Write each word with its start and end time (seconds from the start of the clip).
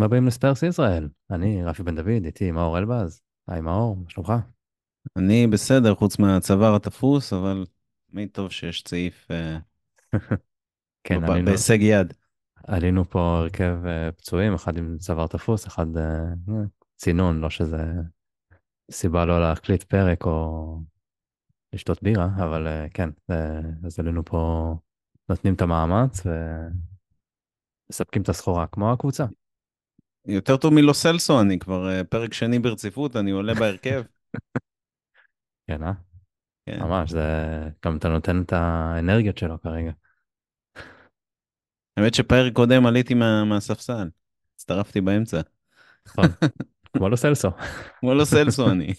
ברוכים 0.00 0.12
הבאים 0.12 0.26
לספרס 0.26 0.62
ישראל. 0.62 1.08
אני 1.30 1.64
רפי 1.64 1.82
בן 1.82 1.96
דוד, 1.96 2.24
איתי 2.24 2.50
מאור 2.50 2.78
אלבז. 2.78 3.22
היי 3.48 3.60
מאור, 3.60 3.96
מה 3.96 4.10
שלומך? 4.10 4.32
אני 5.16 5.46
בסדר, 5.46 5.94
חוץ 5.94 6.18
מהצוואר 6.18 6.76
התפוס, 6.76 7.32
אבל 7.32 7.66
מי 8.12 8.28
טוב 8.28 8.50
שיש 8.50 8.82
צעיף 8.82 9.30
אה, 9.30 9.58
כן, 11.04 11.24
עלינו, 11.24 11.44
בהישג 11.44 11.78
יד. 11.80 12.14
עלינו 12.66 13.04
פה 13.04 13.20
הרכב 13.20 13.78
אה, 13.86 14.12
פצועים, 14.12 14.54
אחד 14.54 14.76
עם 14.76 14.98
צוואר 14.98 15.26
תפוס, 15.26 15.66
אחד 15.66 15.96
אה, 15.96 16.24
צינון, 16.96 17.40
לא 17.40 17.50
שזה 17.50 17.84
סיבה 18.90 19.24
לא 19.24 19.40
להקליט 19.40 19.82
פרק 19.82 20.24
או 20.24 20.78
לשתות 21.72 22.02
בירה, 22.02 22.28
אבל 22.36 22.66
כן, 22.94 23.10
אז 23.84 23.98
עלינו 23.98 24.24
פה, 24.24 24.74
נותנים 25.28 25.54
את 25.54 25.62
המאמץ 25.62 26.22
ומספקים 27.86 28.22
את 28.22 28.28
הסחורה, 28.28 28.66
כמו 28.66 28.92
הקבוצה. 28.92 29.24
יותר 30.26 30.56
טוב 30.56 30.74
מלוסלסו, 30.74 31.40
אני 31.40 31.58
כבר 31.58 31.88
אה, 31.88 32.04
פרק 32.04 32.34
שני 32.34 32.58
ברציפות, 32.58 33.16
אני 33.16 33.30
עולה 33.30 33.54
בהרכב. 33.54 34.02
כן, 35.66 35.82
אה? 35.82 35.92
כן. 36.66 36.80
ממש, 36.80 37.10
זה 37.10 37.22
גם 37.84 37.96
אתה 37.96 38.08
נותן 38.08 38.42
את 38.42 38.52
האנרגיות 38.52 39.38
שלו 39.38 39.60
כרגע. 39.60 39.90
האמת 41.96 42.14
שפרק 42.14 42.52
קודם 42.52 42.86
עליתי 42.86 43.14
מה- 43.14 43.44
מהספסל, 43.44 44.08
הצטרפתי 44.54 45.00
באמצע. 45.00 45.40
נכון, 46.06 46.24
כמו 46.96 47.08
לוסלסו. 47.08 47.48
כמו 48.00 48.14
לוסלסו 48.14 48.70
אני. 48.72 48.94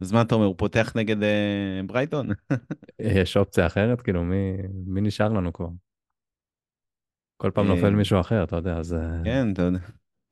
אז 0.00 0.12
מה 0.12 0.22
אתה 0.22 0.34
אומר, 0.34 0.46
הוא 0.46 0.54
פותח 0.58 0.92
נגד 0.96 1.22
אה, 1.22 1.80
ברייטון? 1.86 2.28
יש 2.98 3.36
אופציה 3.36 3.66
אחרת? 3.66 4.00
כאילו, 4.00 4.24
מי, 4.24 4.56
מי 4.86 5.00
נשאר 5.00 5.28
לנו 5.28 5.52
כבר? 5.52 5.68
כל 7.36 7.50
פעם 7.54 7.70
אה, 7.70 7.74
נופל 7.74 7.90
מישהו 7.90 8.20
אחר, 8.20 8.44
אתה 8.44 8.56
יודע, 8.56 8.76
אז... 8.76 8.96
כן, 9.24 9.52
אתה 9.52 9.62
יודע, 9.62 9.78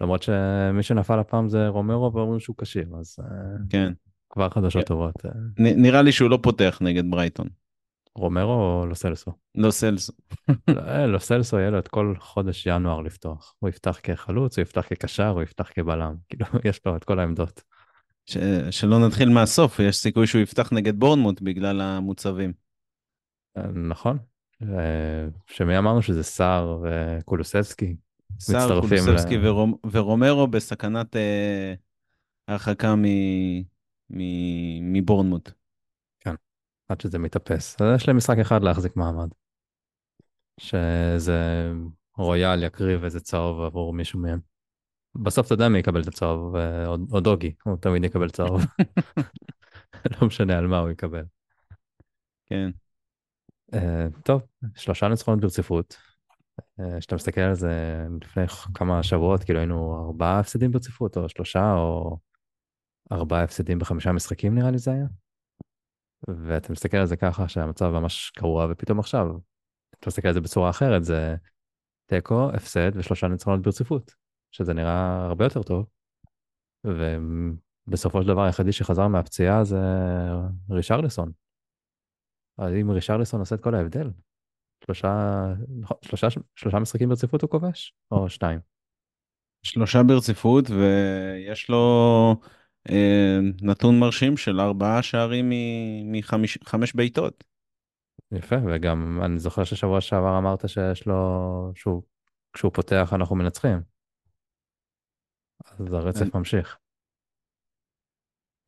למרות 0.00 0.22
שמי 0.22 0.82
שנפל 0.82 1.18
הפעם 1.18 1.48
זה 1.48 1.68
רומרו, 1.68 2.12
ואומרים 2.14 2.40
שהוא 2.40 2.56
כשיר, 2.58 2.88
אז 3.00 3.16
אה, 3.20 3.26
כן. 3.70 3.92
כבר 4.30 4.48
חדשות 4.50 4.82
כן. 4.82 4.88
טובות. 4.88 5.26
אה, 5.26 5.30
נראה 5.58 6.02
לי 6.02 6.12
שהוא 6.12 6.30
לא 6.30 6.38
פותח 6.42 6.78
נגד 6.80 7.10
ברייטון. 7.10 7.48
רומרו 8.14 8.52
או 8.52 8.86
לוסלסו? 8.86 9.32
לוסלסו. 9.54 10.12
לא, 10.68 10.80
אה, 10.80 11.06
לוסלסו 11.06 11.58
יהיה 11.58 11.70
לו 11.70 11.78
את 11.78 11.88
כל 11.88 12.14
חודש 12.18 12.66
ינואר 12.66 13.00
לפתוח. 13.00 13.54
הוא 13.58 13.68
יפתח 13.68 14.00
כחלוץ, 14.02 14.58
הוא 14.58 14.62
יפתח 14.62 14.86
כקשר, 14.88 15.28
הוא 15.28 15.42
יפתח 15.42 15.70
כבלם. 15.74 16.14
כאילו, 16.28 16.46
יש 16.64 16.80
לו 16.86 16.96
את 16.96 17.04
כל 17.04 17.18
העמדות. 17.18 17.62
ש- 18.26 18.38
שלא 18.70 19.06
נתחיל 19.06 19.28
מהסוף, 19.28 19.80
יש 19.80 19.96
סיכוי 19.96 20.26
שהוא 20.26 20.42
יפתח 20.42 20.72
נגד 20.72 20.98
בורנמוט 20.98 21.40
בגלל 21.40 21.80
המוצבים. 21.80 22.52
נכון? 23.88 24.18
שמי 25.46 25.78
אמרנו 25.78 26.02
שזה 26.02 26.22
סער 26.22 26.82
וקולוסבסקי? 26.82 27.96
סער, 28.40 28.80
קולוסבסקי 28.80 29.36
ל- 29.36 29.46
ורומ, 29.46 29.74
ורומרו 29.90 30.46
בסכנת 30.46 31.16
אה, 31.16 31.74
הרחקה 32.48 32.94
מ, 32.94 33.04
מ, 34.10 34.92
מבורנמוט. 34.92 35.50
עד 36.88 37.00
שזה 37.00 37.18
מתאפס. 37.18 37.80
אז 37.80 37.96
יש 37.96 38.08
להם 38.08 38.16
משחק 38.16 38.38
אחד 38.38 38.62
להחזיק 38.62 38.96
מעמד. 38.96 39.28
שזה 40.60 41.70
רויאל 42.16 42.62
יקריב 42.62 43.04
איזה 43.04 43.20
צהוב 43.20 43.60
עבור 43.60 43.92
מישהו 43.92 44.20
מהם. 44.20 44.40
בסוף 45.14 45.46
אתה 45.46 45.54
יודע 45.54 45.68
מי 45.68 45.78
יקבל 45.78 46.02
את 46.02 46.06
הצהוב, 46.06 46.56
אה, 46.56 46.86
או, 46.86 46.96
או 47.12 47.20
דוגי, 47.20 47.52
הוא 47.64 47.76
תמיד 47.76 48.04
יקבל 48.04 48.30
צהוב. 48.30 48.62
לא 50.20 50.26
משנה 50.26 50.58
על 50.58 50.66
מה 50.66 50.78
הוא 50.78 50.90
יקבל. 50.90 51.24
כן. 52.46 52.70
Uh, 53.74 53.78
טוב, 54.24 54.42
שלושה 54.74 55.08
ניצחונות 55.08 55.40
ברציפות. 55.40 55.96
אה, 56.80 56.98
כשאתה 56.98 57.14
מסתכל 57.14 57.40
על 57.40 57.54
זה 57.54 58.06
לפני 58.22 58.42
כמה 58.74 59.02
שבועות, 59.02 59.44
כאילו 59.44 59.58
היינו 59.58 60.06
ארבעה 60.06 60.40
הפסדים 60.40 60.70
ברציפות, 60.70 61.16
או 61.16 61.28
שלושה, 61.28 61.72
או 61.74 62.18
ארבעה 63.12 63.42
הפסדים 63.42 63.78
בחמישה 63.78 64.12
משחקים 64.12 64.54
נראה 64.54 64.70
לי 64.70 64.78
זה 64.78 64.90
היה. 64.92 65.06
ואתה 66.28 66.72
מסתכל 66.72 66.96
על 66.96 67.06
זה 67.06 67.16
ככה 67.16 67.48
שהמצב 67.48 67.90
ממש 67.90 68.32
גרוע, 68.38 68.66
ופתאום 68.70 68.98
עכשיו, 68.98 69.26
אתה 69.90 70.08
מסתכל 70.08 70.28
על 70.28 70.34
זה 70.34 70.40
בצורה 70.40 70.70
אחרת, 70.70 71.04
זה 71.04 71.36
תיקו, 72.06 72.50
הפסד 72.54 72.90
ושלושה 72.94 73.28
ניצחונות 73.28 73.62
ברציפות, 73.62 74.14
שזה 74.50 74.74
נראה 74.74 75.24
הרבה 75.26 75.44
יותר 75.44 75.62
טוב. 75.62 75.86
ובסופו 76.84 78.22
של 78.22 78.28
דבר 78.28 78.42
היחידי 78.42 78.72
שחזר 78.72 79.08
מהפציעה 79.08 79.64
זה 79.64 79.78
רישרלסון. 80.70 81.32
אז 82.58 82.72
אם 82.80 82.90
רישרלסון 82.90 83.40
עושה 83.40 83.54
את 83.54 83.60
כל 83.60 83.74
ההבדל, 83.74 84.10
שלושה, 84.84 85.44
נכון, 85.80 85.96
שלושה, 86.02 86.26
שלושה 86.56 86.78
משחקים 86.78 87.08
ברציפות 87.08 87.42
הוא 87.42 87.50
כובש? 87.50 87.94
או 88.10 88.28
שניים? 88.28 88.60
שלושה 89.62 90.02
ברציפות, 90.02 90.64
ויש 90.70 91.70
לו 91.70 92.36
אה, 92.90 93.38
נתון 93.62 93.98
מרשים 93.98 94.36
של 94.36 94.60
ארבעה 94.60 95.02
שערים 95.02 95.50
מחמש 96.12 96.58
חמש 96.64 96.94
בעיטות. 96.94 97.44
יפה, 98.32 98.56
וגם 98.66 99.20
אני 99.24 99.38
זוכר 99.38 99.64
ששבוע 99.64 100.00
שעבר 100.00 100.38
אמרת 100.38 100.68
שיש 100.68 101.06
לו, 101.06 101.72
שהוא, 101.74 102.02
כשהוא 102.52 102.72
פותח 102.74 103.12
אנחנו 103.14 103.36
מנצחים. 103.36 103.80
אז 105.64 105.92
הרצף 105.92 106.22
אני- 106.22 106.30
ממשיך. 106.34 106.78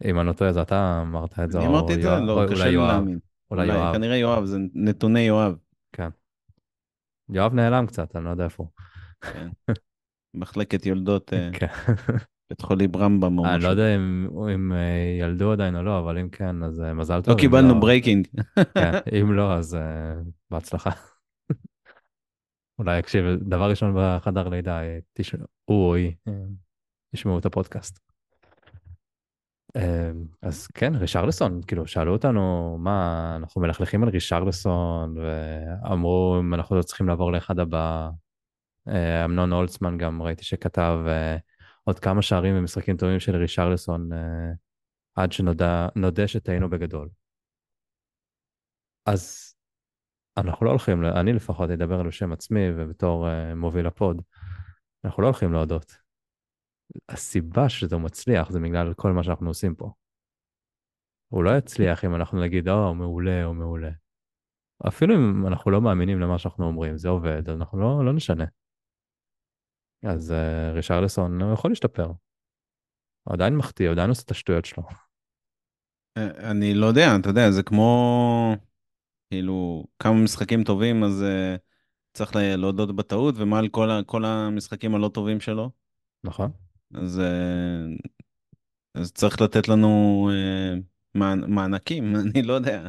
אם 0.04 0.20
אני 0.20 0.26
לא 0.28 0.32
טועה, 0.32 0.52
זה 0.52 0.62
אתה 0.62 0.98
אמרת 1.02 1.38
את 1.38 1.50
זה, 1.50 1.58
אני 1.58 1.66
אמרתי 1.66 1.94
את 1.94 2.02
זה, 2.02 2.08
לא, 2.26 2.46
קשה 2.50 2.64
לי 2.64 2.76
להאמין. 2.76 3.18
אולי 3.50 3.66
יואב, 3.66 3.94
כנראה 3.94 4.16
יואב, 4.16 4.44
זה 4.44 4.58
נתוני 4.74 5.20
יואב. 5.20 5.56
יואב 7.32 7.54
נעלם 7.54 7.86
קצת, 7.86 8.16
אני 8.16 8.24
לא 8.24 8.30
יודע 8.30 8.44
איפה 8.44 8.62
הוא. 8.62 8.70
כן. 9.20 9.48
מחלקת 10.34 10.86
יולדות, 10.86 11.32
אה, 11.32 11.50
כן. 11.52 11.66
בית 12.50 12.60
חולים 12.60 12.96
רמב"ם 12.96 13.38
או 13.38 13.46
אני 13.46 13.62
לא. 13.62 13.68
יודע 13.68 13.94
אם, 14.54 14.72
אה, 14.72 15.18
ילדו 15.20 15.52
עדיין 15.52 15.76
או 15.76 15.82
לא, 15.82 15.98
אבל 15.98 16.18
אם 16.18 16.28
כן, 16.28 16.62
אז 16.62 16.80
אה, 16.80 16.94
מזל 16.94 17.22
טוב. 17.22 17.34
לא 17.34 17.40
קיבלנו 17.40 17.80
breaking. 17.80 18.26
כן, 18.74 18.92
אם 19.20 19.32
לא, 19.32 19.54
אז 19.54 19.78
בהצלחה. 20.50 20.90
אולי 22.78 22.98
יקשיב, 22.98 23.24
דבר 23.40 23.70
ראשון 23.70 23.94
בחדר 23.96 24.48
לידה, 24.48 24.80
תשמעו, 25.12 25.46
הוא 25.64 25.88
או 25.88 25.94
היא, 25.94 26.12
ישמעו 27.14 27.38
את 27.38 27.46
הפודקאסט. 27.46 28.09
אה, 29.76 30.10
אז 30.42 30.66
כן, 30.66 30.94
רישרלסון, 30.94 31.60
כאילו, 31.66 31.86
שאלו 31.86 32.12
אותנו 32.12 32.76
מה, 32.80 33.32
אנחנו 33.36 33.60
מלכלכים 33.60 34.02
על 34.02 34.08
רישרלסון, 34.08 35.18
ואמרו 35.18 36.36
אם 36.40 36.54
אנחנו 36.54 36.76
לא 36.76 36.82
צריכים 36.82 37.08
לעבור 37.08 37.32
לאחד 37.32 37.58
הבא. 37.58 38.10
אה, 38.88 39.24
אמנון 39.24 39.52
הולצמן 39.52 39.98
גם 39.98 40.22
ראיתי 40.22 40.44
שכתב 40.44 40.98
אה, 41.06 41.36
עוד 41.84 41.98
כמה 41.98 42.22
שערים 42.22 42.56
ומשחקים 42.58 42.96
טובים 42.96 43.20
של 43.20 43.36
רישרלסון, 43.36 44.12
אה, 44.12 44.52
עד 45.14 45.32
שנודע 45.32 45.88
נודה 45.96 46.28
שטעינו 46.28 46.70
בגדול. 46.70 47.08
אז 49.06 49.54
אנחנו 50.36 50.66
לא 50.66 50.70
הולכים, 50.70 51.04
אני 51.04 51.32
לפחות 51.32 51.70
אדבר 51.70 52.00
על 52.00 52.10
שם 52.10 52.32
עצמי 52.32 52.60
ובתור 52.76 53.26
מוביל 53.56 53.86
הפוד, 53.86 54.22
אנחנו 55.04 55.22
לא 55.22 55.26
הולכים 55.26 55.52
להודות. 55.52 55.99
הסיבה 57.08 57.68
שזה 57.68 57.96
מצליח 57.96 58.50
זה 58.50 58.60
בגלל 58.60 58.94
כל 58.94 59.12
מה 59.12 59.22
שאנחנו 59.22 59.48
עושים 59.48 59.74
פה. 59.74 59.92
הוא 61.28 61.44
לא 61.44 61.50
יצליח 61.58 62.04
אם 62.04 62.14
אנחנו 62.14 62.40
נגיד, 62.40 62.68
או, 62.68 62.94
מעולה 62.94 63.44
או 63.44 63.54
מעולה. 63.54 63.90
אפילו 64.88 65.14
אם 65.14 65.46
אנחנו 65.46 65.70
לא 65.70 65.80
מאמינים 65.80 66.20
למה 66.20 66.38
שאנחנו 66.38 66.66
אומרים, 66.66 66.96
זה 66.96 67.08
עובד, 67.08 67.48
אז 67.48 67.56
אנחנו 67.56 67.80
לא, 67.80 68.04
לא 68.04 68.12
נשנה. 68.12 68.44
אז 70.02 70.30
uh, 70.30 70.74
רישרלסון 70.74 71.52
יכול 71.52 71.70
להשתפר. 71.70 72.06
הוא 73.22 73.34
עדיין 73.34 73.56
מחטיא, 73.56 73.86
הוא 73.86 73.92
עדיין 73.92 74.08
עושה 74.08 74.22
את 74.24 74.30
השטויות 74.30 74.64
שלו. 74.64 74.82
אה, 76.16 76.50
אני 76.50 76.74
לא 76.74 76.86
יודע, 76.86 77.06
אתה 77.20 77.28
יודע, 77.28 77.50
זה 77.50 77.62
כמו, 77.62 78.56
כאילו, 79.30 79.84
כמה 79.98 80.14
משחקים 80.24 80.64
טובים, 80.64 81.04
אז 81.04 81.22
uh, 81.22 81.58
צריך 82.12 82.36
לה- 82.36 82.56
להודות 82.56 82.96
בטעות, 82.96 83.34
ומה 83.38 83.58
על 83.58 83.68
כל, 83.68 83.88
כל 84.06 84.24
המשחקים 84.24 84.94
הלא 84.94 85.10
טובים 85.14 85.40
שלו? 85.40 85.70
נכון? 86.24 86.50
אז, 86.94 87.20
uh, 87.20 88.08
אז 88.94 89.12
צריך 89.12 89.40
לתת 89.40 89.68
לנו 89.68 90.30
מענ- 91.14 91.46
מענקים, 91.46 92.16
אני 92.16 92.42
לא 92.42 92.52
יודע 92.52 92.88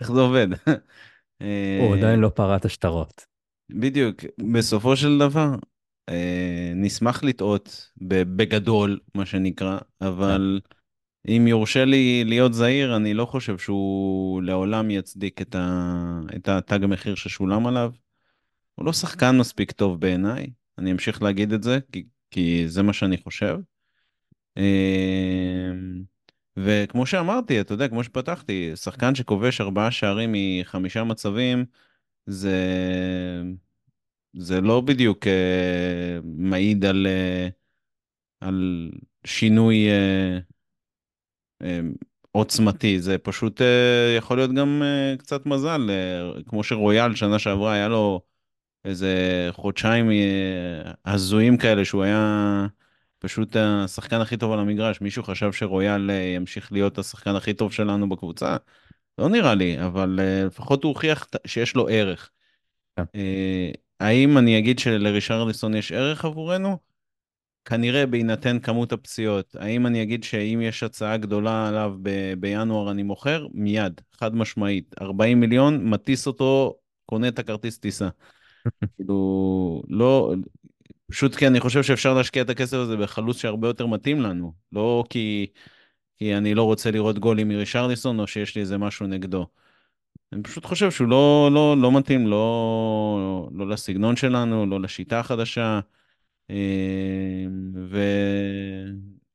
איך 0.00 0.12
זה 0.12 0.20
עובד. 0.20 0.48
הוא 0.66 0.76
אה, 1.42 1.94
עדיין 1.98 2.20
לא 2.20 2.28
פרט 2.28 2.64
השטרות. 2.64 3.26
בדיוק, 3.70 4.16
בסופו 4.52 4.96
של 4.96 5.18
דבר, 5.18 5.54
אה, 6.08 6.72
נשמח 6.74 7.24
לטעות 7.24 7.90
בגדול, 8.36 9.00
מה 9.14 9.26
שנקרא, 9.26 9.78
אבל 10.00 10.60
אם 11.28 11.46
יורשה 11.48 11.84
לי 11.84 12.24
להיות 12.24 12.54
זהיר, 12.54 12.96
אני 12.96 13.14
לא 13.14 13.26
חושב 13.26 13.58
שהוא 13.58 14.42
לעולם 14.42 14.90
יצדיק 14.90 15.42
את, 15.42 15.54
ה... 15.54 16.20
את 16.36 16.48
התג 16.48 16.84
המחיר 16.84 17.14
ששולם 17.14 17.66
עליו. 17.66 17.92
הוא 18.74 18.86
לא 18.86 18.92
שחקן 18.92 19.38
מספיק 19.38 19.72
טוב 19.72 20.00
בעיניי, 20.00 20.46
אני 20.78 20.92
אמשיך 20.92 21.22
להגיד 21.22 21.52
את 21.52 21.62
זה, 21.62 21.78
כי, 21.92 22.04
כי 22.30 22.68
זה 22.68 22.82
מה 22.82 22.92
שאני 22.92 23.16
חושב. 23.16 23.58
אה, 24.58 25.70
וכמו 26.56 27.06
שאמרתי, 27.06 27.60
אתה 27.60 27.74
יודע, 27.74 27.88
כמו 27.88 28.04
שפתחתי, 28.04 28.76
שחקן 28.76 29.14
שכובש 29.14 29.60
ארבעה 29.60 29.90
שערים 29.90 30.34
מחמישה 30.34 31.04
מצבים, 31.04 31.64
זה, 32.26 32.56
זה 34.32 34.60
לא 34.60 34.80
בדיוק 34.80 35.26
אה, 35.26 36.18
מעיד 36.24 36.84
על, 36.84 37.06
אה, 37.06 37.48
על 38.40 38.90
שינוי 39.24 39.88
אה, 39.90 40.38
אה, 41.62 41.80
עוצמתי, 42.32 43.00
זה 43.00 43.18
פשוט 43.18 43.60
יכול 44.18 44.36
להיות 44.36 44.52
גם 44.52 44.82
קצת 45.18 45.46
מזל, 45.46 45.90
כמו 46.46 46.64
שרויאל 46.64 47.14
שנה 47.14 47.38
שעברה 47.38 47.72
היה 47.72 47.88
לו 47.88 48.20
איזה 48.84 49.48
חודשיים 49.52 50.10
אה, 50.10 50.92
הזויים 51.04 51.56
כאלה 51.56 51.84
שהוא 51.84 52.02
היה 52.02 52.66
פשוט 53.18 53.56
השחקן 53.56 54.20
הכי 54.20 54.36
טוב 54.36 54.52
על 54.52 54.58
המגרש. 54.58 55.00
מישהו 55.00 55.22
חשב 55.22 55.52
שרויאל 55.52 56.10
אה, 56.10 56.14
ימשיך 56.16 56.72
להיות 56.72 56.98
השחקן 56.98 57.36
הכי 57.36 57.54
טוב 57.54 57.72
שלנו 57.72 58.08
בקבוצה? 58.08 58.56
לא 59.18 59.28
נראה 59.28 59.54
לי, 59.54 59.84
אבל 59.86 60.20
אה, 60.22 60.44
לפחות 60.44 60.84
הוא 60.84 60.88
הוכיח 60.88 61.26
שיש 61.46 61.76
לו 61.76 61.88
ערך. 61.88 62.30
כן. 62.96 63.04
אה, 63.14 63.70
האם 64.00 64.38
אני 64.38 64.58
אגיד 64.58 64.78
שלרישרליסון 64.78 65.74
יש 65.74 65.92
ערך 65.92 66.24
עבורנו? 66.24 66.78
כנראה 67.64 68.06
בהינתן 68.06 68.58
כמות 68.58 68.92
הפציעות. 68.92 69.56
האם 69.58 69.86
אני 69.86 70.02
אגיד 70.02 70.24
שאם 70.24 70.60
יש 70.62 70.82
הצעה 70.82 71.16
גדולה 71.16 71.68
עליו 71.68 71.94
ב- 72.02 72.34
בינואר 72.38 72.90
אני 72.90 73.02
מוכר? 73.02 73.46
מיד, 73.54 74.00
חד 74.12 74.34
משמעית. 74.34 74.94
40 75.00 75.40
מיליון, 75.40 75.84
מטיס 75.90 76.26
אותו, 76.26 76.76
קונה 77.06 77.28
את 77.28 77.38
הכרטיס 77.38 77.78
טיסה. 77.78 78.08
כאילו, 78.96 79.82
לא, 79.88 80.34
פשוט 81.10 81.34
כי 81.34 81.46
אני 81.46 81.60
חושב 81.60 81.82
שאפשר 81.82 82.14
להשקיע 82.14 82.42
את 82.42 82.50
הכסף 82.50 82.76
הזה 82.76 82.96
בחלוץ 82.96 83.36
שהרבה 83.38 83.68
יותר 83.68 83.86
מתאים 83.86 84.20
לנו. 84.20 84.52
לא 84.72 85.04
כי, 85.10 85.46
כי 86.16 86.36
אני 86.36 86.54
לא 86.54 86.62
רוצה 86.62 86.90
לראות 86.90 87.18
גולים 87.18 87.48
מרישרליסון 87.48 88.20
או 88.20 88.26
שיש 88.26 88.54
לי 88.56 88.60
איזה 88.60 88.78
משהו 88.78 89.06
נגדו. 89.06 89.46
אני 90.32 90.42
פשוט 90.42 90.64
חושב 90.64 90.90
שהוא 90.90 91.08
לא, 91.08 91.50
לא, 91.52 91.76
לא 91.82 91.98
מתאים, 91.98 92.26
לא, 92.26 93.50
לא 93.54 93.68
לסגנון 93.68 94.16
שלנו, 94.16 94.66
לא 94.66 94.80
לשיטה 94.80 95.20
החדשה. 95.20 95.80
אה, 96.50 97.46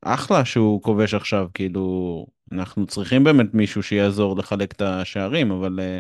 ואחלה 0.05 0.45
שהוא 0.45 0.81
כובש 0.81 1.13
עכשיו, 1.13 1.49
כאילו, 1.53 2.27
אנחנו 2.51 2.87
צריכים 2.87 3.23
באמת 3.23 3.53
מישהו 3.53 3.83
שיעזור 3.83 4.37
לחלק 4.37 4.71
את 4.71 4.81
השערים, 4.81 5.51
אבל 5.51 5.79
אה, 5.79 5.99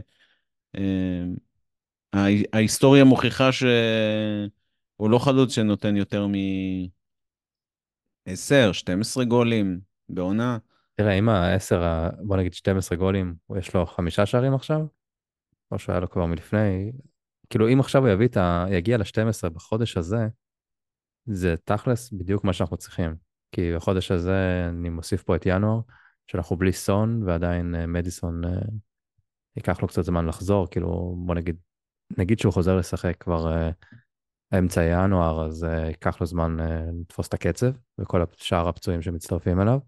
אה, 0.75 1.23
ההיסטוריה 2.53 3.03
מוכיחה 3.03 3.51
שהוא 3.51 5.09
לא 5.09 5.19
חלוץ 5.19 5.51
שנותן 5.51 5.95
יותר 5.95 6.27
מ-10, 6.27 6.93
12 8.73 9.25
גולים 9.25 9.79
בעונה. 10.09 10.57
תראה, 10.95 11.13
אם 11.13 11.29
ה-10, 11.29 11.75
בוא 12.21 12.37
נגיד 12.37 12.53
12 12.53 12.97
גולים, 12.97 13.35
יש 13.57 13.75
לו 13.75 13.85
חמישה 13.85 14.25
שערים 14.25 14.53
עכשיו? 14.53 14.81
או 15.71 15.79
שהיה 15.79 15.99
לו 15.99 16.09
כבר 16.09 16.25
מלפני? 16.25 16.91
כאילו, 17.49 17.69
אם 17.73 17.79
עכשיו 17.79 18.01
הוא 18.01 18.09
יביא 18.09 18.27
את 18.27 18.37
ה... 18.37 18.65
יגיע 18.69 18.97
ל-12 18.97 19.49
בחודש 19.49 19.97
הזה, 19.97 20.27
זה 21.25 21.55
תכלס 21.63 22.11
בדיוק 22.11 22.43
מה 22.43 22.53
שאנחנו 22.53 22.77
צריכים. 22.77 23.15
כי 23.51 23.71
בחודש 23.75 24.11
הזה 24.11 24.65
אני 24.69 24.89
מוסיף 24.89 25.23
פה 25.23 25.35
את 25.35 25.45
ינואר, 25.45 25.79
שאנחנו 26.27 26.55
בלי 26.55 26.73
סון, 26.73 27.23
ועדיין 27.23 27.75
uh, 27.75 27.87
מדיסון 27.87 28.43
uh, 28.45 28.47
ייקח 29.55 29.81
לו 29.81 29.87
קצת 29.87 30.01
זמן 30.01 30.25
לחזור, 30.25 30.67
כאילו 30.71 31.15
בוא 31.25 31.35
נגיד, 31.35 31.55
נגיד 32.17 32.39
שהוא 32.39 32.53
חוזר 32.53 32.77
לשחק 32.77 33.17
כבר 33.19 33.53
uh, 33.53 34.57
אמצע 34.57 34.83
ינואר, 34.83 35.45
אז 35.45 35.63
uh, 35.63 35.67
ייקח 35.67 36.21
לו 36.21 36.27
זמן 36.27 36.57
uh, 36.59 37.01
לתפוס 37.01 37.27
את 37.27 37.33
הקצב, 37.33 37.71
וכל 37.97 38.23
שאר 38.35 38.67
הפצועים 38.67 39.01
שמצטרפים 39.01 39.61
אליו. 39.61 39.79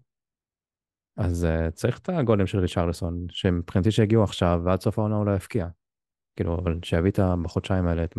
אז 1.16 1.46
uh, 1.46 1.70
צריך 1.70 1.98
את 1.98 2.08
הגולים 2.08 2.46
של 2.46 2.58
ריצ'רלסון, 2.58 3.26
שמבחינתי 3.30 3.90
שיגיעו 3.90 4.24
עכשיו, 4.24 4.60
ועד 4.64 4.80
סוף 4.80 4.98
העונה 4.98 5.16
הוא 5.16 5.26
לא 5.26 5.36
יפקיע. 5.36 5.68
כאילו, 6.36 6.58
אבל 6.58 6.78
שיביא 6.84 7.10
את 7.10 7.20
בחודשיים 7.42 7.86
האלה 7.86 8.04
את 8.04 8.14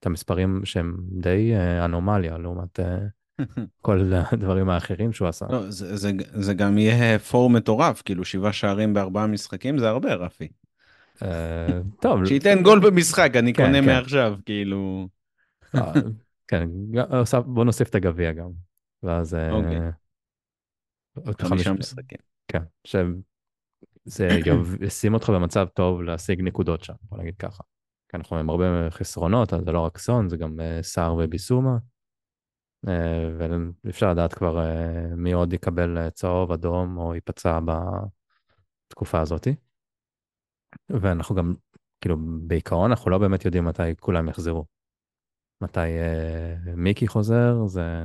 את 0.00 0.06
המספרים 0.06 0.64
שהם 0.64 0.96
די 1.20 1.52
uh, 1.54 1.84
אנומליה 1.84 2.38
לעומת 2.38 2.80
uh, 2.80 3.42
כל 3.82 4.12
הדברים 4.12 4.68
האחרים 4.68 5.12
שהוא 5.12 5.28
עשה. 5.28 5.46
לא, 5.50 5.70
זה, 5.70 5.96
זה, 5.96 6.12
זה 6.32 6.54
גם 6.54 6.78
יהיה 6.78 7.18
פור 7.18 7.50
מטורף, 7.50 8.02
כאילו 8.02 8.24
שבעה 8.24 8.52
שערים 8.52 8.94
בארבעה 8.94 9.26
משחקים 9.26 9.78
זה 9.78 9.88
הרבה, 9.88 10.14
רפי. 10.14 10.48
Uh, 11.16 12.00
טוב. 12.00 12.24
שייתן 12.24 12.62
גול 12.62 12.80
במשחק, 12.80 13.30
אני 13.38 13.52
כן, 13.52 13.64
קונה 13.64 13.80
כן. 13.80 13.86
מעכשיו, 13.86 14.38
כאילו. 14.46 15.08
כן, 16.48 16.68
בוא 17.46 17.64
נוסיף 17.64 17.88
את 17.88 17.94
הגביע 17.94 18.32
גם. 18.32 18.50
ואז... 19.02 19.36
אוקיי. 19.50 19.78
Okay. 19.78 20.06
חמישה 21.48 21.72
משחקים. 21.72 22.18
כן, 22.48 22.62
שזה 22.86 24.28
ישים 24.80 25.14
אותך 25.14 25.30
במצב 25.30 25.66
טוב 25.74 26.02
להשיג 26.02 26.42
נקודות 26.42 26.84
שם, 26.84 26.94
בוא 27.02 27.18
נגיד 27.18 27.36
ככה. 27.36 27.62
כי 28.08 28.16
אנחנו 28.16 28.38
עם 28.38 28.50
הרבה 28.50 28.90
חסרונות, 28.90 29.52
אז 29.52 29.64
זה 29.64 29.72
לא 29.72 29.80
רק 29.80 29.98
סון, 29.98 30.28
זה 30.28 30.36
גם 30.36 30.60
אה, 30.60 30.82
סער 30.82 31.14
וביסומה. 31.14 31.78
אה, 32.88 33.28
ואפשר 33.84 34.10
לדעת 34.10 34.34
כבר 34.34 34.58
אה, 34.58 35.14
מי 35.16 35.32
עוד 35.32 35.52
יקבל 35.52 36.10
צהוב, 36.10 36.52
אדום 36.52 36.98
או 36.98 37.14
ייפצע 37.14 37.58
בתקופה 38.88 39.20
הזאתי. 39.20 39.54
ואנחנו 40.90 41.34
גם, 41.34 41.54
כאילו, 42.00 42.16
בעיקרון 42.20 42.90
אנחנו 42.90 43.10
לא 43.10 43.18
באמת 43.18 43.44
יודעים 43.44 43.64
מתי 43.64 43.96
כולם 44.00 44.28
יחזרו. 44.28 44.64
מתי 45.60 45.88
מיקי 46.76 47.08
חוזר, 47.08 47.66
זה... 47.66 48.04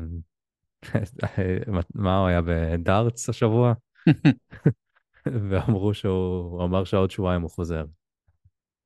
מה 1.96 2.18
הוא 2.18 2.28
היה 2.28 2.42
בדארטס 2.46 3.30
השבוע? 3.30 3.74
ואמרו 5.50 5.94
שהוא 5.94 6.64
אמר 6.64 6.84
שעוד 6.84 7.12
שבועיים 7.12 7.42
הוא 7.42 7.50
חוזר. 7.50 7.86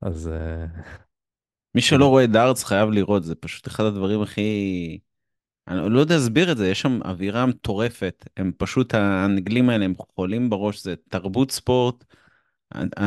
אז... 0.02 0.30
מי 1.76 1.82
שלא 1.82 2.08
רואה 2.08 2.28
דארטס 2.28 2.64
חייב 2.64 2.90
לראות, 2.90 3.24
זה 3.24 3.36
פשוט 3.36 3.68
אחד 3.68 3.84
הדברים 3.84 4.22
הכי... 4.22 5.00
אני 5.68 5.90
לא 5.90 6.00
יודע 6.00 6.16
להסביר 6.16 6.52
את 6.52 6.58
זה, 6.58 6.68
יש 6.68 6.82
שם 6.82 7.00
אווירה 7.06 7.46
מטורפת. 7.46 8.26
הם 8.38 8.52
פשוט, 8.58 8.94
האנגלים 8.94 9.70
האלה, 9.70 9.86
הם 9.86 9.94
חולים 10.16 10.50
בראש, 10.50 10.84
זה 10.84 10.96
תרבות 11.10 11.52
ספורט. 11.52 12.04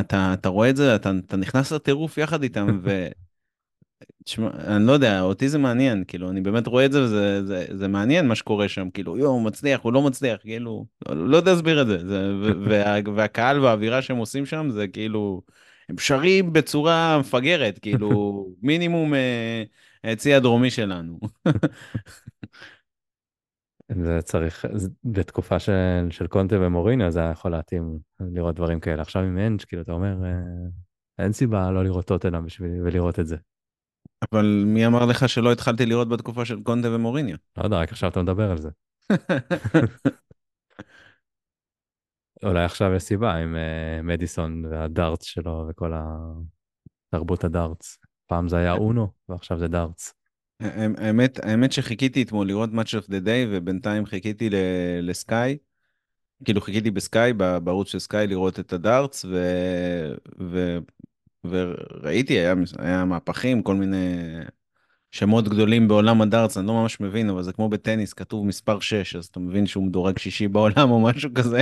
אתה, 0.00 0.32
אתה 0.32 0.48
רואה 0.48 0.70
את 0.70 0.76
זה, 0.76 0.96
אתה, 0.96 1.12
אתה 1.26 1.36
נכנס 1.36 1.72
לטירוף 1.72 2.18
יחד 2.18 2.42
איתם, 2.42 2.80
ו... 2.82 3.08
תשמע, 4.24 4.50
אני 4.66 4.86
לא 4.86 4.92
יודע, 4.92 5.20
אותי 5.20 5.48
זה 5.48 5.58
מעניין, 5.58 6.04
כאילו, 6.08 6.30
אני 6.30 6.40
באמת 6.40 6.66
רואה 6.66 6.86
את 6.86 6.92
זה, 6.92 7.02
וזה 7.02 7.46
זה, 7.46 7.66
זה 7.72 7.88
מעניין 7.88 8.28
מה 8.28 8.34
שקורה 8.34 8.68
שם, 8.68 8.90
כאילו, 8.90 9.18
יואו, 9.18 9.30
הוא 9.30 9.42
מצליח, 9.42 9.80
הוא 9.80 9.92
לא 9.92 10.02
מצליח, 10.02 10.40
כאילו, 10.40 10.86
לא, 11.08 11.28
לא 11.28 11.36
יודע 11.36 11.52
להסביר 11.52 11.82
את 11.82 11.86
זה, 11.86 12.06
זה 12.06 12.32
וה, 12.68 12.96
והקהל 13.14 13.60
והאווירה 13.60 14.02
שהם 14.02 14.16
עושים 14.16 14.46
שם, 14.46 14.70
זה 14.70 14.88
כאילו, 14.88 15.42
הם 15.88 15.98
שרים 15.98 16.52
בצורה 16.52 17.18
מפגרת, 17.18 17.78
כאילו, 17.78 18.46
מינימום 18.62 19.12
היציא 20.02 20.32
אה, 20.32 20.36
הדרומי 20.36 20.70
שלנו. 20.70 21.18
זה 23.94 24.22
צריך, 24.22 24.64
בתקופה 25.04 25.58
של, 25.58 26.06
של 26.10 26.26
קונטה 26.26 26.56
ומוריניו 26.60 27.10
זה 27.10 27.20
היה 27.20 27.30
יכול 27.30 27.50
להתאים 27.50 27.98
לראות 28.20 28.54
דברים 28.54 28.80
כאלה. 28.80 29.02
עכשיו 29.02 29.22
עם 29.22 29.38
אנג' 29.38 29.62
כאילו 29.62 29.82
אתה 29.82 29.92
אומר, 29.92 30.24
אה, 30.24 30.30
אין 31.18 31.32
סיבה 31.32 31.70
לא 31.70 31.84
לראות 31.84 32.06
טוטנאם 32.06 32.44
בשביל 32.44 32.82
ולראות 32.84 33.18
את 33.18 33.26
זה. 33.26 33.36
אבל 34.32 34.64
מי 34.66 34.86
אמר 34.86 35.06
לך 35.06 35.28
שלא 35.28 35.52
התחלתי 35.52 35.86
לראות 35.86 36.08
בתקופה 36.08 36.44
של 36.44 36.62
קונטה 36.62 36.90
ומוריניו? 36.90 37.36
לא 37.58 37.64
יודע, 37.64 37.76
רק 37.76 37.92
עכשיו 37.92 38.10
אתה 38.10 38.22
מדבר 38.22 38.50
על 38.50 38.58
זה. 38.58 38.70
אולי 42.44 42.64
עכשיו 42.64 42.94
יש 42.94 43.02
סיבה 43.02 43.34
עם 43.34 43.54
uh, 43.54 44.02
מדיסון 44.02 44.64
והדארטס 44.64 45.24
שלו 45.24 45.66
וכל 45.70 45.92
התרבות 47.12 47.44
הדארטס. 47.44 47.98
פעם 48.26 48.48
זה 48.48 48.56
היה 48.56 48.72
אונו 48.72 49.12
ועכשיו 49.28 49.58
זה 49.58 49.68
דארטס. 49.68 50.17
האמת, 50.60 51.44
האמת 51.44 51.72
שחיכיתי 51.72 52.22
אתמול 52.22 52.46
לראות 52.46 52.70
Match 52.70 53.02
of 53.02 53.08
the 53.08 53.24
Day 53.24 53.46
ובינתיים 53.50 54.06
חיכיתי 54.06 54.50
לסקאי. 55.02 55.58
כאילו 56.44 56.60
חיכיתי 56.60 56.90
בסקאי, 56.90 57.32
בערוץ 57.32 57.88
של 57.88 57.98
סקאי 57.98 58.26
לראות 58.26 58.60
את 58.60 58.72
הדארטס 58.72 59.24
ו... 59.24 59.38
ו... 60.40 60.78
וראיתי, 61.44 62.38
היה, 62.38 62.54
היה 62.78 63.04
מהפכים, 63.04 63.62
כל 63.62 63.74
מיני 63.74 64.16
שמות 65.10 65.48
גדולים 65.48 65.88
בעולם 65.88 66.22
הדארטס, 66.22 66.58
אני 66.58 66.66
לא 66.66 66.74
ממש 66.74 67.00
מבין, 67.00 67.30
אבל 67.30 67.42
זה 67.42 67.52
כמו 67.52 67.68
בטניס, 67.68 68.12
כתוב 68.12 68.46
מספר 68.46 68.80
6, 68.80 69.16
אז 69.16 69.26
אתה 69.26 69.40
מבין 69.40 69.66
שהוא 69.66 69.84
מדורג 69.84 70.18
שישי 70.18 70.48
בעולם 70.48 70.90
או 70.90 71.00
משהו 71.00 71.30
כזה. 71.34 71.60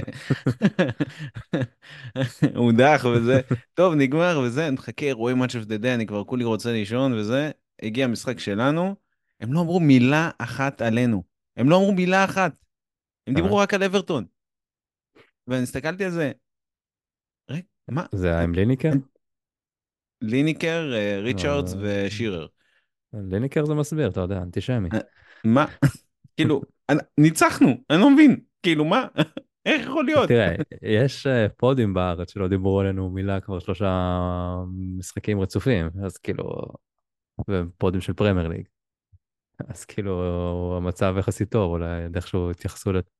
הוא 2.56 2.72
דח 2.72 3.06
וזה, 3.14 3.40
טוב, 3.74 3.94
נגמר 3.94 4.40
וזה, 4.44 4.70
נחכה, 4.70 5.12
רואה 5.12 5.32
Match 5.32 5.52
of 5.52 5.66
the 5.66 5.82
Day, 5.82 5.88
אני 5.94 6.06
כבר 6.06 6.24
כולי 6.24 6.44
רוצה 6.44 6.72
לישון 6.72 7.12
וזה, 7.12 7.50
הגיע 7.82 8.04
המשחק 8.04 8.38
שלנו, 8.38 8.94
הם 9.40 9.52
לא 9.52 9.60
אמרו 9.60 9.80
מילה 9.80 10.30
אחת 10.38 10.82
עלינו. 10.82 11.22
הם 11.56 11.70
לא 11.70 11.76
אמרו 11.76 11.92
מילה 11.92 12.24
אחת. 12.24 12.52
הם 13.26 13.34
דיברו 13.34 13.56
רק 13.56 13.74
על 13.74 13.82
אברטון. 13.82 14.24
ואני 15.46 15.62
הסתכלתי 15.62 16.04
על 16.04 16.10
זה, 16.10 16.32
רגע, 17.50 17.62
מה? 17.88 18.06
זה 18.12 18.28
היה 18.28 18.42
עם 18.42 18.54
ליניקר? 18.54 18.90
ליניקר, 20.22 20.92
אה, 20.94 21.20
ריצ'רדס 21.20 21.74
אה, 21.74 21.78
ושירר. 21.82 22.46
ליניקר 23.12 23.64
זה 23.64 23.74
מסביר, 23.74 24.08
אתה 24.08 24.20
יודע, 24.20 24.42
אנטישמי. 24.42 24.88
אה, 24.92 24.98
מה? 25.44 25.66
כאילו, 26.36 26.62
ניצחנו, 27.18 27.68
אני 27.90 28.00
לא 28.00 28.10
מבין, 28.10 28.40
כאילו 28.62 28.84
מה? 28.84 29.06
איך 29.66 29.86
יכול 29.86 30.04
להיות? 30.04 30.28
תראה, 30.28 30.54
יש 30.82 31.26
פודים 31.56 31.94
בארץ 31.94 32.32
שלא 32.32 32.48
דיברו 32.48 32.80
עלינו 32.80 33.10
מילה 33.10 33.40
כבר 33.40 33.58
שלושה 33.58 34.14
משחקים 34.98 35.40
רצופים, 35.40 35.90
אז 36.04 36.16
כאילו, 36.16 36.44
ופודים 37.50 38.00
של 38.00 38.12
פרמייר 38.12 38.48
ליג. 38.48 38.68
אז 39.68 39.84
כאילו 39.84 40.22
המצב 40.76 41.14
יחסית 41.18 41.50
טוב, 41.50 41.70
אולי 41.70 41.86
איכשהו 42.14 42.50
התייחסו, 42.50 42.92
לת- 42.92 43.10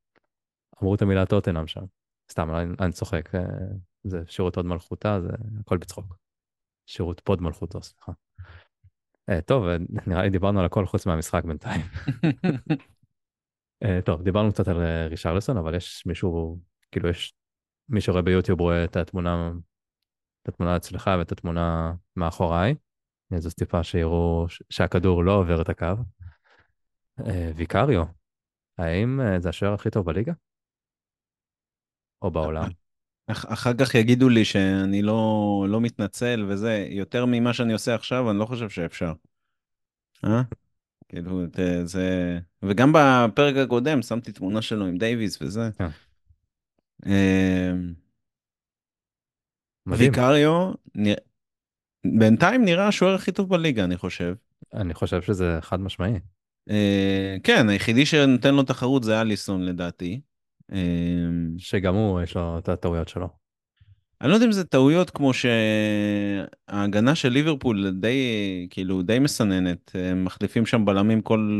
אמרו 0.82 0.94
את 0.94 1.02
המילה 1.02 1.26
טוטנאם 1.26 1.66
שם. 1.66 1.84
סתם, 2.30 2.54
אני, 2.54 2.74
אני 2.80 2.92
צוחק, 2.92 3.34
אה, 3.34 3.40
זה 4.04 4.20
שירות 4.26 4.56
הוד 4.56 4.66
מלכותה, 4.66 5.20
זה 5.20 5.28
הכל 5.60 5.76
בצחוק. 5.78 6.16
שירות 6.86 7.20
פוד 7.20 7.42
מלכותו, 7.42 7.82
סליחה. 7.82 8.12
אה, 9.28 9.40
טוב, 9.40 9.66
אה, 9.66 9.76
נראה 10.06 10.22
לי 10.22 10.30
דיברנו 10.30 10.60
על 10.60 10.66
הכל 10.66 10.86
חוץ 10.86 11.06
מהמשחק 11.06 11.44
בינתיים. 11.44 11.80
אה, 13.84 14.00
טוב, 14.04 14.22
דיברנו 14.22 14.52
קצת 14.52 14.68
על 14.68 14.80
אה, 14.80 15.06
רישרלסון, 15.06 15.56
אבל 15.56 15.74
יש 15.74 16.06
מישהו, 16.06 16.60
כאילו 16.92 17.08
יש, 17.08 17.34
מי 17.88 18.00
שרואה 18.00 18.22
ביוטיוב 18.22 18.60
רואה 18.60 18.84
את 18.84 18.96
התמונה, 18.96 19.52
את 20.42 20.48
התמונה 20.48 20.76
אצלך 20.76 21.10
ואת 21.18 21.32
התמונה 21.32 21.92
מאחוריי. 22.16 22.74
זו 23.36 23.50
טיפה 23.50 23.82
שיראו 23.82 24.46
שהכדור 24.70 25.24
לא 25.24 25.32
עובר 25.32 25.62
את 25.62 25.68
הקו. 25.68 25.94
אה, 27.26 27.50
ויקריו, 27.56 28.04
האם 28.78 29.20
אה, 29.20 29.40
זה 29.40 29.48
השוער 29.48 29.74
הכי 29.74 29.90
טוב 29.90 30.06
בליגה? 30.06 30.32
או 32.22 32.30
בעולם? 32.30 32.68
אח- 33.30 33.52
אחר 33.52 33.70
כך 33.80 33.94
יגידו 33.94 34.28
לי 34.28 34.44
שאני 34.44 35.02
לא, 35.02 35.66
לא 35.68 35.80
מתנצל 35.80 36.46
וזה, 36.48 36.86
יותר 36.90 37.26
ממה 37.26 37.54
שאני 37.54 37.72
עושה 37.72 37.94
עכשיו, 37.94 38.30
אני 38.30 38.38
לא 38.38 38.46
חושב 38.46 38.68
שאפשר. 38.68 39.12
אה? 40.24 40.42
כאילו, 41.08 41.42
זה... 41.84 42.38
וגם 42.62 42.92
בפרק 42.94 43.56
הקודם 43.56 44.02
שמתי 44.02 44.32
תמונה 44.32 44.62
שלו 44.62 44.86
עם 44.86 44.98
דייוויס 44.98 45.42
וזה. 45.42 45.70
אמ. 47.06 47.94
ויקריו, 49.86 50.72
בינתיים 52.18 52.64
נראה 52.64 52.88
השוער 52.88 53.14
הכי 53.14 53.32
טוב 53.32 53.48
בליגה, 53.48 53.84
אני 53.84 53.96
חושב. 53.96 54.34
אני 54.74 54.94
חושב 54.94 55.22
שזה 55.22 55.58
חד 55.60 55.80
משמעי. 55.80 56.18
אה, 56.70 57.36
כן, 57.42 57.68
היחידי 57.68 58.06
שנותן 58.06 58.54
לו 58.54 58.62
תחרות 58.62 59.04
זה 59.04 59.20
אליסון 59.20 59.62
לדעתי. 59.62 60.20
אמ, 60.72 61.54
שגם 61.58 61.94
הוא, 61.94 62.22
יש 62.22 62.36
לו 62.36 62.58
את 62.58 62.68
הטעויות 62.68 63.08
שלו. 63.08 63.28
אני 64.20 64.30
לא 64.30 64.34
יודע 64.34 64.46
אם 64.46 64.52
זה 64.52 64.64
טעויות 64.64 65.10
כמו 65.10 65.32
שההגנה 66.68 67.14
של 67.14 67.28
ליברפול 67.28 67.90
די, 67.90 68.16
כאילו, 68.70 69.02
די 69.02 69.18
מסננת. 69.18 69.90
הם 69.94 70.24
מחליפים 70.24 70.66
שם 70.66 70.84
בלמים 70.84 71.22
כל, 71.22 71.50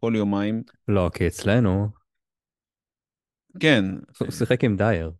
כל 0.00 0.12
יומיים. 0.16 0.62
לא, 0.88 1.10
כי 1.14 1.26
אצלנו, 1.26 1.88
כן, 3.60 3.84
הוא 4.18 4.30
שיחק 4.30 4.64
עם 4.64 4.76
דייר. 4.76 5.10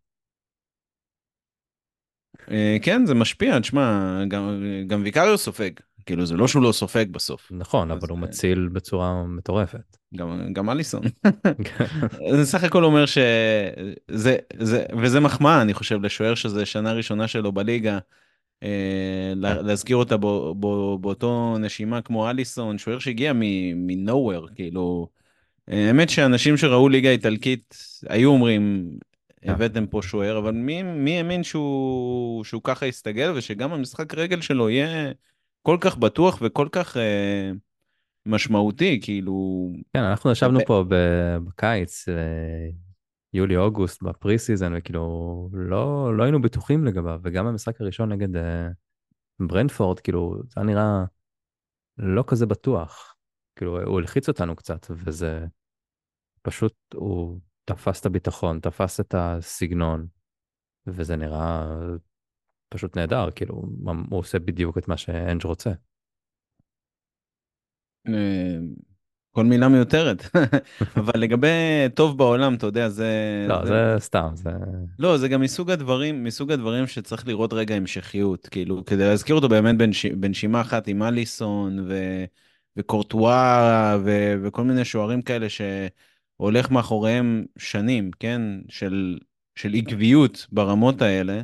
אה, 2.50 2.76
כן, 2.82 3.06
זה 3.06 3.14
משפיע, 3.14 3.58
תשמע, 3.60 4.20
גם, 4.28 4.62
גם 4.86 5.02
ויקריו 5.04 5.38
סופג. 5.38 5.70
כאילו, 6.06 6.26
זה 6.26 6.36
לא 6.36 6.48
שהוא 6.48 6.62
לא 6.62 6.72
סופג 6.72 7.04
בסוף. 7.10 7.48
נכון, 7.50 7.90
אבל 7.90 8.08
הוא 8.10 8.18
אה, 8.18 8.22
מציל 8.22 8.68
בצורה 8.72 9.24
מטורפת. 9.24 9.96
גם, 10.16 10.52
גם 10.52 10.70
אליסון. 10.70 11.02
זה 12.36 12.44
סך 12.44 12.64
הכל 12.64 12.84
אומר 12.84 13.04
שזה, 13.06 14.36
זה, 14.58 14.82
וזה 15.02 15.20
מחמאה, 15.20 15.62
אני 15.62 15.74
חושב, 15.74 16.02
לשוער 16.02 16.34
שזה 16.34 16.66
שנה 16.66 16.92
ראשונה 16.92 17.28
שלו 17.28 17.52
בליגה. 17.52 17.98
אה, 18.62 19.32
לה- 19.36 19.62
להזכיר 19.62 19.96
אותה 19.96 20.16
בו, 20.16 20.54
בו, 20.54 20.98
באותו 20.98 21.56
נשימה 21.60 22.02
כמו 22.02 22.30
אליסון, 22.30 22.78
שוער 22.78 22.98
שהגיע 22.98 23.32
מ-nowhere, 23.32 24.54
כאילו, 24.54 25.08
אה, 25.70 25.86
האמת 25.86 26.10
שאנשים 26.10 26.56
שראו 26.56 26.88
ליגה 26.88 27.10
איטלקית 27.10 27.76
היו 28.08 28.30
אומרים, 28.30 28.90
הבאתם 29.44 29.86
פה 29.86 30.02
שוער, 30.02 30.38
אבל 30.38 30.50
מי, 30.50 30.82
מי 30.82 31.16
האמין 31.16 31.42
שהוא, 31.42 32.44
שהוא 32.44 32.62
ככה 32.64 32.86
יסתגל 32.86 33.32
ושגם 33.36 33.72
המשחק 33.72 34.14
רגל 34.14 34.40
שלו 34.40 34.70
יהיה 34.70 35.12
כל 35.62 35.78
כך 35.80 35.96
בטוח 35.96 36.38
וכל 36.42 36.68
כך 36.72 36.96
אה, 36.96 37.50
משמעותי, 38.26 39.00
כאילו, 39.02 39.68
כן, 39.92 40.02
אנחנו 40.02 40.30
ישבנו 40.30 40.60
פה 40.66 40.84
בקיץ, 41.44 42.08
אה, 42.08 42.68
יולי-אוגוסט, 43.32 44.02
ב 44.02 44.38
pre-season, 44.38 44.73
וכאילו, 44.76 45.48
לא, 45.52 46.16
לא 46.16 46.22
היינו 46.22 46.42
בטוחים 46.42 46.84
לגביו, 46.84 47.20
וגם 47.22 47.46
במשחק 47.46 47.80
הראשון 47.80 48.12
נגד 48.12 48.36
אה, 48.36 48.68
ברנפורד, 49.40 50.00
כאילו, 50.00 50.42
זה 50.48 50.52
היה 50.56 50.66
נראה 50.66 51.04
לא 51.98 52.24
כזה 52.26 52.46
בטוח. 52.46 53.14
כאילו, 53.56 53.82
הוא 53.82 53.98
הלחיץ 53.98 54.28
אותנו 54.28 54.56
קצת, 54.56 54.86
וזה 54.90 55.46
פשוט, 56.42 56.74
הוא 56.94 57.40
תפס 57.64 58.00
את 58.00 58.06
הביטחון, 58.06 58.61
תפס 58.61 59.00
את 59.00 59.14
הסגנון, 59.18 60.06
וזה 60.87 61.16
נראה 61.16 61.66
פשוט 62.68 62.97
נהדר, 62.97 63.30
כאילו, 63.30 63.54
הוא 64.11 64.18
עושה 64.18 64.38
בדיוק 64.38 64.78
את 64.78 64.88
מה 64.88 64.97
שאנג' 64.97 65.44
רוצה. 65.44 65.71
אה, 68.09 68.59
כל 69.30 69.44
מילה 69.44 69.68
מיותרת. 69.68 70.23
אבל 70.97 71.21
לגבי 71.21 71.49
טוב 71.94 72.18
בעולם, 72.18 72.54
אתה 72.54 72.66
יודע, 72.66 72.88
זה... 72.88 73.11
לא, 73.49 73.66
זה 73.66 73.94
סתם, 73.99 74.30
זה... 74.35 74.50
לא, 74.99 75.18
זה 75.18 75.28
גם 75.28 75.40
מסוג 75.40 75.71
הדברים, 75.71 76.25
מסוג 76.25 76.52
הדברים 76.52 76.87
שצריך 76.87 77.28
לראות 77.28 77.52
רגע 77.52 77.75
המשכיות, 77.75 78.49
כאילו, 78.49 78.85
כדי 78.85 79.04
להזכיר 79.04 79.35
אותו 79.35 79.49
באמת 79.49 79.78
בנש, 79.78 80.06
בנשימה 80.06 80.61
אחת 80.61 80.88
עם 80.88 81.02
אליסון 81.02 81.87
ו, 81.88 82.25
וקורטואה 82.76 83.99
ו, 84.04 84.35
וכל 84.42 84.64
מיני 84.64 84.85
שוערים 84.85 85.23
כאלה 85.23 85.47
שהולך 86.37 86.71
מאחוריהם 86.71 87.45
שנים, 87.59 88.11
כן? 88.21 88.43
של, 88.69 89.19
של 89.55 89.75
עקביות 89.75 90.47
ברמות 90.53 91.03
האלה. 91.03 91.43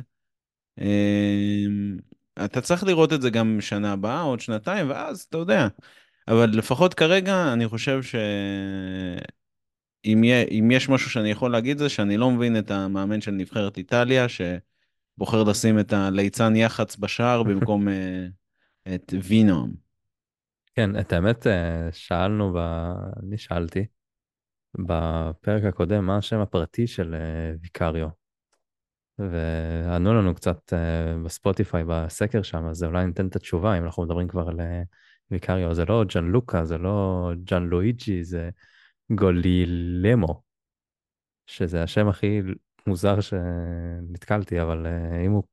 אמ, 0.81 1.97
אתה 2.45 2.61
צריך 2.61 2.83
לראות 2.83 3.13
את 3.13 3.21
זה 3.21 3.29
גם 3.29 3.57
שנה 3.61 3.91
הבאה, 3.91 4.21
עוד 4.21 4.39
שנתיים, 4.39 4.89
ואז 4.89 5.21
אתה 5.21 5.37
יודע. 5.37 5.67
אבל 6.27 6.49
לפחות 6.53 6.93
כרגע, 6.93 7.53
אני 7.53 7.67
חושב 7.67 8.03
ש... 8.03 8.15
אם 10.05 10.71
יש 10.71 10.89
משהו 10.89 11.09
שאני 11.09 11.31
יכול 11.31 11.51
להגיד 11.51 11.77
זה 11.77 11.89
שאני 11.89 12.17
לא 12.17 12.31
מבין 12.31 12.57
את 12.57 12.71
המאמן 12.71 13.21
של 13.21 13.31
נבחרת 13.31 13.77
איטליה 13.77 14.25
שבוחר 14.29 15.43
לשים 15.43 15.79
את 15.79 15.93
הליצן 15.93 16.55
יח"צ 16.55 16.95
בשער 16.95 17.43
במקום 17.47 17.89
אה, 17.89 18.27
את 18.95 19.13
וינום. 19.23 19.73
כן, 20.75 20.99
את 20.99 21.13
האמת, 21.13 21.47
אה, 21.47 21.89
שאלנו, 21.91 22.53
ב... 22.53 22.57
אני 23.23 23.37
שאלתי, 23.37 23.85
בפרק 24.75 25.63
הקודם, 25.63 26.05
מה 26.05 26.17
השם 26.17 26.39
הפרטי 26.39 26.87
של 26.87 27.15
אה, 27.15 27.53
ויקריו? 27.61 28.07
וענו 29.19 30.13
לנו 30.13 30.35
קצת 30.35 30.73
אה, 30.73 31.13
בספוטיפיי, 31.25 31.83
בסקר 31.87 32.41
שם, 32.41 32.65
אז 32.65 32.83
אולי 32.83 33.05
ניתן 33.05 33.27
את 33.27 33.35
התשובה, 33.35 33.77
אם 33.77 33.83
אנחנו 33.83 34.03
מדברים 34.03 34.27
כבר 34.27 34.49
על 34.49 34.59
אה, 34.59 34.81
ויקריו, 35.31 35.73
זה 35.73 35.85
לא 35.85 36.03
ג'אן 36.03 36.25
לוקה, 36.25 36.65
זה 36.65 36.77
לא 36.77 37.29
ג'אן 37.43 37.63
לואיג'י, 37.63 38.23
זה 38.23 38.49
גולילמו, 39.11 40.41
שזה 41.47 41.83
השם 41.83 42.07
הכי 42.07 42.41
מוזר 42.87 43.19
שנתקלתי, 43.21 44.61
אבל 44.61 44.87
אם 45.25 45.31
הוא, 45.31 45.43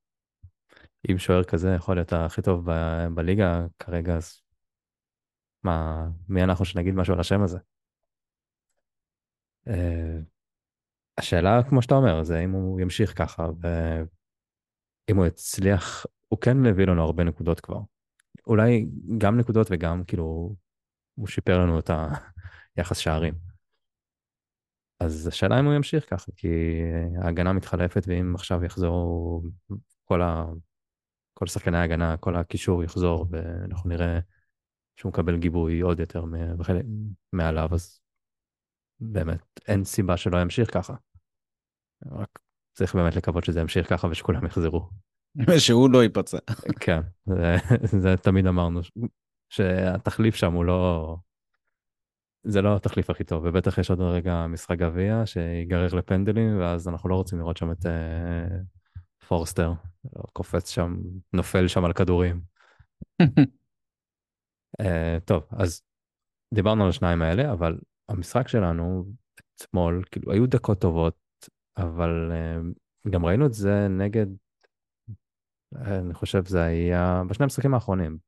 אם 1.10 1.18
שוער 1.18 1.44
כזה 1.44 1.74
יכול 1.74 1.96
להיות 1.96 2.12
הכי 2.12 2.42
טוב 2.42 2.70
ב- 2.70 3.06
בליגה 3.14 3.66
כרגע, 3.78 4.16
אז 4.16 4.40
מה, 5.62 6.08
מי 6.28 6.44
אנחנו 6.44 6.64
שנגיד 6.64 6.94
משהו 6.94 7.14
על 7.14 7.20
השם 7.20 7.42
הזה? 7.42 7.58
אה, 9.68 10.18
השאלה, 11.18 11.62
כמו 11.68 11.82
שאתה 11.82 11.94
אומר, 11.94 12.22
זה 12.22 12.40
אם 12.40 12.50
הוא 12.50 12.80
ימשיך 12.80 13.18
ככה, 13.18 13.48
ואם 13.60 15.16
הוא 15.16 15.26
יצליח, 15.26 16.06
הוא 16.28 16.40
כן 16.40 16.62
מביא 16.62 16.86
לנו 16.86 17.02
הרבה 17.02 17.24
נקודות 17.24 17.60
כבר. 17.60 17.80
אולי 18.46 18.86
גם 19.18 19.38
נקודות 19.38 19.66
וגם 19.70 20.04
כאילו, 20.04 20.54
הוא 21.14 21.26
שיפר 21.26 21.58
לנו 21.58 21.78
את 21.78 21.90
היחס 22.76 22.98
שערים. 22.98 23.34
אז 25.00 25.26
השאלה 25.26 25.60
אם 25.60 25.64
הוא 25.64 25.74
ימשיך 25.74 26.10
ככה, 26.10 26.32
כי 26.36 26.48
ההגנה 27.22 27.52
מתחלפת, 27.52 28.02
ואם 28.06 28.34
עכשיו 28.34 28.64
יחזור 28.64 29.42
כל, 30.04 30.22
ה... 30.22 30.44
כל 31.34 31.46
שחקני 31.46 31.78
ההגנה, 31.78 32.16
כל 32.16 32.36
הקישור 32.36 32.84
יחזור, 32.84 33.26
ואנחנו 33.30 33.90
נראה 33.90 34.18
שהוא 34.96 35.10
מקבל 35.10 35.38
גיבוי 35.38 35.80
עוד 35.80 36.00
יותר 36.00 36.24
מעליו, 37.32 37.68
אז 37.72 38.00
באמת 39.00 39.60
אין 39.68 39.84
סיבה 39.84 40.16
שלא 40.16 40.42
ימשיך 40.42 40.74
ככה. 40.74 40.94
רק 42.06 42.38
צריך 42.72 42.94
באמת 42.94 43.16
לקוות 43.16 43.44
שזה 43.44 43.60
ימשיך 43.60 43.88
ככה 43.88 44.08
ושכולם 44.08 44.46
יחזרו. 44.46 44.88
שהוא 45.58 45.90
לא 45.90 46.02
ייפצע. 46.02 46.38
כן, 46.80 47.00
זה, 47.26 47.56
זה 48.02 48.16
תמיד 48.16 48.46
אמרנו, 48.46 48.80
שהתחליף 49.48 50.34
שם 50.34 50.52
הוא 50.52 50.64
לא... 50.64 51.16
זה 52.42 52.62
לא 52.62 52.76
התחליף 52.76 53.10
הכי 53.10 53.24
טוב, 53.24 53.42
ובטח 53.46 53.78
יש 53.78 53.90
עוד 53.90 54.00
רגע 54.00 54.46
משחק 54.46 54.78
גביע 54.78 55.26
שיגרר 55.26 55.94
לפנדלים, 55.94 56.60
ואז 56.60 56.88
אנחנו 56.88 57.08
לא 57.08 57.14
רוצים 57.14 57.38
לראות 57.38 57.56
שם 57.56 57.72
את 57.72 57.86
אה, 57.86 58.58
פורסטר, 59.28 59.72
קופץ 60.32 60.70
שם, 60.70 60.96
נופל 61.32 61.68
שם 61.68 61.84
על 61.84 61.92
כדורים. 61.92 62.40
אה, 64.80 65.18
טוב, 65.24 65.42
אז 65.50 65.82
דיברנו 66.54 66.82
על 66.82 66.88
השניים 66.88 67.22
האלה, 67.22 67.52
אבל 67.52 67.78
המשחק 68.08 68.48
שלנו 68.48 69.04
אתמול, 69.56 70.04
כאילו, 70.10 70.32
היו 70.32 70.46
דקות 70.46 70.80
טובות, 70.80 71.14
אבל 71.76 72.32
אה, 72.32 72.60
גם 73.10 73.26
ראינו 73.26 73.46
את 73.46 73.52
זה 73.52 73.88
נגד, 73.88 74.26
אני 75.76 76.14
חושב 76.14 76.46
זה 76.46 76.62
היה 76.62 77.22
בשני 77.28 77.44
המשחקים 77.44 77.74
האחרונים, 77.74 78.18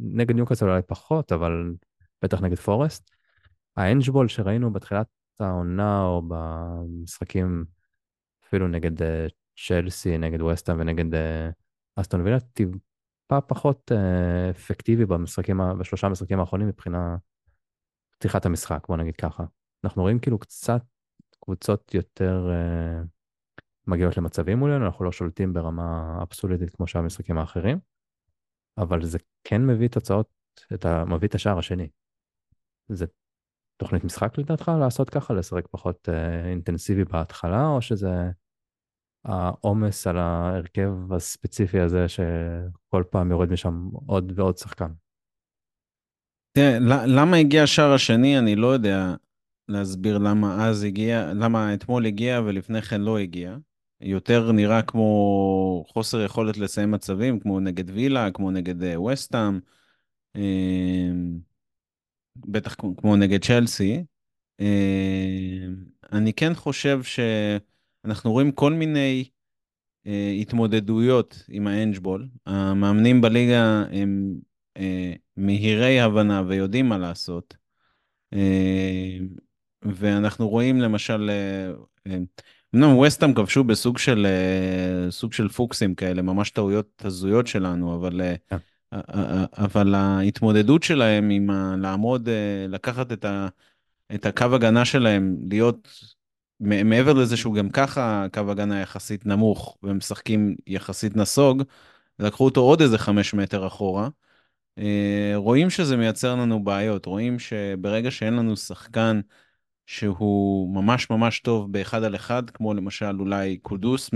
נגד 0.00 0.34
ניוקאסל 0.34 0.68
אולי 0.68 0.82
פחות, 0.82 1.32
אבל 1.32 1.74
בטח 2.22 2.40
נגד 2.40 2.56
פורסט. 2.56 3.10
האנג'בול 3.76 4.28
שראינו 4.28 4.72
בתחילת 4.72 5.06
העונה 5.40 6.02
או 6.02 6.22
במשחקים 6.28 7.64
אפילו 8.46 8.68
נגד 8.68 9.02
אה, 9.02 9.26
צ'לסי, 9.66 10.18
נגד 10.18 10.42
וסטהאם 10.42 10.80
ונגד 10.80 11.14
אה, 11.14 11.50
אסטון 11.96 12.20
וילה, 12.20 12.40
טיפה 12.40 13.40
פחות 13.46 13.92
אפקטיבי 14.50 15.06
במשחקים, 15.06 15.60
בשלושה 15.78 16.06
המשחקים 16.06 16.40
האחרונים 16.40 16.68
מבחינה 16.68 17.16
פתיחת 18.24 18.46
המשחק, 18.46 18.86
בוא 18.88 18.96
נגיד 18.96 19.16
ככה. 19.16 19.44
אנחנו 19.84 20.02
רואים 20.02 20.18
כאילו 20.18 20.38
קצת 20.38 20.82
קבוצות 21.40 21.94
יותר 21.94 22.50
מגיעות 23.86 24.16
למצבים 24.16 24.58
מולנו, 24.58 24.86
אנחנו 24.86 25.04
לא 25.04 25.12
שולטים 25.12 25.52
ברמה 25.52 26.18
אבסולוטית 26.22 26.70
כמו 26.70 26.86
שאר 26.86 27.00
המשחקים 27.00 27.38
האחרים, 27.38 27.78
אבל 28.78 29.04
זה 29.04 29.18
כן 29.44 29.66
מביא 29.66 29.88
תוצאות, 29.88 30.28
את 30.74 30.84
ה... 30.84 31.04
מביא 31.04 31.28
את 31.28 31.34
השער 31.34 31.58
השני. 31.58 31.88
זה 32.88 33.06
תוכנית 33.76 34.04
משחק 34.04 34.38
לדעתך 34.38 34.72
לעשות 34.80 35.10
ככה, 35.10 35.34
לשחק 35.34 35.68
פחות 35.70 36.08
אה, 36.08 36.48
אינטנסיבי 36.48 37.04
בהתחלה, 37.04 37.66
או 37.66 37.82
שזה 37.82 38.30
העומס 39.24 40.06
על 40.06 40.18
ההרכב 40.18 41.12
הספציפי 41.12 41.80
הזה 41.80 42.08
שכל 42.08 43.04
פעם 43.10 43.30
יורד 43.30 43.50
משם 43.50 43.88
עוד 44.06 44.32
ועוד 44.36 44.56
שחקן? 44.56 44.92
תראה, 46.58 46.78
למה 47.06 47.36
הגיע 47.36 47.62
השער 47.62 47.92
השני, 47.92 48.38
אני 48.38 48.56
לא 48.56 48.66
יודע 48.66 49.14
להסביר 49.68 50.18
למה 50.18 50.68
אז 50.68 50.82
הגיע, 50.82 51.32
למה 51.32 51.74
אתמול 51.74 52.06
הגיע 52.06 52.40
ולפני 52.44 52.82
כן 52.82 53.00
לא 53.00 53.18
הגיע. 53.18 53.56
יותר 54.00 54.52
נראה 54.52 54.82
כמו 54.82 55.84
חוסר 55.88 56.20
יכולת 56.20 56.56
לסיים 56.56 56.90
מצבים, 56.90 57.40
כמו 57.40 57.60
נגד 57.60 57.90
וילה, 57.90 58.30
כמו 58.30 58.50
נגד 58.50 58.74
וסטאם, 58.98 59.60
אה, 60.36 61.10
בטח 62.36 62.74
כמו 62.74 63.16
נגד 63.16 63.44
צ'לסי. 63.44 64.04
אה, 64.60 65.66
אני 66.12 66.32
כן 66.32 66.54
חושב 66.54 67.00
שאנחנו 67.02 68.32
רואים 68.32 68.52
כל 68.52 68.72
מיני 68.72 69.24
אה, 70.06 70.34
התמודדויות 70.40 71.44
עם 71.48 71.66
האנג'בול. 71.66 72.28
המאמנים 72.46 73.20
בליגה 73.20 73.84
הם 73.92 74.34
מהירי 75.36 76.00
הבנה 76.00 76.42
ויודעים 76.46 76.88
מה 76.88 76.98
לעשות. 76.98 77.56
ואנחנו 79.82 80.48
רואים 80.48 80.80
למשל, 80.80 81.30
אמנם 82.74 82.96
ווסטהאם 82.96 83.34
כבשו 83.34 83.64
בסוג 83.64 83.98
של, 83.98 84.26
אה, 84.26 85.10
סוג 85.10 85.32
של 85.32 85.48
פוקסים 85.48 85.94
כאלה, 85.94 86.22
ממש 86.22 86.50
טעויות 86.50 87.02
הזויות 87.04 87.46
שלנו, 87.46 87.94
אבל, 87.94 88.20
אה, 88.20 88.34
כן. 88.48 88.56
אבל 89.58 89.94
ההתמודדות 89.94 90.82
שלהם 90.82 91.30
עם 91.30 91.50
ה, 91.50 91.76
לעמוד, 91.78 92.28
אה, 92.28 92.66
לקחת 92.68 93.12
את, 93.12 93.24
ה, 93.24 93.48
את 94.14 94.26
הקו 94.26 94.44
הגנה 94.54 94.84
שלהם, 94.84 95.36
להיות 95.50 95.88
מעבר 96.60 97.12
לזה 97.12 97.36
שהוא 97.36 97.54
גם 97.54 97.70
ככה 97.70 98.26
קו 98.32 98.50
הגנה 98.50 98.80
יחסית 98.80 99.26
נמוך, 99.26 99.78
והם 99.82 99.96
משחקים 99.96 100.56
יחסית 100.66 101.16
נסוג, 101.16 101.62
לקחו 102.18 102.44
אותו 102.44 102.60
עוד 102.60 102.80
איזה 102.80 102.98
חמש 102.98 103.34
מטר 103.34 103.66
אחורה. 103.66 104.08
רואים 105.34 105.70
שזה 105.70 105.96
מייצר 105.96 106.34
לנו 106.34 106.64
בעיות, 106.64 107.06
רואים 107.06 107.38
שברגע 107.38 108.10
שאין 108.10 108.34
לנו 108.34 108.56
שחקן 108.56 109.20
שהוא 109.86 110.74
ממש 110.74 111.10
ממש 111.10 111.40
טוב 111.40 111.72
באחד 111.72 112.04
על 112.04 112.14
אחד, 112.14 112.50
כמו 112.50 112.74
למשל 112.74 113.20
אולי 113.20 113.56
קודוס 113.56 114.10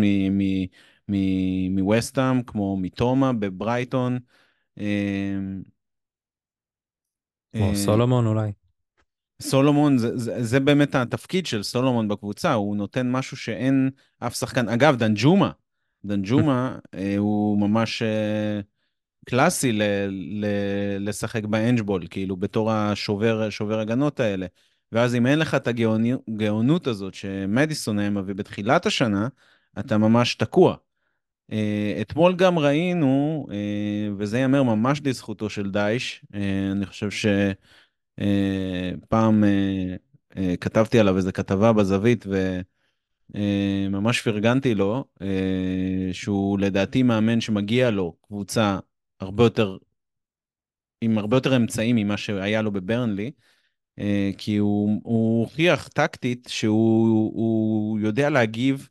מווסטהאם, 1.70 2.42
כמו 2.42 2.76
מתומה 2.76 3.32
בברייטון. 3.32 4.18
אמ, 4.78 5.62
כמו 7.52 7.70
אה, 7.70 7.74
סולומון 7.76 8.26
אולי. 8.26 8.52
סולומון, 9.42 9.98
זה, 9.98 10.16
זה, 10.16 10.42
זה 10.44 10.60
באמת 10.60 10.94
התפקיד 10.94 11.46
של 11.46 11.62
סולומון 11.62 12.08
בקבוצה, 12.08 12.52
הוא 12.52 12.76
נותן 12.76 13.10
משהו 13.10 13.36
שאין 13.36 13.90
אף 14.18 14.34
שחקן. 14.34 14.68
אגב, 14.68 14.96
דנג'ומה, 14.96 15.50
דנג'ומה 16.04 16.78
אה, 16.94 17.14
הוא 17.18 17.58
ממש 17.60 18.02
אה, 18.02 18.60
קלאסי 19.28 19.72
ל, 19.72 19.82
ל, 20.10 20.46
לשחק 21.00 21.44
באנג'בול, 21.44 22.06
כאילו 22.10 22.36
בתור 22.36 22.72
השובר 22.72 23.50
שובר 23.50 23.80
הגנות 23.80 24.20
האלה. 24.20 24.46
ואז 24.92 25.14
אם 25.14 25.26
אין 25.26 25.38
לך 25.38 25.54
את 25.54 25.68
הגאונות 25.68 26.86
הזאת 26.86 27.14
שמדיסון 27.14 27.98
היה 27.98 28.10
מביא 28.10 28.34
בתחילת 28.34 28.86
השנה, 28.86 29.28
אתה 29.78 29.98
ממש 29.98 30.34
תקוע. 30.34 30.76
אה, 31.52 31.98
אתמול 32.00 32.36
גם 32.36 32.58
ראינו, 32.58 33.46
אה, 33.50 34.08
וזה 34.16 34.38
ייאמר 34.38 34.62
ממש 34.62 35.00
לזכותו 35.04 35.50
של 35.50 35.70
דייש, 35.70 36.24
אה, 36.34 36.68
אני 36.72 36.86
חושב 36.86 37.08
שפעם 39.00 39.44
כתבתי 40.60 40.98
עליו 40.98 41.16
איזה 41.16 41.32
כתבה 41.32 41.72
בזווית, 41.72 42.26
וממש 43.30 44.20
פרגנתי 44.20 44.74
לו, 44.74 45.04
שהוא 46.12 46.58
לדעתי 46.58 47.02
מאמן 47.02 47.40
שמגיע 47.40 47.90
לו 47.90 48.16
קבוצה 48.22 48.78
הרבה 49.20 49.44
יותר, 49.44 49.76
עם 51.00 51.18
הרבה 51.18 51.36
יותר 51.36 51.56
אמצעים 51.56 51.96
ממה 51.96 52.16
שהיה 52.16 52.62
לו 52.62 52.72
בברנלי. 52.72 53.30
אה, 53.98 54.30
כי 54.38 54.56
הוא, 54.56 55.00
הוא 55.02 55.40
הוכיח 55.40 55.88
טקטית 55.88 56.48
שהוא 56.50 57.98
יודע 57.98 58.30
להגיב, 58.30 58.88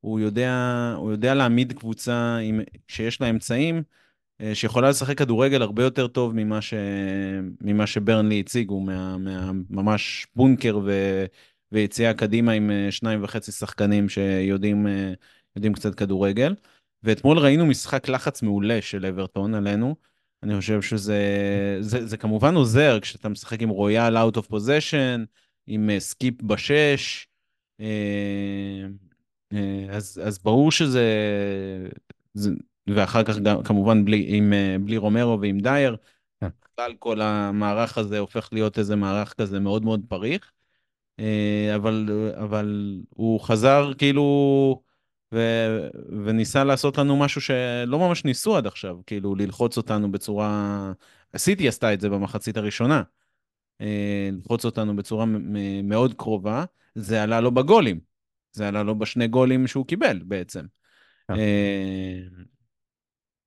הוא 0.00 0.20
יודע, 0.20 0.54
הוא 0.96 1.10
יודע 1.10 1.34
להעמיד 1.34 1.72
קבוצה 1.72 2.36
עם, 2.36 2.60
שיש 2.88 3.20
לה 3.20 3.30
אמצעים, 3.30 3.82
אה, 4.40 4.54
שיכולה 4.54 4.90
לשחק 4.90 5.18
כדורגל 5.18 5.62
הרבה 5.62 5.82
יותר 5.82 6.06
טוב 6.08 6.32
ממה, 6.34 6.62
ש, 6.62 6.74
ממה 7.60 7.86
שברנלי 7.86 8.40
הציגו, 8.40 8.80
מה, 8.80 9.18
מה, 9.18 9.50
ממש 9.70 10.26
בונקר 10.36 10.78
ו, 10.84 10.92
ויציאה 11.72 12.14
קדימה 12.14 12.52
עם 12.52 12.70
אה, 12.70 12.90
שניים 12.90 13.24
וחצי 13.24 13.52
שחקנים 13.52 14.08
שיודעים 14.08 14.86
קצת 15.74 15.94
כדורגל. 15.94 16.54
ואתמול 17.02 17.38
ראינו 17.38 17.66
משחק 17.66 18.08
לחץ 18.08 18.42
מעולה 18.42 18.82
של 18.82 19.06
אברטון 19.06 19.54
עלינו. 19.54 19.96
אני 20.42 20.60
חושב 20.60 20.82
שזה 20.82 21.18
זה, 21.80 22.06
זה 22.06 22.16
כמובן 22.16 22.54
עוזר 22.54 22.98
כשאתה 23.00 23.28
משחק 23.28 23.62
עם 23.62 23.68
רויאל 23.68 24.16
out 24.16 24.36
of 24.36 24.46
position, 24.46 25.24
עם 25.66 25.90
סקיפ 25.98 26.42
אה, 26.42 26.48
בשש, 26.48 27.28
אה, 27.80 27.86
אה, 29.52 29.86
אז, 29.90 30.20
אז 30.24 30.38
ברור 30.38 30.72
שזה, 30.72 31.04
זה, 32.34 32.50
ואחר 32.86 33.22
כך 33.22 33.38
גם 33.38 33.62
כמובן 33.62 34.04
בלי, 34.04 34.24
עם, 34.28 34.52
בלי 34.84 34.96
רומרו 34.96 35.40
ועם 35.40 35.60
דייר. 35.60 35.96
בכלל 36.42 36.94
כל 36.98 37.20
המערך 37.20 37.98
הזה 37.98 38.18
הופך 38.18 38.48
להיות 38.52 38.78
איזה 38.78 38.96
מערך 38.96 39.34
כזה 39.34 39.60
מאוד 39.60 39.84
מאוד 39.84 40.04
פריך, 40.08 40.52
אבל, 41.74 42.32
אבל 42.34 43.00
הוא 43.08 43.40
חזר 43.40 43.92
כאילו... 43.98 44.82
ו... 45.34 45.38
וניסה 46.26 46.64
לעשות 46.64 46.98
לנו 46.98 47.16
משהו 47.16 47.40
שלא 47.40 47.98
ממש 47.98 48.24
ניסו 48.24 48.56
עד 48.56 48.66
עכשיו, 48.66 48.96
כאילו 49.06 49.34
ללחוץ 49.34 49.76
אותנו 49.76 50.12
בצורה... 50.12 50.92
הסיטי 51.34 51.68
עשתה 51.68 51.94
את 51.94 52.00
זה 52.00 52.08
במחצית 52.08 52.56
הראשונה. 52.56 53.02
אה, 53.80 54.28
ללחוץ 54.32 54.64
אותנו 54.64 54.96
בצורה 54.96 55.24
מאוד 55.84 56.14
קרובה, 56.14 56.64
זה 56.94 57.22
עלה 57.22 57.40
לו 57.40 57.50
בגולים. 57.50 58.00
זה 58.52 58.68
עלה 58.68 58.82
לו 58.82 58.98
בשני 58.98 59.28
גולים 59.28 59.66
שהוא 59.66 59.86
קיבל 59.86 60.20
בעצם. 60.24 60.64
כן. 61.28 61.34
אה, 61.34 62.18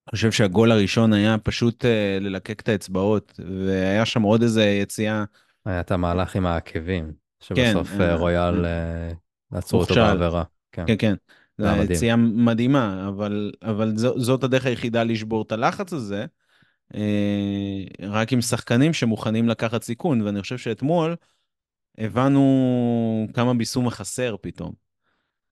אני 0.08 0.12
חושב 0.12 0.32
שהגול 0.32 0.72
הראשון 0.72 1.14
היה 1.14 1.38
פשוט 1.38 1.86
אה, 1.86 2.18
ללקק 2.22 2.62
את 2.62 2.70
האצבעות, 2.70 3.40
והיה 3.66 4.06
שם 4.06 4.22
עוד 4.22 4.42
איזה 4.42 4.66
יציאה. 4.66 5.24
היה 5.66 5.80
את 5.80 5.92
המהלך 5.92 6.36
עם 6.36 6.46
העקבים, 6.46 7.12
שבסוף 7.40 7.90
כן, 7.98 8.16
רויאל 8.18 8.66
עצרו 9.52 9.80
אותו 9.80 9.96
בעבירה. 9.96 10.44
כן, 10.72 10.86
כן. 11.00 11.16
זו 11.58 11.94
יציאה 11.94 12.16
מדהימה, 12.16 13.08
אבל, 13.08 13.52
אבל 13.62 13.98
זו, 13.98 14.20
זאת 14.20 14.44
הדרך 14.44 14.66
היחידה 14.66 15.04
לשבור 15.04 15.42
את 15.42 15.52
הלחץ 15.52 15.94
הזה, 15.94 16.26
אה, 16.96 17.84
רק 18.00 18.34
עם 18.34 18.42
שחקנים 18.42 18.94
שמוכנים 18.94 19.50
לקחת 19.50 19.84
סיכון, 19.84 20.22
ואני 20.22 20.42
חושב 20.42 20.58
שאתמול 20.58 21.16
הבנו 21.98 23.28
כמה 23.34 23.54
ביסום 23.54 23.90
חסר 23.90 24.36
פתאום. 24.42 24.74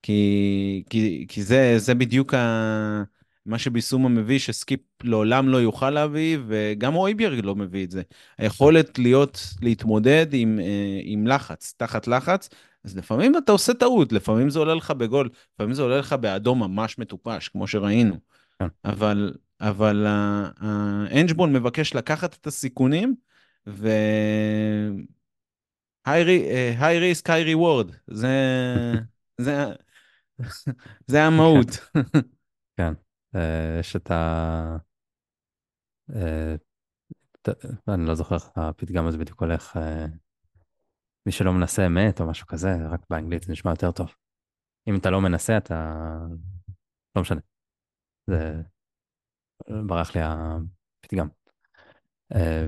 כי, 0.03 0.83
כי, 0.89 1.25
כי 1.29 1.43
זה, 1.43 1.73
זה 1.77 1.95
בדיוק 1.95 2.33
ה... 2.33 3.03
מה 3.45 3.59
שביסומה 3.59 4.09
מביא, 4.09 4.39
שסקיפ 4.39 4.79
לעולם 5.03 5.49
לא 5.49 5.57
יוכל 5.57 5.89
להביא, 5.89 6.37
וגם 6.47 6.95
אויביארג 6.95 7.39
לא 7.45 7.55
מביא 7.55 7.85
את 7.85 7.91
זה. 7.91 8.01
היכולת 8.37 8.99
להיות, 8.99 9.39
להתמודד 9.61 10.27
עם, 10.33 10.59
אה, 10.59 10.99
עם 11.03 11.27
לחץ, 11.27 11.73
תחת 11.77 12.07
לחץ, 12.07 12.49
אז 12.83 12.97
לפעמים 12.97 13.37
אתה 13.37 13.51
עושה 13.51 13.73
טעות, 13.73 14.11
לפעמים 14.11 14.49
זה 14.49 14.59
עולה 14.59 14.75
לך 14.75 14.91
בגול, 14.91 15.29
לפעמים 15.53 15.73
זה 15.73 15.81
עולה 15.81 15.97
לך 15.97 16.13
באדום 16.13 16.59
ממש 16.59 16.97
מטופש, 16.97 17.47
כמו 17.47 17.67
שראינו. 17.67 18.15
כן. 18.59 18.67
אבל, 18.85 19.33
אבל 19.61 20.05
האנג'בול 20.07 21.49
מבקש 21.49 21.95
לקחת 21.95 22.37
את 22.37 22.47
הסיכונים, 22.47 23.15
ו... 23.67 23.89
היי 26.05 26.99
ריסק, 26.99 27.29
היי 27.29 27.43
ריוורד, 27.43 27.91
זה, 28.07 28.29
זה, 29.41 29.65
זה 31.07 31.23
המהות. 31.23 31.67
כן, 32.77 32.93
אה, 33.35 33.77
יש 33.79 33.95
את 33.95 34.11
ה... 34.11 34.77
אה, 36.15 36.55
אני 37.87 38.05
לא 38.05 38.15
זוכר 38.15 38.35
איך 38.35 38.49
הפתגם 38.55 39.07
הזה 39.07 39.17
בדיוק 39.17 39.41
הולך, 39.41 39.77
אה, 39.77 40.05
מי 41.25 41.31
שלא 41.31 41.53
מנסה 41.53 41.89
מת 41.89 42.21
או 42.21 42.27
משהו 42.27 42.47
כזה, 42.47 42.69
רק 42.89 43.01
באנגלית 43.09 43.43
זה 43.43 43.51
נשמע 43.51 43.71
יותר 43.71 43.91
טוב. 43.91 44.15
אם 44.87 44.97
אתה 44.97 45.09
לא 45.09 45.21
מנסה, 45.21 45.57
אתה... 45.57 45.95
לא 47.15 47.21
משנה. 47.21 47.41
זה... 48.27 48.61
ברח 49.87 50.15
לי 50.15 50.21
הפתגם. 50.23 51.27
אה, 52.35 52.67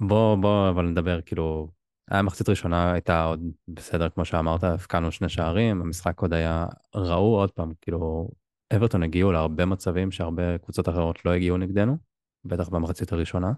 בוא, 0.00 0.36
בוא 0.36 0.70
אבל 0.70 0.84
נדבר, 0.84 1.20
כאילו, 1.22 1.68
היה 2.10 2.22
מחצית 2.22 2.48
ראשונה 2.48 2.92
הייתה 2.92 3.24
עוד 3.24 3.40
בסדר, 3.68 4.08
כמו 4.08 4.24
שאמרת, 4.24 4.64
הבקענו 4.64 5.12
שני 5.12 5.28
שערים, 5.28 5.80
המשחק 5.80 6.20
עוד 6.20 6.32
היה, 6.32 6.66
ראו 6.94 7.36
עוד 7.40 7.50
פעם, 7.50 7.72
כאילו, 7.80 8.28
אברטון 8.76 9.02
הגיעו 9.02 9.32
להרבה 9.32 9.66
מצבים 9.66 10.10
שהרבה 10.10 10.58
קבוצות 10.58 10.88
אחרות 10.88 11.24
לא 11.24 11.30
הגיעו 11.30 11.56
נגדנו, 11.56 11.96
בטח 12.44 12.68
במחצית 12.68 13.12
הראשונה. 13.12 13.52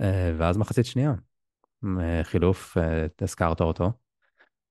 אה, 0.00 0.32
ואז 0.38 0.56
מחצית 0.56 0.86
שנייה, 0.86 1.12
חילוף, 2.22 2.78
אה, 2.78 3.06
הזכרת 3.20 3.60
אותו. 3.60 3.92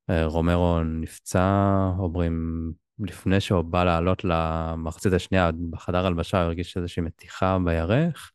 רומרו 0.10 0.84
נפצע, 0.84 1.72
אומרים, 2.00 2.72
לפני 3.00 3.40
שהוא 3.40 3.62
בא 3.62 3.84
לעלות 3.84 4.24
למחצית 4.24 5.14
השנייה, 5.14 5.50
בחדר 5.70 6.06
הלבשה 6.06 6.38
הוא 6.38 6.46
הרגיש 6.46 6.78
איזושהי 6.78 7.04
מתיחה 7.04 7.58
בירך, 7.66 8.32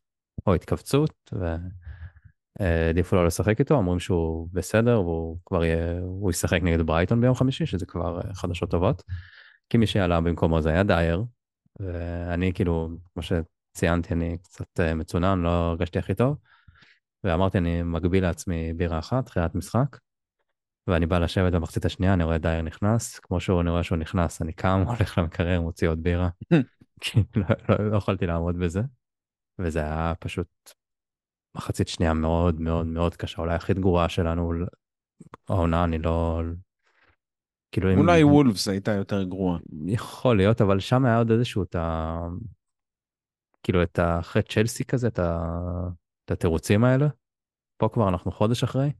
או 0.47 0.53
התכווצות, 0.53 1.31
והעדיפו 2.59 3.15
לא 3.15 3.25
לשחק 3.25 3.59
איתו, 3.59 3.75
אומרים 3.75 3.99
שהוא 3.99 4.49
בסדר, 4.53 5.01
והוא 5.01 5.37
כבר 5.45 5.63
יהיה, 5.63 5.99
הוא 5.99 6.31
ישחק 6.31 6.59
נגד 6.63 6.81
ברייטון 6.81 7.21
ביום 7.21 7.35
חמישי, 7.35 7.65
שזה 7.65 7.85
כבר 7.85 8.19
חדשות 8.33 8.71
טובות. 8.71 9.03
כי 9.69 9.77
מי 9.77 9.87
שעלה 9.87 10.21
במקומו 10.21 10.61
זה 10.61 10.69
היה 10.69 10.83
דייר, 10.83 11.23
ואני 11.79 12.53
כאילו, 12.53 12.89
כמו 13.13 13.23
שציינתי, 13.23 14.13
אני 14.13 14.37
קצת 14.37 14.79
מצונן, 14.95 15.39
לא 15.39 15.49
הרגשתי 15.49 15.99
הכי 15.99 16.15
טוב, 16.15 16.37
ואמרתי, 17.23 17.57
אני 17.57 17.83
מגביל 17.83 18.23
לעצמי 18.23 18.73
בירה 18.73 18.99
אחת, 18.99 19.25
תחילת 19.25 19.55
משחק, 19.55 19.97
ואני 20.87 21.05
בא 21.05 21.19
לשבת 21.19 21.53
במחצית 21.53 21.85
השנייה, 21.85 22.13
אני 22.13 22.23
רואה 22.23 22.37
דייר 22.37 22.61
נכנס, 22.61 23.19
כמו 23.19 23.39
שהוא, 23.39 23.61
אני 23.61 23.69
רואה 23.69 23.83
שהוא 23.83 23.97
נכנס, 23.97 24.41
אני 24.41 24.53
קם, 24.53 24.83
הולך 24.87 25.17
למקרר, 25.17 25.61
מוציא 25.61 25.89
עוד 25.89 26.03
בירה, 26.03 26.29
כי 27.01 27.23
לא, 27.35 27.45
לא, 27.69 27.91
לא 27.91 27.97
יכולתי 27.97 28.25
לעמוד 28.25 28.59
בזה, 28.59 28.81
וזה 29.59 29.79
היה 29.79 30.13
פשוט 30.19 30.47
מחצית 31.57 31.87
שנייה 31.87 32.13
מאוד 32.13 32.61
מאוד 32.61 32.85
מאוד 32.85 33.15
קשה, 33.15 33.41
אולי 33.41 33.55
הכי 33.55 33.73
גרועה 33.73 34.09
שלנו, 34.09 34.53
העונה, 35.49 35.83
אני 35.83 35.97
לא... 35.97 36.41
כאילו 37.71 37.93
אולי 37.93 38.21
אם... 38.21 38.27
וולפס 38.27 38.67
הייתה 38.67 38.91
יותר 38.91 39.23
גרועה. 39.23 39.59
יכול 39.85 40.37
להיות, 40.37 40.61
אבל 40.61 40.79
שם 40.79 41.05
היה 41.05 41.17
עוד 41.17 41.31
איזשהו, 41.31 41.63
את 41.63 41.75
ה... 41.75 42.17
כאילו, 43.63 43.83
את 43.83 43.99
אחרי 44.19 44.41
צ'לסי 44.41 44.85
כזה, 44.85 45.07
את, 45.07 45.19
ה... 45.19 45.49
את 46.25 46.31
התירוצים 46.31 46.83
האלה. 46.83 47.07
פה 47.77 47.89
כבר 47.93 48.09
אנחנו 48.09 48.31
חודש 48.31 48.63
אחרי, 48.63 48.91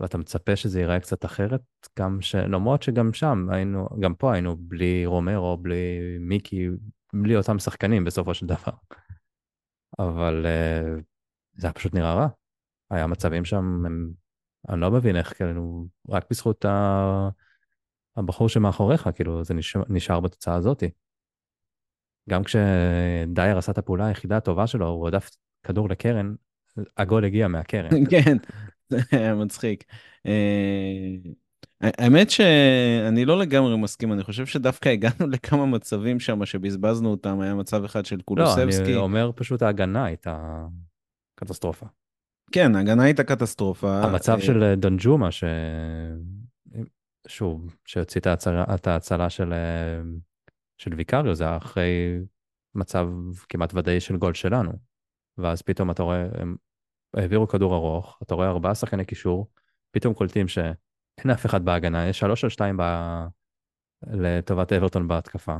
ואתה 0.00 0.18
מצפה 0.18 0.56
שזה 0.56 0.80
ייראה 0.80 1.00
קצת 1.00 1.24
אחרת, 1.24 1.60
גם 1.98 2.20
ש... 2.20 2.34
למרות 2.34 2.82
שגם 2.82 3.12
שם 3.12 3.46
היינו, 3.50 3.88
גם 4.00 4.14
פה 4.14 4.32
היינו 4.32 4.56
בלי 4.56 5.06
רומרו, 5.06 5.56
בלי 5.56 6.16
מיקי, 6.20 6.68
בלי 7.12 7.36
אותם 7.36 7.58
שחקנים 7.58 8.04
בסופו 8.04 8.34
של 8.34 8.46
דבר. 8.46 8.72
אבל 9.98 10.46
uh, 10.46 11.02
זה 11.56 11.66
היה 11.66 11.72
פשוט 11.74 11.94
נראה 11.94 12.14
רע. 12.14 12.28
היה 12.90 13.06
מצבים 13.06 13.44
שם, 13.44 13.86
הם... 13.86 14.10
אני 14.68 14.80
לא 14.80 14.90
מבין 14.90 15.16
איך, 15.16 15.36
כאילו, 15.36 15.86
רק 16.08 16.24
בזכות 16.30 16.64
ה... 16.64 17.28
הבחור 18.16 18.48
שמאחוריך, 18.48 19.08
כאילו, 19.14 19.44
זה 19.44 19.54
נשאר, 19.54 19.82
נשאר 19.88 20.20
בתוצאה 20.20 20.54
הזאתי. 20.54 20.90
גם 22.30 22.44
כשדייר 22.44 23.58
עשה 23.58 23.72
את 23.72 23.78
הפעולה 23.78 24.06
היחידה 24.06 24.36
הטובה 24.36 24.66
שלו, 24.66 24.88
הוא 24.88 25.04
הודף 25.04 25.30
כדור 25.64 25.88
לקרן, 25.88 26.34
הגול 26.96 27.24
הגיע 27.24 27.48
מהקרן. 27.48 28.04
כן, 28.10 28.36
זה 28.88 28.98
היה 29.12 29.34
מצחיק. 29.34 29.84
אה, 30.26 31.16
האמת 31.80 32.30
שאני 32.30 33.24
לא 33.24 33.38
לגמרי 33.38 33.76
מסכים, 33.76 34.12
אני 34.12 34.22
חושב 34.22 34.46
שדווקא 34.46 34.88
הגענו 34.88 35.26
לכמה 35.32 35.66
מצבים 35.66 36.20
שם 36.20 36.44
שבזבזנו 36.44 37.10
אותם, 37.10 37.40
היה 37.40 37.54
מצב 37.54 37.84
אחד 37.84 38.06
של 38.06 38.20
קולוסבסקי. 38.20 38.82
לא, 38.82 38.86
אני 38.86 38.96
אומר 38.96 39.30
פשוט 39.34 39.62
ההגנה 39.62 40.04
הייתה 40.04 40.66
קטסטרופה. 41.34 41.86
כן, 42.52 42.76
ההגנה 42.76 43.02
הייתה 43.02 43.24
קטסטרופה. 43.24 44.02
המצב 44.02 44.32
אה, 44.32 44.40
של 44.40 44.74
דנג'ומה, 44.76 45.30
ש... 45.30 45.44
שוב, 47.28 47.76
שהוציא 47.84 48.20
את 48.20 48.26
ההצלה, 48.26 48.64
את 48.74 48.86
ההצלה 48.86 49.30
של, 49.30 49.52
אה, 49.52 50.00
של 50.78 50.94
ויקריו, 50.94 51.34
זה 51.34 51.44
היה 51.44 51.56
אחרי 51.56 52.18
מצב 52.74 53.08
כמעט 53.48 53.74
ודאי 53.74 54.00
של 54.00 54.16
גול 54.16 54.34
שלנו. 54.34 54.72
ואז 55.38 55.62
פתאום 55.62 55.90
אתה 55.90 56.02
רואה, 56.02 56.26
הם 56.34 56.56
העבירו 57.16 57.48
כדור 57.48 57.74
ארוך, 57.74 58.18
אתה 58.22 58.34
רואה 58.34 58.48
ארבעה 58.48 58.74
שחקני 58.74 59.04
קישור, 59.04 59.50
פתאום 59.90 60.14
קולטים 60.14 60.48
שאין 60.48 61.30
אף 61.32 61.46
אחד 61.46 61.64
בהגנה, 61.64 62.08
יש 62.08 62.18
שלוש 62.18 62.44
על 62.44 62.50
שתיים 62.50 62.76
ב... 62.76 62.82
לטובת 64.12 64.72
אברטון 64.72 65.08
בהתקפה. 65.08 65.56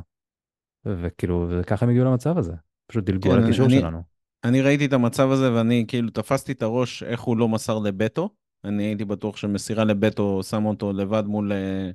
וכאילו, 0.87 1.46
וככה 1.50 1.84
הם 1.84 1.90
הגיעו 1.90 2.04
למצב 2.04 2.38
הזה. 2.38 2.52
פשוט 2.87 3.04
דילגו 3.04 3.28
כן, 3.28 3.34
על 3.34 3.44
הקישור 3.44 3.66
אני, 3.66 3.80
שלנו. 3.80 4.02
אני 4.44 4.60
ראיתי 4.62 4.87
את 4.87 4.92
המצב 4.92 5.30
הזה 5.30 5.54
ואני 5.54 5.84
כאילו 5.88 6.10
תפסתי 6.10 6.52
את 6.52 6.62
הראש 6.62 7.02
איך 7.02 7.20
הוא 7.20 7.37
לא 7.37 7.48
מסר 7.48 7.78
לבטו. 7.78 8.34
אני 8.64 8.82
הייתי 8.82 9.04
בטוח 9.04 9.37
שמסירה 9.37 9.84
לבטו 9.84 10.42
שם 10.42 10.64
אותו 10.64 10.92
לבד 10.92 11.24
מול, 11.26 11.52
אה, 11.52 11.90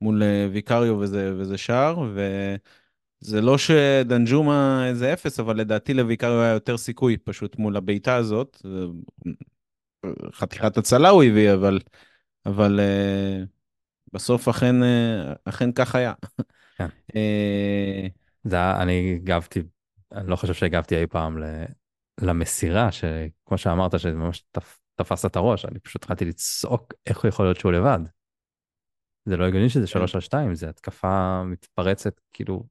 מול 0.00 0.22
אה, 0.22 0.48
ויקריו 0.52 0.98
וזה, 0.98 1.34
וזה 1.38 1.58
שער, 1.58 1.98
וזה 3.22 3.40
לא 3.40 3.58
שדנג'ומה 3.58 4.88
איזה 4.88 5.12
אפס, 5.12 5.40
אבל 5.40 5.56
לדעתי 5.56 5.94
לוויקריו 5.94 6.40
היה 6.40 6.52
יותר 6.52 6.76
סיכוי 6.76 7.16
פשוט 7.16 7.56
מול 7.56 7.76
הבעיטה 7.76 8.16
הזאת. 8.16 8.62
חתיכת 10.32 10.76
הצלה 10.76 11.08
הוא 11.08 11.24
הביא, 11.24 11.52
אבל, 11.52 11.78
אבל 12.46 12.80
uh, 12.80 13.46
בסוף 14.12 14.48
אכן, 14.48 14.82
uh, 14.82 15.36
אכן 15.44 15.72
כך 15.72 15.94
היה. 15.94 16.12
כן. 16.76 16.86
uh, 17.12 18.10
זה 18.44 18.56
היה, 18.56 18.82
אני 18.82 19.14
הגבתי, 19.14 19.62
אני 20.12 20.30
לא 20.30 20.36
חושב 20.36 20.54
שהגבתי 20.54 20.96
אי 20.96 21.06
פעם. 21.06 21.38
למסירה, 22.20 22.92
שכמו 22.92 23.58
שאמרת, 23.58 24.00
שממש 24.00 24.44
תפ... 24.50 24.78
תפסת 24.94 25.30
את 25.30 25.36
הראש, 25.36 25.64
אני 25.64 25.78
פשוט 25.78 26.02
התחלתי 26.02 26.24
לצעוק 26.24 26.94
איך 27.06 27.24
יכול 27.24 27.46
להיות 27.46 27.60
שהוא 27.60 27.72
לבד. 27.72 27.98
זה 29.24 29.36
לא 29.36 29.44
הגיוני 29.44 29.68
שזה 29.68 29.86
כן. 29.86 29.86
שלוש 29.86 30.14
על 30.14 30.20
שתיים, 30.20 30.54
זה 30.54 30.68
התקפה 30.68 31.42
מתפרצת, 31.44 32.20
כאילו, 32.32 32.64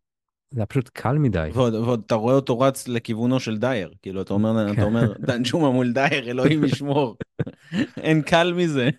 זה 0.52 0.60
היה 0.60 0.66
פשוט 0.66 0.90
קל 0.90 1.18
מדי. 1.18 1.50
ועוד, 1.54 1.74
ועוד 1.74 2.02
אתה 2.06 2.16
רואה 2.16 2.36
אותו 2.36 2.60
רץ 2.60 2.88
לכיוונו 2.88 3.40
של 3.40 3.58
דייר, 3.58 3.94
כאילו 4.02 4.22
אתה 4.22 4.34
אומר, 4.34 4.68
כן. 4.68 4.74
אתה 4.74 4.84
אומר, 4.84 5.14
דנג'ומה 5.28 5.70
מול 5.70 5.94
דייר, 5.94 6.30
אלוהים 6.30 6.64
ישמור. 6.64 7.18
אין 7.98 8.22
קל 8.22 8.54
מזה. 8.54 8.90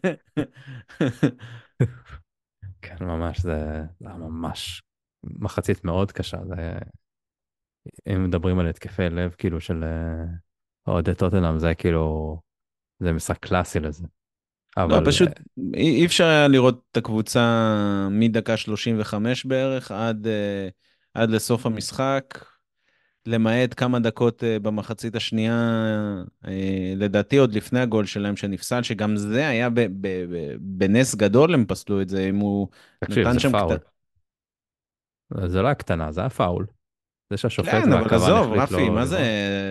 כן, 2.83 2.97
ממש, 3.01 3.41
זה, 3.41 3.83
זה 4.01 4.09
היה 4.09 4.17
ממש 4.17 4.83
מחצית 5.25 5.85
מאוד 5.85 6.13
קשה. 6.13 6.39
זה, 6.49 6.73
אם 8.09 8.25
מדברים 8.25 8.59
על 8.59 8.69
התקפי 8.69 9.11
לב, 9.11 9.35
כאילו, 9.39 9.61
של 9.61 9.85
אה, 9.85 10.25
אוהדי 10.87 11.15
טוטנאם, 11.15 11.59
זה 11.59 11.75
כאילו, 11.75 12.37
זה 13.01 13.13
משחק 13.13 13.39
קלאסי 13.39 13.81
לזה. 13.81 14.07
לא, 14.77 15.01
פשוט 15.07 15.29
אי 15.75 16.01
אי 16.01 16.07
אפשר 16.07 16.25
היה 16.25 16.49
לראות 16.49 16.83
את 16.91 16.97
הקבוצה 16.97 18.09
מדקה 18.11 18.57
35 18.57 19.45
בערך 19.45 19.91
עד, 19.91 20.27
אה, 20.27 20.69
עד 21.15 21.31
לסוף 21.31 21.67
המשחק, 21.67 22.45
למעט 23.27 23.75
כמה 23.77 23.99
דקות 23.99 24.45
אה, 24.45 24.59
במחצית 24.59 25.17
השנייה, 25.17 25.83
אה, 26.47 26.93
לדעתי 26.97 27.37
עוד 27.37 27.55
לפני 27.55 27.81
הגול 27.81 28.07
שלהם 28.07 28.37
שנפסל, 28.37 28.83
שגם 28.83 29.17
זה 29.17 29.49
היה 29.49 29.71
ב, 29.71 29.81
ב, 29.81 30.09
ב, 30.09 30.55
בנס 30.61 31.15
גדול 31.15 31.55
הם 31.55 31.65
פסלו 31.69 32.01
את 32.01 32.09
זה, 32.09 32.29
אם 32.29 32.37
הוא 32.37 32.69
תקשיב, 33.05 33.27
נתן 33.27 33.33
זה 33.33 33.41
שם... 33.41 33.53
פאול. 33.53 33.77
קט... 33.77 33.83
זה 35.47 35.63
לא 35.63 35.67
היה 35.67 35.75
קטנה, 35.75 36.13
זה 36.13 36.21
היה 36.21 36.31
פאול. 36.31 36.67
זה 37.31 37.37
שהשופט 37.37 37.71
כן, 37.71 37.93
אבל 37.93 38.03
והקוון 38.03 38.23
עזוב, 38.23 38.53
החליט 38.53 38.63
רפי, 38.63 38.89
לא... 38.89 38.95
מה 38.95 39.07
זה, 39.07 39.21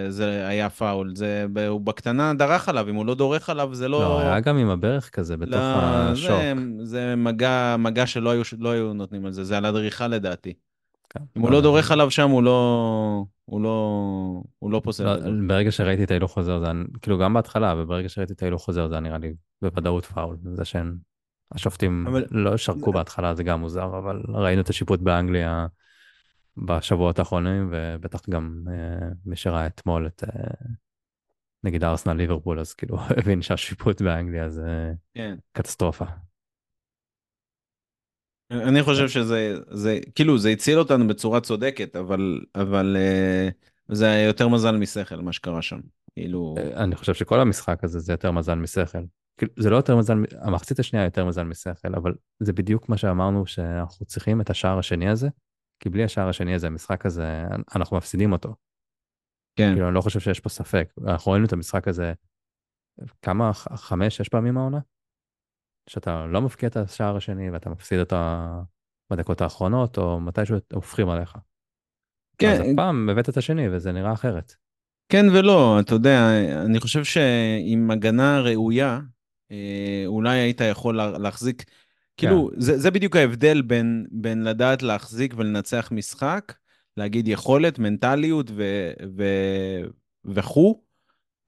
זה 0.10 0.48
היה 0.48 0.70
פאול? 0.70 1.16
זה, 1.16 1.46
הוא 1.68 1.82
בקטנה 1.82 2.34
דרך 2.34 2.70
עליו, 2.70 2.90
אם 2.90 2.96
הוא 2.96 3.06
לא 3.06 3.16
דורך 3.16 3.50
עליו 3.50 3.76
זה 3.76 3.88
לא... 3.88 4.00
לא, 4.00 4.20
היה 4.20 4.40
גם 4.40 4.58
עם 4.58 4.70
הברך 4.70 5.10
כזה 5.10 5.38
בתוך 5.38 5.54
לא, 5.54 5.60
השוק. 5.60 6.30
זה, 6.30 6.54
זה 6.84 7.16
מגע, 7.16 7.76
מגע 7.80 8.08
שלא 8.08 8.30
היו, 8.30 8.42
לא 8.60 8.70
היו 8.70 8.94
נותנים 8.94 9.26
על 9.26 9.32
זה, 9.32 9.44
זה 9.44 9.58
על 9.58 9.66
הדריכה 9.66 10.08
לדעתי. 10.08 10.54
כן, 11.14 11.24
אם 11.38 11.42
הוא 11.42 11.52
לא 11.52 11.62
דורך 11.62 11.92
עליו 11.92 12.12
שם, 12.12 12.30
הוא 12.30 12.44
לא, 12.44 13.26
הוא 13.46 13.62
לא, 13.62 13.70
הוא 14.60 14.72
לא 14.72 14.82
פוסל 14.84 15.16
לא. 15.16 15.48
ברגע 15.48 15.72
שראיתי 15.72 16.04
את 16.04 16.12
ההילוך 16.12 16.32
חוזר, 16.34 16.60
זה 16.60 16.68
כאילו 17.02 17.20
גם 17.20 17.34
בהתחלה, 17.34 17.76
וברגע 17.78 18.10
שראיתי 18.10 18.34
את 18.34 18.42
ההילוך 18.42 18.66
חוזר, 18.66 18.88
זה 18.88 19.00
נראה 19.00 19.18
לי 19.18 19.34
בוודאות 19.62 20.06
פאול. 20.06 20.38
זה 20.54 20.66
שהם, 20.66 20.98
השופטים 21.52 22.08
אבל- 22.08 22.26
לא 22.32 22.58
שרקו 22.58 22.92
בהתחלה, 22.92 23.36
זה 23.36 23.44
גם 23.44 23.60
מוזר, 23.60 23.98
אבל 23.98 24.22
ראינו 24.28 24.62
את 24.62 24.70
השיפוט 24.70 25.00
באנגליה 25.00 25.68
בשבועות 26.58 27.20
האחרונים, 27.20 27.68
ובטח 27.72 28.30
גם 28.30 28.64
אה, 28.70 29.08
מי 29.26 29.36
שראה 29.36 29.68
אתמול 29.68 30.08
את 30.08 30.24
אה, 30.24 30.30
נגיד 31.64 31.84
ארסנל 31.84 32.14
ליברפול, 32.14 32.60
אז 32.60 32.74
כאילו 32.74 32.98
הבין 33.18 33.42
שהשיפוט 33.42 34.02
באנגליה 34.02 34.50
זה 34.50 34.94
כן. 35.14 35.36
קטסטרופה. 35.52 36.06
אני 38.52 38.84
חושב 38.84 39.08
שזה, 39.08 39.56
זה, 39.70 40.00
כאילו, 40.16 40.38
זה 40.38 40.50
הציל 40.50 40.80
אותנו 40.80 41.08
בצורה 41.08 41.42
צודקת, 41.42 41.96
אבל, 41.96 42.42
אבל 42.56 42.98
uh, 43.90 43.96
זה 43.96 44.06
היה 44.06 44.28
יותר 44.28 44.48
מזל 44.48 44.78
משכל, 44.78 45.16
מה 45.16 45.34
שקרה 45.34 45.62
שם. 45.62 45.80
כאילו... 46.14 46.56
אה, 46.58 46.84
אני 46.84 46.96
חושב 46.96 47.14
שכל 47.14 47.40
המשחק 47.40 47.84
הזה 47.84 48.00
זה 48.00 48.14
יותר 48.14 48.32
מזל 48.32 48.56
משכל. 48.56 49.00
כאילו, 49.38 49.54
זה 49.58 49.70
לא 49.70 49.76
יותר 49.76 49.98
מזל, 49.98 50.18
המחצית 50.42 50.80
השנייה 50.80 51.06
יותר 51.06 51.26
מזל 51.26 51.44
משכל, 51.44 51.96
אבל 51.96 52.14
זה 52.40 52.54
בדיוק 52.54 52.90
מה 52.90 52.98
שאמרנו 52.98 53.46
שאנחנו 53.46 54.06
צריכים 54.06 54.42
את 54.42 54.50
השער 54.50 54.80
השני 54.80 55.10
הזה, 55.10 55.30
כי 55.80 55.90
בלי 55.90 56.04
השער 56.04 56.30
השני 56.30 56.54
הזה, 56.54 56.68
המשחק 56.68 57.06
הזה, 57.06 57.44
אנחנו 57.76 57.98
מפסידים 57.98 58.32
אותו. 58.32 58.56
כן. 59.56 59.72
כאילו, 59.74 59.88
אני 59.88 59.96
לא 59.96 60.02
חושב 60.02 60.20
שיש 60.20 60.40
פה 60.40 60.50
ספק. 60.50 60.94
אנחנו 61.08 61.32
ראינו 61.32 61.46
את 61.46 61.54
המשחק 61.54 61.88
הזה 61.88 62.14
כמה, 63.22 63.54
חמש, 63.54 64.18
שש 64.18 64.30
פעמים 64.30 64.58
העונה? 64.58 64.80
שאתה 65.88 66.26
לא 66.26 66.42
מבקיע 66.42 66.70
את 66.70 66.78
השער 66.78 67.18
השני 67.18 67.50
ואתה 67.50 67.70
מפסיד 67.70 68.00
אותו 68.00 68.16
בדקות 69.10 69.42
האחרונות, 69.42 69.98
או 69.98 70.20
מתישהו 70.20 70.58
הופכים 70.74 71.10
עליך. 71.10 71.38
כן. 72.38 72.52
אז 72.52 72.60
הפעם 72.74 73.10
הבאת 73.10 73.30
את 73.30 73.38
השני 73.38 73.70
וזה 73.70 73.92
נראה 73.92 74.14
אחרת. 74.14 74.56
כן 75.10 75.26
ולא, 75.34 75.80
אתה 75.80 75.94
יודע, 75.94 76.30
אני 76.66 76.80
חושב 76.80 77.04
שעם 77.04 77.92
הגנה 77.92 78.40
ראויה, 78.40 79.00
אה, 79.52 80.04
אולי 80.06 80.40
היית 80.40 80.62
יכול 80.62 80.98
להחזיק, 80.98 81.64
כאילו, 82.18 82.50
כן. 82.54 82.62
זה, 82.62 82.78
זה 82.78 82.92
בדיוק 82.92 83.16
ההבדל 83.16 83.62
בין, 83.62 84.06
בין 84.12 84.44
לדעת 84.44 84.84
להחזיק 84.84 85.34
ולנצח 85.38 85.90
משחק, 85.92 86.54
להגיד 86.98 87.28
יכולת, 87.28 87.80
מנטליות 87.80 88.52
וכו', 90.26 90.84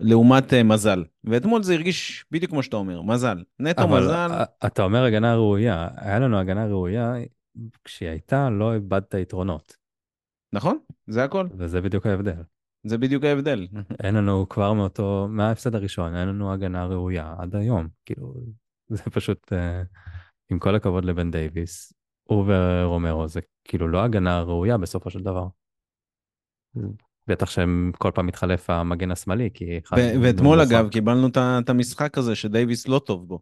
לעומת 0.04 0.54
uh, 0.54 0.64
מזל. 0.64 1.04
ואתמול 1.24 1.64
זה 1.64 1.74
הרגיש 1.74 2.26
בדיוק 2.32 2.52
כמו 2.52 2.64
שאתה 2.64 2.78
אומר, 2.78 3.02
מזל. 3.02 3.44
נטו 3.60 3.84
אבל 3.84 4.00
מזל. 4.00 4.14
אבל 4.14 4.44
אתה 4.66 4.84
אומר 4.84 5.04
הגנה 5.04 5.36
ראויה, 5.36 5.88
היה 5.96 6.20
לנו 6.20 6.40
הגנה 6.40 6.66
ראויה, 6.66 7.14
כשהיא 7.84 8.10
הייתה 8.10 8.50
לא 8.50 8.74
איבדת 8.74 9.14
יתרונות. 9.14 9.78
נכון, 10.54 10.78
זה 11.08 11.24
הכל. 11.24 11.48
וזה 11.58 11.82
בדיוק 11.82 12.06
ההבדל. 12.06 12.42
זה 12.84 12.98
בדיוק 12.98 13.24
ההבדל. 13.24 13.68
אין 14.04 14.16
לנו 14.16 14.50
כבר 14.50 14.74
מאותו, 14.74 15.28
מההפסד 15.30 15.76
הראשון, 15.76 16.16
אין 16.16 16.28
לנו 16.28 16.54
הגנה 16.54 16.86
ראויה 16.86 17.36
עד 17.38 17.56
היום. 17.56 17.88
כאילו, 18.06 18.34
זה 18.90 19.04
פשוט, 19.04 19.54
uh, 19.54 19.56
עם 20.52 20.60
כל 20.60 20.76
הכבוד 20.76 21.06
לבן 21.06 21.32
דייוויס, 21.32 21.94
הוא 22.24 22.46
ורומרו, 22.48 23.28
זה 23.28 23.40
כאילו 23.64 23.88
לא 23.88 24.04
הגנה 24.04 24.42
ראויה 24.42 24.78
בסופו 24.78 25.10
של 25.10 25.24
דבר. 25.24 25.48
בטח 27.28 27.50
שהם 27.50 27.92
כל 27.98 28.12
פעם 28.14 28.28
מתחלף 28.28 28.70
המגן 28.70 29.12
השמאלי, 29.12 29.50
כי... 29.54 29.80
ואתמול 30.22 30.62
אגב, 30.62 30.90
קיבלנו 30.90 31.28
את 31.38 31.70
המשחק 31.70 32.18
הזה 32.18 32.36
שדייוויס 32.36 32.88
לא 32.88 33.00
טוב 33.00 33.28
בו. 33.28 33.40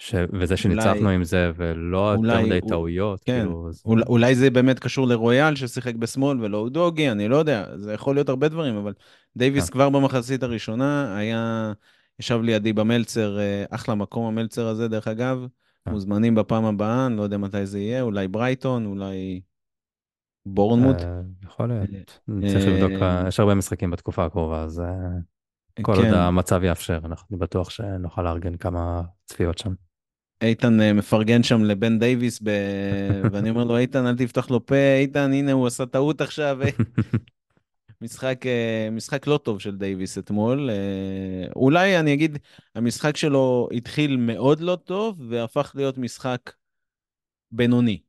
ש... 0.00 0.14
וזה 0.32 0.56
שניצחנו 0.56 1.00
אולי... 1.00 1.14
עם 1.14 1.24
זה, 1.24 1.50
ולא 1.56 2.12
יותר 2.12 2.40
מדי 2.40 2.60
טעויות, 2.68 3.20
כן. 3.24 3.38
כאילו... 3.38 3.70
אולי, 3.84 4.02
אולי 4.06 4.34
זה 4.34 4.50
באמת 4.50 4.78
קשור 4.78 5.06
לרויאל 5.06 5.56
ששיחק 5.56 5.94
בשמאל 5.94 6.40
ולא 6.40 6.58
אודוגי, 6.58 7.10
אני 7.10 7.28
לא 7.28 7.36
יודע, 7.36 7.64
זה 7.76 7.92
יכול 7.92 8.16
להיות 8.16 8.28
הרבה 8.28 8.48
דברים, 8.48 8.76
אבל 8.76 8.92
דייוויס 9.36 9.64
כן. 9.64 9.72
כבר 9.72 9.90
במחצית 9.90 10.42
הראשונה 10.42 11.16
היה, 11.16 11.72
ישב 12.20 12.40
לידי 12.42 12.72
במלצר, 12.72 13.38
אה, 13.38 13.64
אחלה 13.70 13.94
מקום 13.94 14.26
המלצר 14.26 14.66
הזה, 14.66 14.88
דרך 14.88 15.08
אגב, 15.08 15.46
כן. 15.84 15.90
מוזמנים 15.90 16.34
בפעם 16.34 16.64
הבאה, 16.64 17.06
אני 17.06 17.16
לא 17.16 17.22
יודע 17.22 17.38
מתי 17.38 17.66
זה 17.66 17.78
יהיה, 17.78 18.02
אולי 18.02 18.28
ברייטון, 18.28 18.86
אולי 18.86 19.40
בורנמוט. 20.46 20.96
אה, 20.96 21.20
יכול 21.42 21.68
להיות, 21.68 22.20
צריך 22.52 22.66
לבדוק, 22.66 23.02
אה, 23.02 23.24
יש 23.28 23.40
הרבה 23.40 23.54
משחקים 23.54 23.90
בתקופה 23.90 24.24
הקרובה, 24.24 24.62
אז 24.62 24.82
כל 25.82 25.92
עוד 25.92 26.04
כן. 26.04 26.14
המצב 26.14 26.64
יאפשר, 26.64 26.98
אני 27.04 27.38
בטוח 27.38 27.70
שנוכל 27.70 28.22
לארגן 28.22 28.56
כמה 28.56 29.02
צפיות 29.26 29.58
שם. 29.58 29.72
איתן 30.42 30.80
אה, 30.80 30.92
מפרגן 30.92 31.42
שם 31.42 31.64
לבן 31.64 31.98
דייוויס, 31.98 32.42
ב... 32.42 32.50
ואני 33.32 33.50
אומר 33.50 33.64
לו, 33.64 33.78
איתן, 33.78 34.06
אל 34.06 34.16
תפתח 34.16 34.50
לו 34.50 34.66
פה, 34.66 34.96
איתן, 35.00 35.32
הנה, 35.32 35.52
הוא 35.52 35.66
עשה 35.66 35.86
טעות 35.86 36.20
עכשיו. 36.20 36.58
משחק, 38.02 38.46
אה, 38.46 38.88
משחק 38.92 39.26
לא 39.26 39.38
טוב 39.38 39.60
של 39.60 39.76
דייוויס 39.76 40.18
אתמול. 40.18 40.70
אה, 40.70 41.52
אולי 41.56 41.98
אני 41.98 42.14
אגיד, 42.14 42.38
המשחק 42.74 43.16
שלו 43.16 43.68
התחיל 43.72 44.16
מאוד 44.16 44.60
לא 44.60 44.76
טוב, 44.84 45.22
והפך 45.28 45.72
להיות 45.74 45.98
משחק 45.98 46.52
בינוני. 47.52 48.00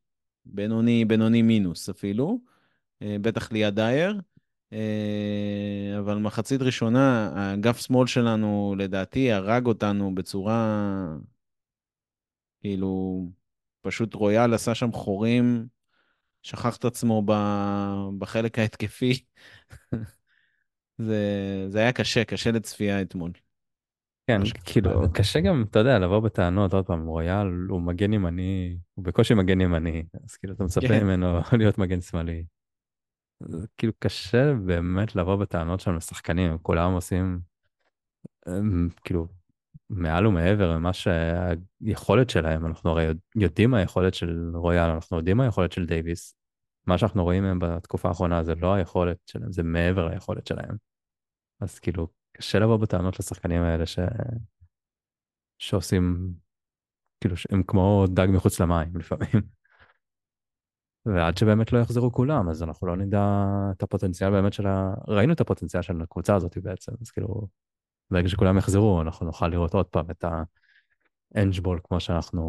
בינוני, 0.45 1.05
בינוני 1.05 1.41
מינוס 1.41 1.89
אפילו, 1.89 2.39
בטח 3.01 3.51
ליד 3.51 3.75
דייר. 3.75 4.21
אבל 5.99 6.17
מחצית 6.17 6.61
ראשונה, 6.61 7.31
האגף 7.35 7.79
שמאל 7.79 8.07
שלנו, 8.07 8.75
לדעתי, 8.77 9.31
הרג 9.31 9.65
אותנו 9.65 10.15
בצורה 10.15 11.07
כאילו, 12.61 13.21
פשוט 13.81 14.13
רויאל 14.13 14.53
עשה 14.53 14.75
שם 14.75 14.91
חורים, 14.91 15.67
שכח 16.43 16.77
את 16.77 16.85
עצמו. 16.85 17.23
בחלק 18.17 18.59
ההתקפי. 18.59 19.23
זה, 20.97 21.65
זה 21.69 21.79
היה 21.79 21.91
קשה, 21.93 22.23
קשה 22.25 22.51
לצפייה 22.51 23.01
אתמול. 23.01 23.31
כן, 24.37 24.41
כאילו, 24.65 24.91
קשה 25.13 25.39
גם, 25.39 25.65
אתה 25.69 25.79
יודע, 25.79 25.99
לבוא 25.99 26.19
בטענות, 26.19 26.73
עוד 26.73 26.85
פעם, 26.85 27.07
רויאל 27.07 27.47
הוא 27.69 27.81
מגן 27.81 28.13
ימני, 28.13 28.77
הוא 28.93 29.05
בקושי 29.05 29.33
מגן 29.33 29.61
ימני, 29.61 30.03
אז 30.23 30.35
כאילו, 30.35 30.53
אתה 30.53 30.63
מצפה 30.63 30.87
כן. 30.87 31.03
ממנו 31.03 31.39
להיות 31.59 31.77
מגן 31.77 32.01
שמאלי. 32.01 32.43
כאילו, 33.77 33.93
קשה 33.99 34.53
באמת 34.53 35.15
לבוא 35.15 35.35
בטענות 35.35 35.79
שם 35.79 35.95
לשחקנים, 35.95 36.57
כולם 36.57 36.93
עושים, 36.93 37.39
הם, 38.45 38.89
כאילו, 39.03 39.27
מעל 39.89 40.27
ומעבר 40.27 40.77
ממה 40.77 40.91
שהיכולת 40.93 42.29
שלהם, 42.29 42.65
אנחנו 42.65 42.89
הרי 42.89 43.07
יודעים 43.35 43.71
מה 43.71 43.77
היכולת 43.77 44.13
של 44.13 44.51
רויאל, 44.55 44.89
אנחנו 44.89 45.17
יודעים 45.17 45.37
מה 45.37 45.43
היכולת 45.43 45.71
של 45.71 45.85
דייוויס. 45.85 46.35
מה 46.87 46.97
שאנחנו 46.97 47.23
רואים 47.23 47.43
מהם 47.43 47.59
בתקופה 47.59 48.09
האחרונה 48.09 48.43
זה 48.43 48.55
לא 48.55 48.73
היכולת 48.73 49.17
שלהם, 49.25 49.51
זה 49.51 49.63
מעבר 49.63 50.07
ליכולת 50.07 50.47
שלהם. 50.47 50.75
אז 51.61 51.79
כאילו, 51.79 52.07
קשה 52.41 52.59
לבוא 52.59 52.77
בטענות 52.77 53.19
לשחקנים 53.19 53.61
האלה 53.61 53.85
ש... 53.85 53.99
שעושים, 55.57 56.33
כאילו, 57.19 57.35
הם 57.51 57.63
כמו 57.63 58.05
דג 58.07 58.27
מחוץ 58.29 58.59
למים 58.59 58.97
לפעמים. 58.97 59.41
ועד 61.05 61.37
שבאמת 61.37 61.73
לא 61.73 61.79
יחזרו 61.79 62.11
כולם, 62.11 62.49
אז 62.49 62.63
אנחנו 62.63 62.87
לא 62.87 62.97
נדע 62.97 63.45
את 63.71 63.83
הפוטנציאל 63.83 64.31
באמת 64.31 64.53
של 64.53 64.67
ה... 64.67 64.93
ראינו 65.07 65.33
את 65.33 65.41
הפוטנציאל 65.41 65.81
של 65.81 66.01
הקבוצה 66.01 66.35
הזאת 66.35 66.57
בעצם, 66.57 66.91
אז 67.01 67.11
כאילו, 67.11 67.47
ברגע 68.11 68.29
שכולם 68.29 68.57
יחזרו, 68.57 69.01
אנחנו 69.01 69.25
נוכל 69.25 69.47
לראות 69.47 69.73
עוד 69.73 69.85
פעם 69.85 70.11
את 70.11 70.25
האנג'בול 71.35 71.79
כמו 71.83 71.99
שאנחנו, 71.99 72.41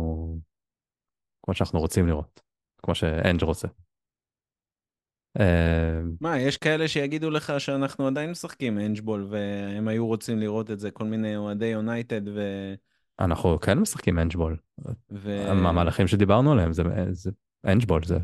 כמו 1.42 1.54
שאנחנו 1.54 1.80
רוצים 1.80 2.06
לראות, 2.06 2.40
כמו 2.82 2.94
שאנג' 2.94 3.42
רוצה. 3.42 3.68
אה, 5.40 6.00
מה, 6.20 6.38
יש 6.38 6.56
כאלה 6.56 6.88
שיגידו 6.88 7.30
לך 7.30 7.52
שאנחנו 7.58 8.06
עדיין 8.06 8.30
משחקים 8.30 8.78
אנג'בול, 8.78 9.26
והם 9.30 9.88
היו 9.88 10.06
רוצים 10.06 10.38
לראות 10.38 10.70
את 10.70 10.80
זה, 10.80 10.90
כל 10.90 11.04
מיני 11.04 11.36
אוהדי 11.36 11.66
יונייטד 11.66 12.28
ו... 12.28 12.40
אנחנו 13.20 13.60
כן 13.60 13.78
משחקים 13.78 14.18
אנג'בול. 14.18 14.56
ו... 15.10 15.50
המהלכים 15.50 16.06
שדיברנו 16.06 16.52
עליהם 16.52 16.72
זה, 16.72 16.82
זה 17.10 17.30
אנג'בול, 17.66 18.04
זה 18.04 18.18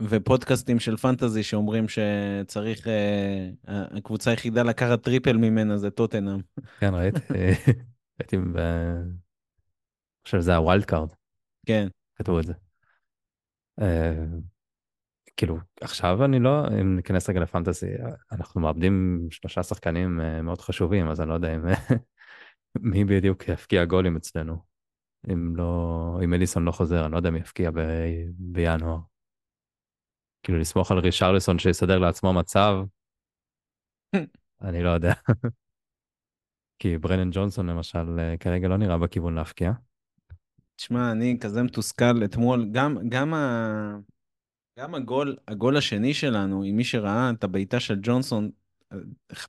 ופודקאסטים 0.00 0.78
של 0.78 0.96
פנטזי 0.96 1.42
שאומרים 1.42 1.86
שצריך, 1.88 2.88
אה, 2.88 3.50
הקבוצה 3.68 4.30
היחידה 4.30 4.62
לקחת 4.62 5.02
triple 5.02 5.36
ממנה 5.36 5.78
זה 5.78 5.90
טוטנאם. 5.90 6.40
כן, 6.80 6.94
ראיתי, 6.94 7.20
ראיתי, 8.20 8.36
ב... 8.36 8.58
אני 8.58 10.28
חושב 10.28 10.40
שזה 10.40 10.56
ה 10.56 10.62
wild 10.62 10.84
card. 10.84 11.08
כן. 11.66 11.88
כתבו 12.14 12.40
את 12.40 12.44
זה. 12.46 12.52
כאילו, 15.36 15.58
עכשיו 15.80 16.24
אני 16.24 16.40
לא, 16.40 16.68
אם 16.80 16.96
ניכנס 16.96 17.30
רגע 17.30 17.40
לפנטזי, 17.40 17.90
אנחנו 18.32 18.60
מאבדים 18.60 19.26
שלושה 19.30 19.62
שחקנים 19.62 20.20
אה, 20.20 20.42
מאוד 20.42 20.60
חשובים, 20.60 21.08
אז 21.08 21.20
אני 21.20 21.28
לא 21.28 21.34
יודע 21.34 21.54
אם 21.54 21.60
מי 22.92 23.04
בדיוק 23.04 23.48
יבקיע 23.48 23.84
גולים 23.84 24.16
אצלנו. 24.16 24.56
אם 25.32 25.56
לא, 25.56 26.20
מדיסון 26.24 26.64
לא 26.64 26.72
חוזר, 26.72 27.04
אני 27.04 27.12
לא 27.12 27.16
יודע 27.16 27.30
מי 27.30 27.38
יבקיע 27.38 27.70
ב... 27.70 27.78
בינואר. 28.38 28.98
כאילו 30.42 30.58
לסמוך 30.58 30.90
על 30.90 30.98
רישרלסון 30.98 31.58
שיסדר 31.58 31.98
לעצמו 31.98 32.32
מצב, 32.32 32.76
אני 34.62 34.82
לא 34.82 34.90
יודע. 34.90 35.12
כי 36.78 36.98
ברנן 36.98 37.30
ג'ונסון 37.32 37.70
למשל 37.70 38.18
אה, 38.18 38.36
כרגע 38.36 38.68
לא 38.68 38.76
נראה 38.76 38.98
בכיוון 38.98 39.34
להפקיע. 39.34 39.72
תשמע, 40.76 41.12
אני 41.12 41.38
כזה 41.40 41.62
מתוסכל 41.62 42.24
אתמול, 42.24 42.68
גם, 42.72 42.98
גם, 43.08 43.34
ה... 43.34 43.96
גם 44.78 44.94
הגול, 44.94 45.36
הגול 45.48 45.76
השני 45.76 46.14
שלנו, 46.14 46.62
עם 46.62 46.76
מי 46.76 46.84
שראה 46.84 47.30
את 47.30 47.44
הבעיטה 47.44 47.80
של 47.80 47.98
ג'ונסון, 48.02 48.50
אה, 48.92 48.98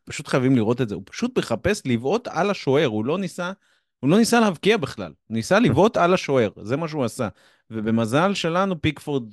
פשוט 0.05 0.27
חייבים 0.27 0.55
לראות 0.55 0.81
את 0.81 0.89
זה, 0.89 0.95
הוא 0.95 1.03
פשוט 1.05 1.37
מחפש 1.37 1.81
לבעוט 1.85 2.27
על 2.27 2.49
השוער, 2.49 2.85
הוא 2.85 3.05
לא 3.05 3.17
ניסה, 3.17 3.51
הוא 3.99 4.09
לא 4.09 4.17
ניסה 4.17 4.39
להבקיע 4.39 4.77
בכלל, 4.77 5.13
הוא 5.27 5.35
ניסה 5.35 5.59
לבעוט 5.59 5.97
על 5.97 6.13
השוער, 6.13 6.49
זה 6.61 6.77
מה 6.77 6.87
שהוא 6.87 7.05
עשה. 7.05 7.27
ובמזל 7.69 8.33
שלנו, 8.33 8.81
פיקפורד 8.81 9.23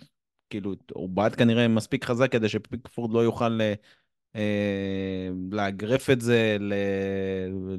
כאילו, 0.51 0.75
הוא 0.93 1.09
בעט 1.09 1.39
כנראה 1.39 1.69
מספיק 1.69 2.05
חזק 2.05 2.33
כדי 2.33 2.49
שפיקפורד 2.49 3.13
לא 3.13 3.21
יוכל 3.21 3.61
אה, 3.61 3.75
אה, 4.37 5.29
לאגרף 5.53 6.11
את 6.11 6.21
זה, 6.21 6.57
ל... 6.61 6.75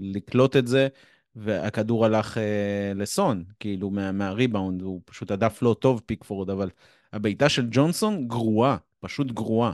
לקלוט 0.01 0.55
את 0.55 0.67
זה, 0.67 0.87
והכדור 1.35 2.05
הלך 2.05 2.37
אה, 2.37 2.91
לסון, 2.95 3.43
כאילו, 3.59 3.89
מה, 3.89 4.11
מהריבאונד, 4.11 4.81
הוא 4.81 5.01
פשוט 5.05 5.31
הדף 5.31 5.61
לא 5.61 5.75
טוב, 5.79 6.01
פיקפורד, 6.05 6.49
אבל 6.49 6.69
הבעיטה 7.15 7.49
של 7.49 7.67
ג'ונסון 7.71 8.27
גרועה, 8.27 8.77
פשוט 8.99 9.31
גרועה. 9.31 9.71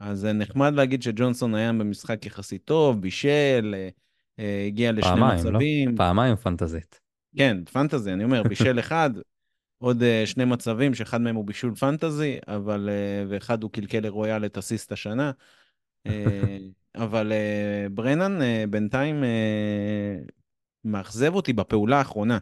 אז 0.00 0.24
נחמד 0.24 0.74
להגיד 0.74 1.02
שג'ונסון 1.02 1.54
היה 1.54 1.72
במשחק 1.72 2.26
יחסית 2.26 2.64
טוב, 2.64 3.00
בישל, 3.00 3.74
אה, 3.74 3.88
אה, 4.38 4.64
הגיע 4.66 4.92
לשני 4.92 5.10
פעמיים, 5.10 5.44
לא? 5.44 5.50
מצבים. 5.50 5.96
פעמיים 5.96 6.36
פנטזית. 6.36 7.00
כן, 7.36 7.64
פנטזי, 7.72 8.12
אני 8.12 8.24
אומר, 8.24 8.42
בישל 8.42 8.78
אחד, 8.78 9.10
עוד 9.84 10.02
אה, 10.02 10.22
שני 10.26 10.44
מצבים, 10.44 10.94
שאחד 10.94 11.20
מהם 11.20 11.36
הוא 11.36 11.44
בישול 11.44 11.74
פנטזי, 11.74 12.38
אבל, 12.48 12.88
ואחד 13.28 13.62
הוא 13.62 13.70
קלקל 13.70 14.00
לרויאל 14.00 14.44
את 14.44 14.58
אסיסט 14.58 14.92
השנה. 14.92 15.30
אבל 16.96 17.32
ברנן 17.90 18.38
בינתיים 18.70 19.24
מאכזב 20.84 21.34
אותי 21.34 21.52
בפעולה 21.52 21.98
האחרונה. 21.98 22.38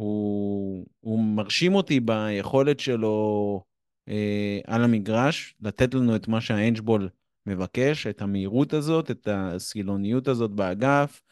הוא, 0.00 0.86
הוא 1.00 1.24
מרשים 1.24 1.74
אותי 1.74 2.00
ביכולת 2.00 2.80
שלו 2.80 3.64
אה, 4.08 4.58
על 4.66 4.84
המגרש, 4.84 5.54
לתת 5.60 5.94
לנו 5.94 6.16
את 6.16 6.28
מה 6.28 6.40
שהאנג'בול 6.40 7.08
מבקש, 7.46 8.06
את 8.06 8.22
המהירות 8.22 8.72
הזאת, 8.72 9.10
את 9.10 9.28
הסילוניות 9.30 10.28
הזאת 10.28 10.50
באגף, 10.50 11.22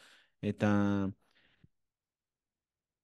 את 0.49 0.63
ה... 0.63 1.05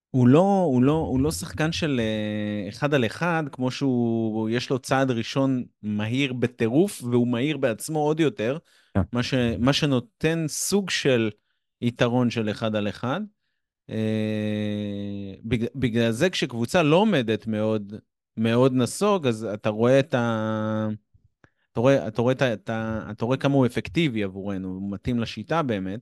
הוא 0.10 0.28
לא, 0.28 0.64
הוא 0.66 0.84
לא, 0.84 0.92
הוא 0.92 1.20
לא 1.20 1.32
שחקן 1.32 1.72
של 1.72 2.00
אה, 2.00 2.70
אחד 2.70 2.94
על 2.94 3.06
אחד, 3.06 3.44
כמו 3.52 3.72
שהוא, 3.72 4.50
יש 4.50 4.70
לו 4.70 4.80
צעד 4.80 5.12
ראשון 5.12 5.64
מהיר 5.82 6.34
בטירוף, 6.34 7.04
והוא 7.04 7.28
מהיר 7.28 7.58
בעצמו 7.58 8.00
עוד 8.00 8.20
יותר, 8.20 8.58
כן. 8.94 9.02
מה, 9.14 9.24
ש, 9.24 9.34
מה 9.60 9.74
שנותן 9.74 10.46
סוג 10.48 10.90
של 10.90 11.30
יתרון 11.82 12.30
של 12.30 12.50
אחד 12.50 12.76
על 12.76 12.90
אחד. 12.90 13.22
אה, 13.90 15.34
בגלל, 15.44 15.68
בגלל 15.76 16.12
זה 16.12 16.30
כשקבוצה 16.30 16.84
לא 16.84 16.96
עומדת 16.96 17.48
מאוד, 17.48 17.94
מאוד 18.38 18.74
נסוג, 18.74 19.28
אז 19.28 19.44
אתה 19.44 19.70
רואה 19.70 20.00
את 20.00 20.14
ה... 20.14 20.88
אתה 21.72 21.80
רואה, 21.80 22.08
אתה, 22.08 22.22
רואה 22.22 22.34
את 22.34 22.42
ה, 22.42 22.54
את 22.54 22.70
ה, 22.70 23.08
אתה 23.12 23.26
רואה 23.26 23.38
כמה 23.38 23.54
הוא 23.54 23.66
אפקטיבי 23.66 24.24
עבורנו, 24.24 24.68
הוא 24.68 24.92
מתאים 24.92 25.20
לשיטה 25.20 25.64
באמת. 25.64 26.00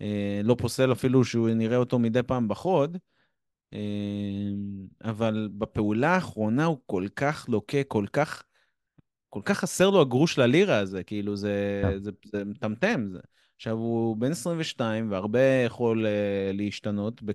אה, 0.00 0.40
לא 0.44 0.56
פוסל 0.58 0.92
אפילו 0.92 1.24
שהוא 1.24 1.48
נראה 1.48 1.76
אותו 1.76 1.98
מדי 1.98 2.22
פעם 2.22 2.48
בחוד. 2.48 2.98
אה, 3.72 3.78
אבל 5.04 5.48
בפעולה 5.58 6.14
האחרונה 6.14 6.64
הוא 6.64 6.78
כל 6.86 7.06
כך 7.16 7.46
לוקה, 7.48 7.84
כל 7.88 8.06
כך, 8.12 8.42
כל 9.30 9.40
כך 9.44 9.58
חסר 9.58 9.90
לו 9.90 10.00
הגרוש 10.00 10.38
ללירה 10.38 10.78
הזה, 10.78 11.02
כאילו 11.02 11.36
זה, 11.36 11.82
כן. 11.82 11.98
זה, 11.98 12.10
זה 12.24 12.44
מטמטם. 12.44 13.06
זה. 13.12 13.18
עכשיו, 13.64 13.76
הוא 13.76 14.16
בן 14.16 14.30
22 14.30 15.10
והרבה 15.10 15.40
יכול 15.66 16.06
uh, 16.06 16.56
להשתנות, 16.56 17.22
ב, 17.22 17.30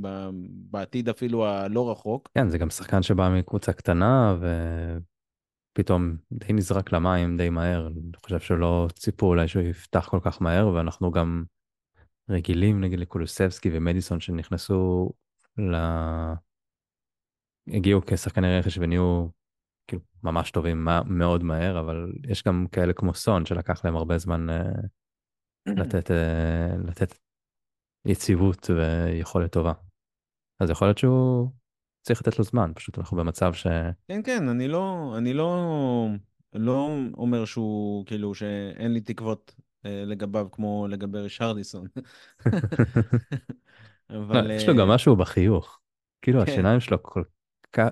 ב, 0.00 0.08
בעתיד 0.42 1.08
אפילו 1.08 1.46
הלא 1.46 1.90
רחוק. 1.90 2.28
כן, 2.34 2.48
זה 2.48 2.58
גם 2.58 2.70
שחקן 2.70 3.02
שבא 3.02 3.28
מקבוצה 3.38 3.72
קטנה, 3.72 4.36
ופתאום 5.72 6.16
די 6.32 6.52
נזרק 6.52 6.92
למים 6.92 7.36
די 7.36 7.50
מהר. 7.50 7.86
אני 7.86 8.16
חושב 8.16 8.40
שלא 8.40 8.88
ציפו 8.94 9.26
אולי 9.26 9.48
שהוא 9.48 9.62
יפתח 9.62 10.08
כל 10.10 10.18
כך 10.22 10.42
מהר, 10.42 10.68
ואנחנו 10.68 11.10
גם 11.10 11.44
רגילים, 12.30 12.80
נגיד 12.80 12.98
לקולוסבסקי 12.98 13.70
ומדיסון, 13.72 14.20
שנכנסו 14.20 15.10
ל... 15.58 15.74
הגיעו 17.68 18.00
כשחקני 18.06 18.58
רכש 18.58 18.78
ונהיו 18.78 19.26
כאילו 19.86 20.02
ממש 20.22 20.50
טובים 20.50 20.86
מאוד 21.06 21.42
מהר, 21.42 21.80
אבל 21.80 22.12
יש 22.28 22.44
גם 22.44 22.66
כאלה 22.72 22.92
כמו 22.92 23.14
סון, 23.14 23.46
שלקח 23.46 23.84
להם 23.84 23.96
הרבה 23.96 24.18
זמן 24.18 24.50
אה, 24.50 24.72
לתת, 25.80 26.10
אה, 26.10 26.76
לתת 26.88 27.18
יציבות 28.06 28.70
ויכולת 28.70 29.52
טובה. 29.52 29.72
אז 30.60 30.70
יכול 30.70 30.88
להיות 30.88 30.98
שהוא 30.98 31.50
צריך 32.02 32.20
לתת 32.20 32.38
לו 32.38 32.44
זמן, 32.44 32.72
פשוט 32.74 32.98
אנחנו 32.98 33.16
במצב 33.16 33.54
ש... 33.54 33.66
כן, 34.08 34.20
כן, 34.24 34.48
אני 34.48 34.68
לא, 34.68 35.14
אני 35.18 35.32
לא, 35.32 35.66
לא 36.52 36.90
אומר 37.14 37.44
שהוא, 37.44 38.06
כאילו, 38.06 38.34
שאין 38.34 38.92
לי 38.92 39.00
תקוות 39.00 39.54
אה, 39.86 40.04
לגביו 40.06 40.48
כמו 40.52 40.86
לגבי 40.90 41.18
רישרליסון. 41.18 41.86
אבל... 44.10 44.48
לא, 44.48 44.52
יש 44.52 44.68
לו 44.68 44.74
גם 44.74 44.90
אה, 44.90 44.94
משהו 44.94 45.16
בחיוך. 45.16 45.80
כאילו 46.22 46.40
כן, 46.40 46.52
השיניים 46.52 46.80
שלו 46.80 47.02
כל 47.02 47.22
כך, 47.72 47.88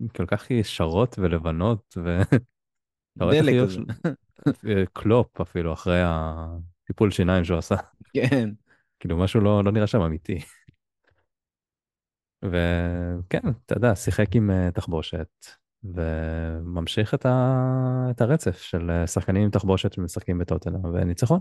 הן 0.00 0.08
כל 0.16 0.26
כך 0.26 0.50
ישרות 0.50 1.18
ולבנות, 1.18 1.96
רואה 3.20 3.38
את 3.38 3.44
דלק 3.44 3.54
קלופ 4.92 5.40
אפילו, 5.40 5.72
אחרי 5.72 6.00
הטיפול 6.04 7.10
שיניים 7.10 7.44
שהוא 7.44 7.58
עשה. 7.58 7.74
כן. 8.14 8.50
כאילו 9.00 9.16
משהו 9.16 9.40
לא, 9.40 9.64
לא 9.64 9.72
נראה 9.72 9.86
שם 9.86 10.00
אמיתי. 10.00 10.38
וכן, 12.44 13.48
אתה 13.66 13.74
יודע, 13.74 13.94
שיחק 13.94 14.36
עם 14.36 14.50
אה, 14.50 14.70
תחבושת, 14.70 15.28
וממשיך 15.84 17.14
את, 17.14 17.26
ה... 17.26 18.08
את 18.10 18.20
הרצף 18.20 18.58
של 18.58 18.90
אה, 18.90 19.06
שחקנים 19.06 19.42
עם 19.42 19.50
תחבושת 19.50 19.92
שמשחקים 19.92 20.38
בטוטנאם, 20.38 20.84
וניצחון. 20.84 21.40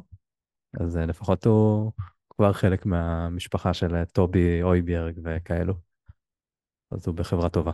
אז 0.82 0.98
אה, 0.98 1.06
לפחות 1.06 1.46
הוא 1.46 1.91
כבר 2.30 2.54
חלק 2.54 2.86
מהמשפחה 2.86 3.74
של 3.74 4.04
טובי 4.06 4.63
אויביארג 4.63 5.20
וכאלו. 5.24 5.74
אז 6.91 7.08
הוא 7.08 7.15
בחברה 7.15 7.50
טובה. 7.50 7.72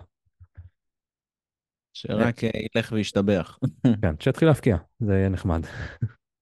שרק 1.93 2.43
אה, 2.43 2.49
ילך 2.75 2.91
וישתבח. 2.91 3.59
כן, 4.01 4.15
שיתחיל 4.19 4.47
להפקיע, 4.47 4.77
זה 4.99 5.13
יהיה 5.13 5.29
נחמד. 5.29 5.61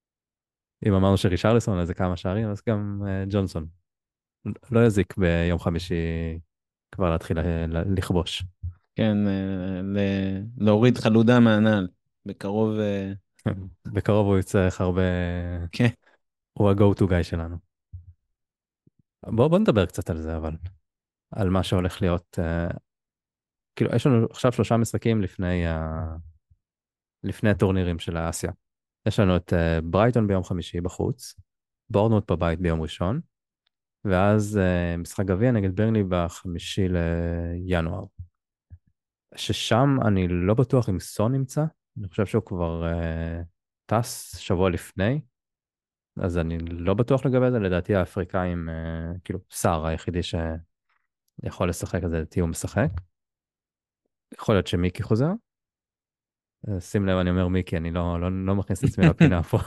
אם 0.88 0.94
אמרנו 0.94 1.18
שרישרליסון 1.18 1.80
איזה 1.80 1.94
כמה 1.94 2.18
שערים, 2.18 2.50
אז 2.50 2.62
גם 2.70 3.02
אה, 3.08 3.24
ג'ונסון. 3.30 3.66
לא 4.72 4.86
יזיק 4.86 5.18
ביום 5.18 5.60
חמישי 5.60 5.96
כבר 6.92 7.12
להתחיל 7.12 7.40
אה, 7.40 7.66
לכבוש. 7.68 8.44
כן, 8.96 9.18
להוריד 10.58 10.98
חלודה 10.98 11.40
מהנעל. 11.40 11.88
בקרוב, 12.26 12.78
בקרוב 13.94 14.28
הוא 14.28 14.40
יצטרך 14.40 14.82
הרבה... 14.82 15.02
כן. 15.72 15.88
הוא 16.54 16.70
ה-go 16.70 17.00
to 17.00 17.04
guy 17.04 17.24
שלנו. 17.24 17.58
בוא, 19.26 19.48
בוא 19.48 19.60
נדבר 19.60 19.86
קצת 19.86 20.10
על 20.10 20.18
זה, 20.18 20.38
אבל. 20.38 20.56
על 21.32 21.50
מה 21.50 21.64
שהולך 21.64 22.02
להיות... 22.02 22.40
uh, 22.40 22.78
כאילו, 23.80 23.96
יש 23.96 24.08
לנו 24.08 24.28
עכשיו 24.30 24.52
שלושה 24.52 24.78
משחקים 24.78 25.22
לפני, 25.22 25.68
uh, 25.68 26.20
לפני 27.24 27.50
הטורנירים 27.50 28.00
של 28.00 28.18
האסיה. 28.18 28.52
יש 29.08 29.20
לנו 29.20 29.36
את 29.36 29.54
uh, 29.54 29.82
ברייטון 29.84 30.28
ביום 30.28 30.44
חמישי 30.44 30.82
בחוץ, 30.82 31.36
בורנמוט 31.90 32.32
בבית 32.32 32.60
ביום 32.60 32.82
ראשון, 32.82 33.20
ואז 34.06 34.60
uh, 34.60 34.98
משחק 34.98 35.26
גביע 35.26 35.52
נגד 35.52 35.76
ברנלי 35.76 36.04
בחמישי 36.10 36.88
לינואר. 36.90 38.04
ששם 39.36 39.98
אני 40.08 40.28
לא 40.28 40.54
בטוח 40.54 40.90
אם 40.90 41.00
סון 41.00 41.32
נמצא, 41.32 41.66
אני 42.00 42.08
חושב 42.08 42.26
שהוא 42.26 42.44
כבר 42.46 42.84
uh, 42.84 43.46
טס 43.86 44.38
שבוע 44.38 44.70
לפני, 44.70 45.22
אז 46.18 46.38
אני 46.38 46.58
לא 46.60 46.94
בטוח 46.94 47.26
לגבי 47.26 47.52
זה, 47.52 47.60
לדעתי 47.60 47.96
האפריקאים, 47.96 48.70
uh, 48.70 49.20
כאילו, 49.24 49.40
סער 49.52 49.86
היחידי 49.86 50.22
שיכול 50.24 51.70
לשחק, 51.70 52.04
אז 52.04 52.14
לדעתי 52.14 52.40
הוא 52.40 52.50
משחק. 52.50 52.90
יכול 54.34 54.56
להיות 54.56 54.68
שמיקי 54.68 55.04
חוזר. 55.04 55.30
אה, 56.68 56.82
שים 56.82 57.06
לב, 57.06 57.18
אני 57.18 57.30
אומר 57.30 57.48
מיקי, 57.48 57.78
אני 57.78 57.92
לא, 57.92 58.22
לא, 58.22 58.46
לא 58.46 58.56
מכניס 58.56 58.84
את 58.84 58.90
עצמי 58.90 59.06
לפינה 59.08 59.44
פה. 59.52 59.58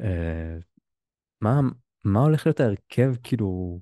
אה, 0.00 0.56
מה, 1.40 1.60
מה 2.04 2.20
הולך 2.20 2.46
להיות 2.46 2.60
ההרכב, 2.60 3.14
כאילו, 3.22 3.80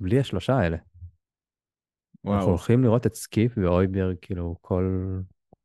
בלי 0.00 0.20
השלושה 0.20 0.54
האלה? 0.54 0.76
אנחנו 0.76 2.38
וואו. 2.38 2.48
הולכים 2.48 2.84
לראות 2.84 3.06
את 3.06 3.14
סקיפ 3.14 3.52
ואויברג, 3.56 4.16
כאילו, 4.20 4.56
כל... 4.60 4.84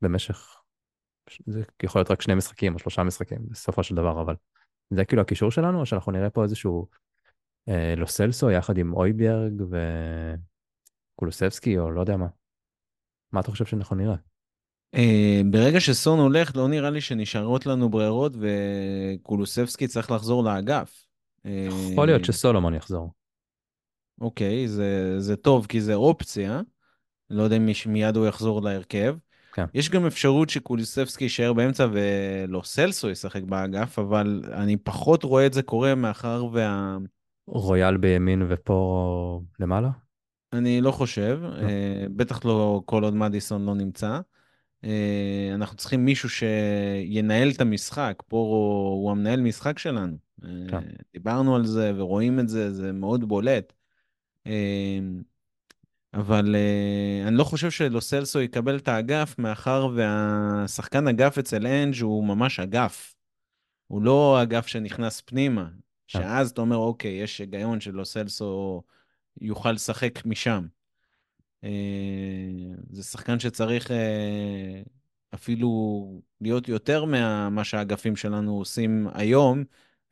במשך... 0.02 0.58
זה 1.46 1.64
יכול 1.84 2.00
להיות 2.00 2.12
רק 2.12 2.22
שני 2.22 2.36
משחקים 2.36 2.74
או 2.74 2.80
שלושה 2.80 3.04
משחקים, 3.04 3.40
בסופו 3.50 3.84
של 3.84 3.96
דבר, 3.96 4.22
אבל 4.22 4.36
זה 4.90 5.06
כאילו 5.06 5.22
הקישור 5.22 5.52
שלנו, 5.52 5.80
או 5.80 5.86
שאנחנו 5.86 6.12
נראה 6.12 6.30
פה 6.30 6.44
איזשהו 6.44 6.88
אה, 7.70 7.94
לוסלסו 7.98 8.52
יחד 8.52 8.78
עם 8.78 8.94
אויברג 8.94 9.64
וקולוסבסקי, 11.16 11.78
או 11.78 11.92
לא 11.92 12.02
יודע 12.02 12.18
מה. 12.18 12.28
מה 13.34 13.40
אתה 13.40 13.52
חושב 13.52 13.66
שאנחנו 13.66 13.96
נראה? 13.96 14.16
אה, 14.96 15.42
ברגע 15.52 15.80
שסון 15.80 16.20
הולך, 16.20 16.56
לא 16.56 16.68
נראה 16.68 16.90
לי 16.90 17.02
שנשארות 17.02 17.66
לנו 17.66 17.90
ברירות, 17.90 18.34
וקולוסבסקי 18.40 19.88
צריך 19.88 20.12
לחזור 20.12 20.44
לאגף. 20.44 21.06
אה, 21.46 21.68
יכול 21.92 22.08
להיות 22.08 22.26
שסולומון 22.26 22.74
יחזור. 22.74 23.12
אוקיי, 24.22 24.68
זה, 24.68 25.20
זה 25.20 25.36
טוב, 25.36 25.66
כי 25.66 25.82
זה 25.82 25.94
אופציה. 25.94 26.62
לא 27.30 27.44
יודע 27.44 27.58
אם 27.58 27.70
מיד 27.86 28.16
הוא 28.16 28.28
יחזור 28.28 28.62
להרכב. 28.62 29.16
כן. 29.54 29.66
יש 29.74 29.90
גם 29.90 30.06
אפשרות 30.06 30.50
שקוליסבסקי 30.50 31.24
יישאר 31.24 31.54
באמצע 31.54 31.88
ולא 31.92 32.62
סלסו 32.64 33.10
ישחק 33.10 33.44
באגף, 33.44 34.00
אבל 34.00 34.42
אני 34.54 34.78
פחות 34.78 35.24
רואה 35.24 35.46
את 35.46 35.54
זה 35.54 35.64
קורה 35.64 35.96
מאחר 35.96 36.46
וה... 36.52 36.98
רויאל 37.48 37.98
בימין 37.98 38.46
ופה 38.50 39.42
למעלה? 39.60 39.90
אני 40.54 40.82
לא 40.82 40.92
חושב, 40.92 41.40
אה, 41.44 42.06
בטח 42.16 42.46
לא 42.46 42.82
כל 42.86 43.04
עוד 43.04 43.16
מדיסון 43.16 43.66
לא 43.66 43.76
נמצא. 43.76 44.20
אה, 44.84 45.52
אנחנו 45.56 45.78
צריכים 45.78 46.06
מישהו 46.06 46.30
שינהל 46.30 47.50
את 47.50 47.62
המשחק, 47.62 48.24
פה 48.28 48.38
הוא 48.38 49.12
המנהל 49.12 49.42
משחק 49.42 49.80
שלנו. 49.80 50.18
אה, 50.44 50.50
כן. 50.70 50.82
דיברנו 51.14 51.56
על 51.56 51.66
זה 51.66 51.92
ורואים 51.96 52.40
את 52.40 52.50
זה, 52.50 52.74
זה 52.74 52.92
מאוד 52.92 53.28
בולט. 53.28 53.74
אבל 56.14 56.56
uh, 56.56 57.28
אני 57.28 57.36
לא 57.36 57.44
חושב 57.44 57.72
שלוסלסו 57.72 58.42
יקבל 58.42 58.78
את 58.78 58.88
האגף, 58.88 59.36
מאחר 59.38 59.90
והשחקן 59.96 61.08
אגף 61.08 61.38
אצל 61.38 61.68
אנג' 61.68 62.02
הוא 62.02 62.26
ממש 62.26 62.60
אגף. 62.60 63.16
הוא 63.88 64.02
לא 64.02 64.42
אגף 64.42 64.68
שנכנס 64.68 65.22
פנימה, 65.22 65.66
כן. 65.66 65.76
שאז 66.08 66.50
אתה 66.50 66.62
אומר, 66.62 66.76
אוקיי, 66.78 67.12
יש 67.12 67.40
היגיון 67.40 67.82
שלוסלסו 67.82 68.84
יוכל 69.42 69.72
לשחק 69.72 70.26
משם. 70.26 70.66
Uh, 71.66 71.68
זה 72.90 73.04
שחקן 73.04 73.40
שצריך 73.40 73.88
uh, 73.88 73.94
אפילו 75.34 76.22
להיות 76.42 76.68
יותר 76.68 77.06
ממה 77.06 77.64
שהאגפים 77.64 78.16
שלנו 78.16 78.58
עושים 78.58 79.08
היום, 79.14 79.64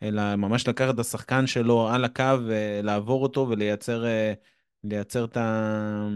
אלא 0.03 0.35
ממש 0.35 0.67
לקחת 0.67 0.93
את 0.93 0.99
השחקן 0.99 1.47
שלו 1.47 1.89
על 1.89 2.05
הקו 2.05 2.37
ולעבור 2.45 3.23
אותו 3.23 3.47
ולייצר 3.49 4.05
לייצר 4.83 5.25
את 5.25 5.37
ה... 5.37 6.07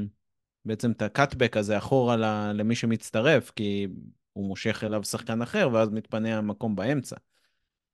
בעצם 0.66 0.92
את 0.92 1.02
הקאטבק 1.02 1.58
הזה 1.58 1.78
אחורה 1.78 2.16
למי 2.54 2.76
שמצטרף, 2.76 3.52
כי 3.56 3.88
הוא 4.34 4.48
מושך 4.48 4.84
אליו 4.84 5.04
שחקן 5.04 5.42
אחר, 5.42 5.70
ואז 5.74 5.90
מתפנה 5.90 6.38
המקום 6.38 6.76
באמצע. 6.76 7.16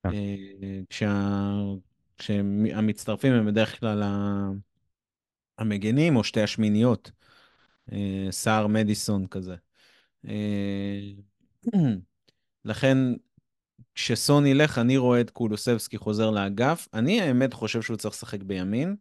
כן. 0.04 0.10
כשה... 0.90 1.52
כשהמצטרפים 2.18 3.34
הם 3.34 3.46
בדרך 3.46 3.80
כלל 3.80 4.04
המגנים 5.60 6.16
או 6.16 6.24
שתי 6.24 6.42
השמיניות, 6.42 7.12
סער 8.32 8.68
מדיסון 8.68 9.28
כזה. 9.28 9.56
לכן, 12.66 12.98
כשסון 13.96 14.46
ילך, 14.46 14.78
אני 14.78 14.98
רואה 14.98 15.22
את 15.22 15.30
קולוסבסקי 15.30 15.98
חוזר 15.98 16.30
לאגף. 16.30 16.88
אני 16.94 17.22
האמת 17.22 17.54
חושב 17.54 17.82
שהוא 17.82 17.98
צריך 17.98 18.16
לשחק 18.16 18.44
בימין. 18.44 18.96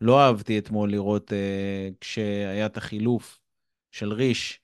לא 0.00 0.20
אהבתי 0.20 0.58
אתמול 0.58 0.90
לראות, 0.90 1.30
uh, 1.30 1.94
כשהיה 2.00 2.66
את 2.66 2.76
החילוף 2.76 3.38
של 3.90 4.12
ריש, 4.12 4.60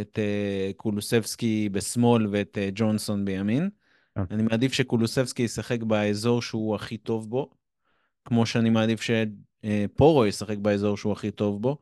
את 0.00 0.18
uh, 0.18 0.74
קולוסבסקי 0.76 1.68
בשמאל 1.68 2.26
ואת 2.26 2.58
uh, 2.58 2.72
ג'ונסון 2.74 3.24
בימין. 3.24 3.70
Yeah. 4.18 4.22
אני 4.30 4.42
מעדיף 4.42 4.72
שקולוסבסקי 4.72 5.42
ישחק 5.42 5.82
באזור 5.82 6.42
שהוא 6.42 6.74
הכי 6.74 6.96
טוב 6.96 7.30
בו, 7.30 7.50
כמו 8.24 8.46
שאני 8.46 8.70
מעדיף 8.70 9.00
שפורו 9.66 10.26
ישחק 10.26 10.58
באזור 10.58 10.96
שהוא 10.96 11.12
הכי 11.12 11.30
טוב 11.30 11.62
בו. 11.62 11.78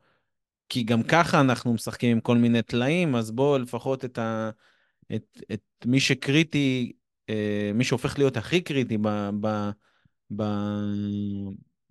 כי 0.69 0.83
גם 0.83 1.03
ככה 1.03 1.41
אנחנו 1.41 1.73
משחקים 1.75 2.11
עם 2.11 2.21
כל 2.21 2.37
מיני 2.37 2.63
טלאים, 2.63 3.17
אז 3.17 3.31
בואו 3.31 3.59
לפחות 3.59 4.05
את, 4.05 4.19
ה, 4.19 4.51
את, 5.15 5.43
את 5.53 5.63
מי 5.87 6.01
שקריטי, 6.01 6.93
מי 7.75 7.85
שהופך 7.85 8.19
להיות 8.19 8.37
הכי 8.37 8.61
קריטי 8.61 8.99
ב, 8.99 9.31
ב, 9.41 9.71
ב, 10.37 10.43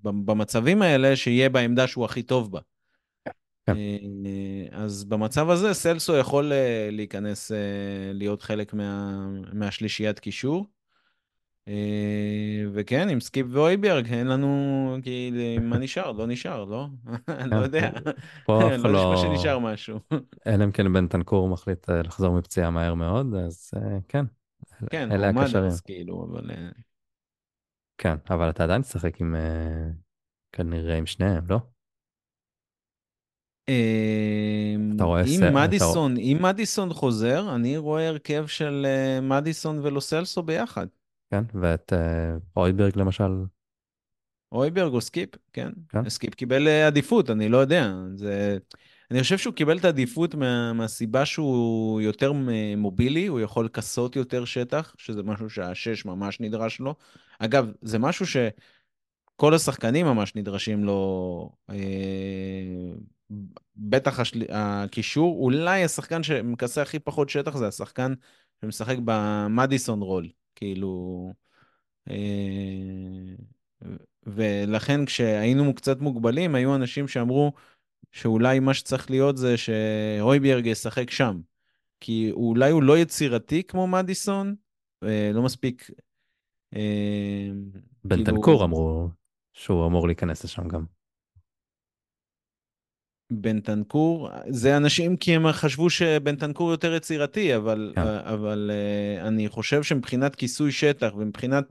במצבים 0.04 0.82
האלה, 0.82 1.16
שיהיה 1.16 1.50
בעמדה 1.50 1.88
שהוא 1.88 2.06
הכי 2.06 2.24
טוב 2.24 2.52
בה. 2.52 2.60
כן. 3.66 3.78
אה, 4.26 4.84
אז 4.84 5.04
במצב 5.04 5.50
הזה 5.50 5.74
סלסו 5.74 6.16
יכול 6.18 6.54
אה, 6.54 6.90
להיכנס, 6.92 7.52
אה, 7.52 7.58
להיות 8.14 8.42
חלק 8.42 8.74
מה, 8.74 9.28
מהשלישיית 9.54 10.20
קישור. 10.20 10.66
וכן, 12.74 13.10
עם 13.10 13.20
סקיפ 13.20 13.48
ואויברג, 13.50 14.14
אין 14.14 14.28
לנו, 14.28 14.98
כאילו, 15.04 15.38
מה 15.62 15.78
נשאר? 15.78 16.12
לא 16.12 16.28
נשאר, 16.28 16.66
לא? 16.66 16.88
אני 17.28 17.50
לא 17.52 17.56
כן. 17.56 17.64
יודע. 17.64 17.90
פה 18.46 18.60
לא 18.84 19.14
נשמע 19.14 19.18
שנשאר 19.18 19.60
משהו. 19.60 20.00
אלא 20.48 20.64
אם 20.64 20.72
כן 20.72 20.94
בנטנקור 20.94 21.50
מחליט 21.50 21.90
לחזור 21.90 22.38
מפציעה 22.38 22.70
מהר 22.70 22.94
מאוד, 22.94 23.34
אז 23.34 23.72
כן. 24.08 24.26
כן, 24.90 25.12
אלה 25.12 25.30
הקשרים. 25.30 25.72
כאילו, 25.86 26.28
אבל... 26.32 26.52
כן, 27.98 28.16
אבל 28.30 28.50
אתה 28.50 28.64
עדיין 28.64 28.82
תשחק 28.82 29.22
עם... 29.22 29.36
אה, 29.36 29.90
כנראה 30.52 30.98
עם 30.98 31.06
שניהם, 31.06 31.44
לא? 31.50 31.60
אתה 34.96 35.04
רואה... 35.04 35.22
אם 35.22 35.56
מדיסון, 35.56 36.18
אם 36.18 36.38
מדיסון 36.42 36.94
חוזר, 36.94 37.56
אני 37.56 37.78
רואה 37.78 38.08
הרכב 38.08 38.48
של 38.48 38.86
אה, 38.86 39.22
מדיסון 39.22 39.80
ולוסלסו 39.80 40.44
ביחד. 40.44 40.88
כן, 41.32 41.44
ואת 41.62 41.94
אה, 41.94 42.38
אויברג 42.58 42.92
למשל. 42.96 43.32
אויברג 44.52 44.94
או 44.94 45.02
סקיפ, 45.02 45.30
כן. 45.54 45.70
כן. 45.90 46.10
סקיפ 46.10 46.36
קיבל 46.36 46.68
עדיפות, 46.68 47.30
אני 47.30 47.50
לא 47.50 47.58
יודע. 47.58 47.94
זה... 48.16 48.58
אני 49.12 49.22
חושב 49.22 49.38
שהוא 49.38 49.54
קיבל 49.54 49.78
את 49.78 49.86
העדיפות 49.86 50.36
מה, 50.36 50.74
מהסיבה 50.74 51.26
שהוא 51.26 52.02
יותר 52.02 52.32
mobile-י, 52.78 53.28
הוא 53.28 53.40
יכול 53.40 53.66
לכסות 53.66 54.16
יותר 54.16 54.46
שטח, 54.46 54.96
שזה 54.98 55.24
משהו 55.24 55.50
שהשש 55.50 56.06
ממש 56.06 56.40
נדרש 56.40 56.80
לו. 56.80 56.96
אגב, 57.40 57.72
זה 57.82 58.00
משהו 58.00 58.26
שכל 58.28 59.54
השחקנים 59.54 60.06
ממש 60.06 60.36
נדרשים 60.36 60.84
לו, 60.84 61.52
אה, 61.70 61.76
בטח 63.76 64.20
השל... 64.20 64.44
הקישור, 64.50 65.44
אולי 65.44 65.84
השחקן 65.84 66.24
שמכסה 66.24 66.82
הכי 66.82 67.00
פחות 67.00 67.30
שטח 67.30 67.58
זה 67.58 67.68
השחקן 67.68 68.14
שמשחק 68.62 68.96
במדיסון 69.06 70.02
רול, 70.02 70.30
כאילו... 70.60 71.34
אה, 72.10 72.16
ולכן 74.24 75.06
כשהיינו 75.06 75.74
קצת 75.74 76.00
מוגבלים, 76.00 76.56
היו 76.56 76.76
אנשים 76.76 77.08
שאמרו, 77.08 77.52
שאולי 78.12 78.60
מה 78.60 78.74
שצריך 78.74 79.12
להיות 79.12 79.38
זה 79.38 79.58
שהויביארג 79.58 80.66
ישחק 80.66 81.12
שם. 81.12 81.40
כי 82.00 82.32
אולי 82.32 82.72
הוא 82.72 82.84
לא 82.84 82.98
יצירתי 82.98 83.64
כמו 83.64 83.88
מדיסון, 83.88 84.56
אה, 85.04 85.32
לא 85.34 85.42
מספיק... 85.42 85.90
אה, 86.76 87.50
בנטנקור 88.04 88.44
כאילו... 88.44 88.64
אמרו 88.64 89.10
שהוא 89.54 89.88
אמור 89.88 90.08
להיכנס 90.08 90.44
לשם 90.44 90.68
גם. 90.68 90.99
בנטנקור, 93.32 94.30
זה 94.50 94.78
אנשים 94.78 95.18
כי 95.18 95.36
הם 95.36 95.52
חשבו 95.52 95.90
שבנטנקור 95.90 96.72
יותר 96.72 96.94
יצירתי, 96.94 97.56
אבל, 97.56 97.92
כן. 97.96 98.02
אבל 98.08 98.72
uh, 98.72 99.28
אני 99.28 99.50
חושב 99.50 99.84
שמבחינת 99.84 100.36
כיסוי 100.36 100.72
שטח 100.72 101.12
ומבחינת... 101.18 101.66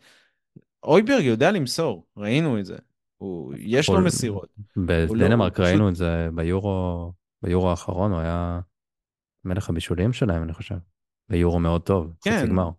אויברג 0.83 1.25
יודע 1.25 1.51
למסור, 1.51 2.07
ראינו 2.17 2.59
את 2.59 2.65
זה. 2.65 2.77
הוא, 3.19 3.55
יש 3.57 3.89
לו 3.89 4.01
מסירות. 4.01 4.49
בדנמרק 4.77 5.59
לא, 5.59 5.65
ראינו 5.65 5.85
פשוט... 5.85 5.91
את 5.91 5.97
זה 5.97 6.29
ביורו, 6.35 7.13
ביורו 7.43 7.71
האחרון, 7.71 8.13
הוא 8.13 8.21
היה 8.21 8.61
מלך 9.45 9.71
הבישולים 9.71 10.13
שלהם, 10.13 10.43
אני 10.43 10.53
חושב. 10.53 10.77
ביורו 11.29 11.59
מאוד 11.59 11.83
טוב, 11.83 12.13
כן. 12.23 12.39
חצי 12.39 12.49
גמר. 12.49 12.71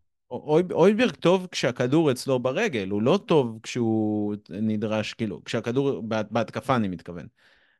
אויברג 0.72 1.12
טוב 1.12 1.48
כשהכדור 1.52 2.12
אצלו 2.12 2.40
ברגל, 2.40 2.90
הוא 2.90 3.02
לא 3.02 3.20
טוב 3.26 3.60
כשהוא 3.64 4.36
נדרש, 4.50 5.14
כאילו, 5.14 5.44
כשהכדור, 5.44 6.02
בהתקפה 6.32 6.76
אני 6.76 6.88
מתכוון. 6.88 7.28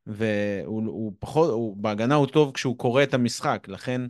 והוא 0.10 0.86
הוא 0.86 1.14
פחות, 1.20 1.50
הוא, 1.50 1.78
בהגנה 1.78 2.16
הוא 2.16 2.28
טוב 2.28 2.52
כשהוא 2.52 2.78
קורא 2.78 3.04
את 3.04 3.14
המשחק, 3.14 3.68
לכן 3.68 4.02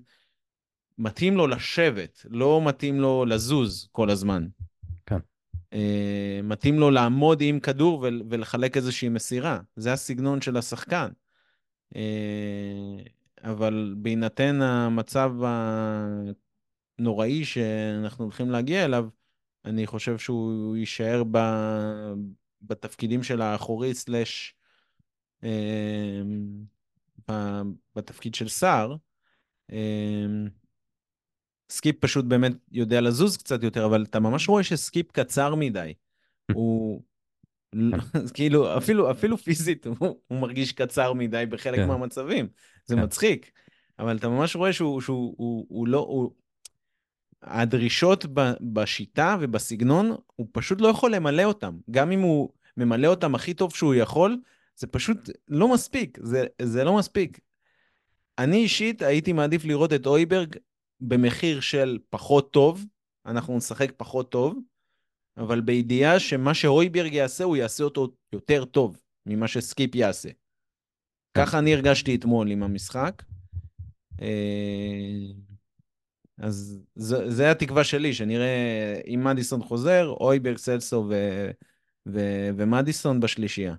מתאים 0.97 1.37
לו 1.37 1.47
לשבת, 1.47 2.25
לא 2.29 2.61
מתאים 2.65 2.99
לו 2.99 3.25
לזוז 3.25 3.89
כל 3.91 4.09
הזמן. 4.09 4.47
אה, 5.73 6.39
מתאים 6.43 6.79
לו 6.79 6.91
לעמוד 6.91 7.41
עם 7.41 7.59
כדור 7.59 8.05
ולחלק 8.29 8.77
איזושהי 8.77 9.09
מסירה. 9.09 9.59
זה 9.75 9.93
הסגנון 9.93 10.41
של 10.41 10.57
השחקן. 10.57 11.09
אה, 11.95 12.01
אבל 13.43 13.95
בהינתן 13.97 14.61
המצב 14.61 15.31
הנוראי 16.99 17.45
שאנחנו 17.45 18.23
הולכים 18.23 18.49
להגיע 18.49 18.85
אליו, 18.85 19.07
אני 19.65 19.87
חושב 19.87 20.17
שהוא 20.17 20.75
יישאר 20.77 21.23
ב... 21.31 21.37
בתפקידים 22.61 23.23
של 23.23 23.41
האחורי 23.41 23.93
slash 23.93 24.55
בתפקיד 27.95 28.35
של 28.35 28.47
סער. 28.47 28.95
סקיפ 31.69 31.95
פשוט 31.99 32.25
באמת 32.25 32.51
יודע 32.71 33.01
לזוז 33.01 33.37
קצת 33.37 33.63
יותר, 33.63 33.85
אבל 33.85 34.03
אתה 34.09 34.19
ממש 34.19 34.49
רואה 34.49 34.63
שסקיפ 34.63 35.11
קצר 35.11 35.55
מדי. 35.55 35.93
הוא... 36.55 37.03
כאילו, 38.33 38.77
אפילו, 38.77 39.11
אפילו 39.11 39.37
פיזית 39.37 39.87
הוא, 39.87 39.95
הוא 40.27 40.39
מרגיש 40.39 40.71
קצר 40.71 41.13
מדי 41.13 41.45
בחלק 41.49 41.79
כן. 41.79 41.87
מהמצבים. 41.87 42.47
זה 42.85 42.95
כן. 42.95 43.03
מצחיק. 43.03 43.51
אבל 43.99 44.17
אתה 44.17 44.29
ממש 44.29 44.55
רואה 44.55 44.73
שהוא, 44.73 45.01
שהוא 45.01 45.35
הוא, 45.37 45.65
הוא 45.69 45.87
לא... 45.87 45.97
הוא... 45.97 46.31
הדרישות 47.43 48.25
ב, 48.33 48.51
בשיטה 48.73 49.37
ובסגנון, 49.39 50.15
הוא 50.35 50.47
פשוט 50.51 50.81
לא 50.81 50.87
יכול 50.87 51.15
למלא 51.15 51.43
אותם. 51.43 51.77
גם 51.91 52.11
אם 52.11 52.19
הוא 52.19 52.49
ממלא 52.77 53.07
אותם 53.07 53.35
הכי 53.35 53.53
טוב 53.53 53.75
שהוא 53.75 53.95
יכול, 53.95 54.37
זה 54.79 54.87
פשוט 54.87 55.29
לא 55.47 55.73
מספיק. 55.73 56.17
זה, 56.21 56.45
זה 56.61 56.83
לא 56.83 56.97
מספיק. 56.97 57.39
אני 58.37 58.57
אישית 58.57 59.01
הייתי 59.01 59.33
מעדיף 59.33 59.65
לראות 59.65 59.93
את 59.93 60.05
אויברג 60.05 60.55
במחיר 60.99 61.59
של 61.59 61.99
פחות 62.09 62.53
טוב, 62.53 62.85
אנחנו 63.25 63.57
נשחק 63.57 63.91
פחות 63.97 64.31
טוב, 64.31 64.59
אבל 65.37 65.61
בידיעה 65.61 66.19
שמה 66.19 66.53
שהויברג 66.53 67.13
יעשה, 67.13 67.43
הוא 67.43 67.57
יעשה 67.57 67.83
אותו 67.83 68.13
יותר 68.33 68.65
טוב 68.65 69.01
ממה 69.25 69.47
שסקיפ 69.47 69.95
יעשה. 69.95 70.29
ככה 71.37 71.59
אני 71.59 71.73
הרגשתי 71.73 72.15
אתמול 72.15 72.51
עם 72.51 72.63
המשחק. 72.63 73.23
אה, 74.21 74.27
אז 76.37 76.79
זה, 76.95 77.29
זה 77.29 77.51
התקווה 77.51 77.83
שלי, 77.83 78.13
שנראה 78.13 79.01
אם 79.07 79.23
מדיסון 79.23 79.63
חוזר, 79.63 80.07
הויברג, 80.07 80.57
סלסו 80.57 81.05
ו, 81.09 81.15
ו, 82.05 82.19
ומדיסון 82.57 83.19
בשלישייה. 83.19 83.75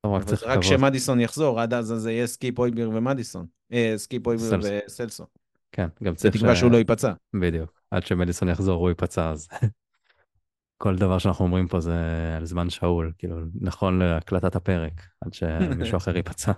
טוב, 0.00 0.14
רק 0.14 0.24
צריך 0.24 0.40
זה 0.40 0.46
רק. 0.46 0.58
כשמדיסון 0.58 1.20
יחזור, 1.20 1.60
עד 1.60 1.74
אז 1.74 1.86
זה 1.86 2.12
יהיה 2.12 2.26
סקיפ 2.26 2.58
הויברג 2.58 2.88
ומדיסון. 2.88 3.46
אה, 3.72 3.94
סקיפ 3.96 4.26
הויברג 4.26 4.42
סלסו. 4.42 4.68
וסלסו. 4.86 5.26
כן, 5.72 5.88
גם 6.02 6.14
צריך 6.14 6.34
ש... 6.34 6.36
בתקווה 6.36 6.56
שהוא 6.56 6.70
לא 6.70 6.76
ייפצע. 6.76 7.12
בדיוק. 7.40 7.80
עד 7.90 8.06
שמדיסון 8.06 8.48
יחזור 8.48 8.80
הוא 8.80 8.88
ייפצע, 8.88 9.30
אז 9.30 9.48
כל 10.82 10.96
דבר 10.96 11.18
שאנחנו 11.18 11.44
אומרים 11.44 11.68
פה 11.68 11.80
זה 11.80 11.94
על 12.36 12.44
זמן 12.44 12.70
שאול, 12.70 13.12
כאילו, 13.18 13.36
נכון 13.60 13.98
להקלטת 13.98 14.56
הפרק, 14.56 15.02
עד 15.20 15.34
שמישהו 15.34 15.96
אחר 16.02 16.16
ייפצע. 16.16 16.52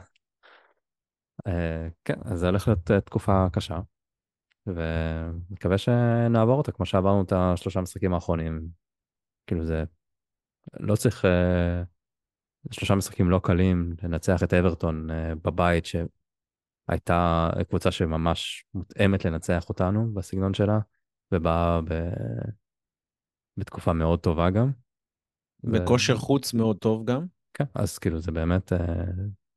אה, 1.46 1.88
כן, 2.04 2.14
אז 2.24 2.38
זה 2.38 2.46
הולך 2.46 2.68
להיות 2.68 2.90
אה, 2.90 3.00
תקופה 3.00 3.46
קשה, 3.52 3.78
ומקווה 4.66 5.78
שנעבור 5.78 6.58
אותה 6.58 6.72
כמו 6.72 6.86
שעברנו 6.86 7.22
את 7.22 7.32
השלושה 7.32 7.80
משחקים 7.80 8.14
האחרונים. 8.14 8.68
כאילו 9.46 9.64
זה, 9.64 9.84
לא 10.80 10.96
צריך, 10.96 11.24
אה, 11.24 11.82
שלושה 12.70 12.94
משחקים 12.94 13.30
לא 13.30 13.40
קלים, 13.44 13.94
לנצח 14.02 14.42
את 14.42 14.54
אברטון 14.54 15.10
אה, 15.10 15.34
בבית, 15.34 15.84
שהייתה 15.86 17.50
קבוצה 17.68 17.90
שממש 17.90 18.64
מותאמת 18.74 19.24
לנצח 19.24 19.68
אותנו 19.68 20.14
בסגנון 20.14 20.54
שלה, 20.54 20.78
ובאה 21.32 21.80
ב... 21.82 21.94
בתקופה 23.56 23.92
מאוד 23.92 24.20
טובה 24.20 24.50
גם. 24.50 24.70
ו- 25.64 25.72
בכושר 25.72 26.16
חוץ 26.16 26.54
מאוד 26.54 26.78
טוב 26.78 27.04
גם. 27.04 27.26
כן, 27.54 27.64
אז 27.74 27.98
כאילו 27.98 28.20
זה 28.20 28.32
באמת, 28.32 28.72
אה, 28.72 28.78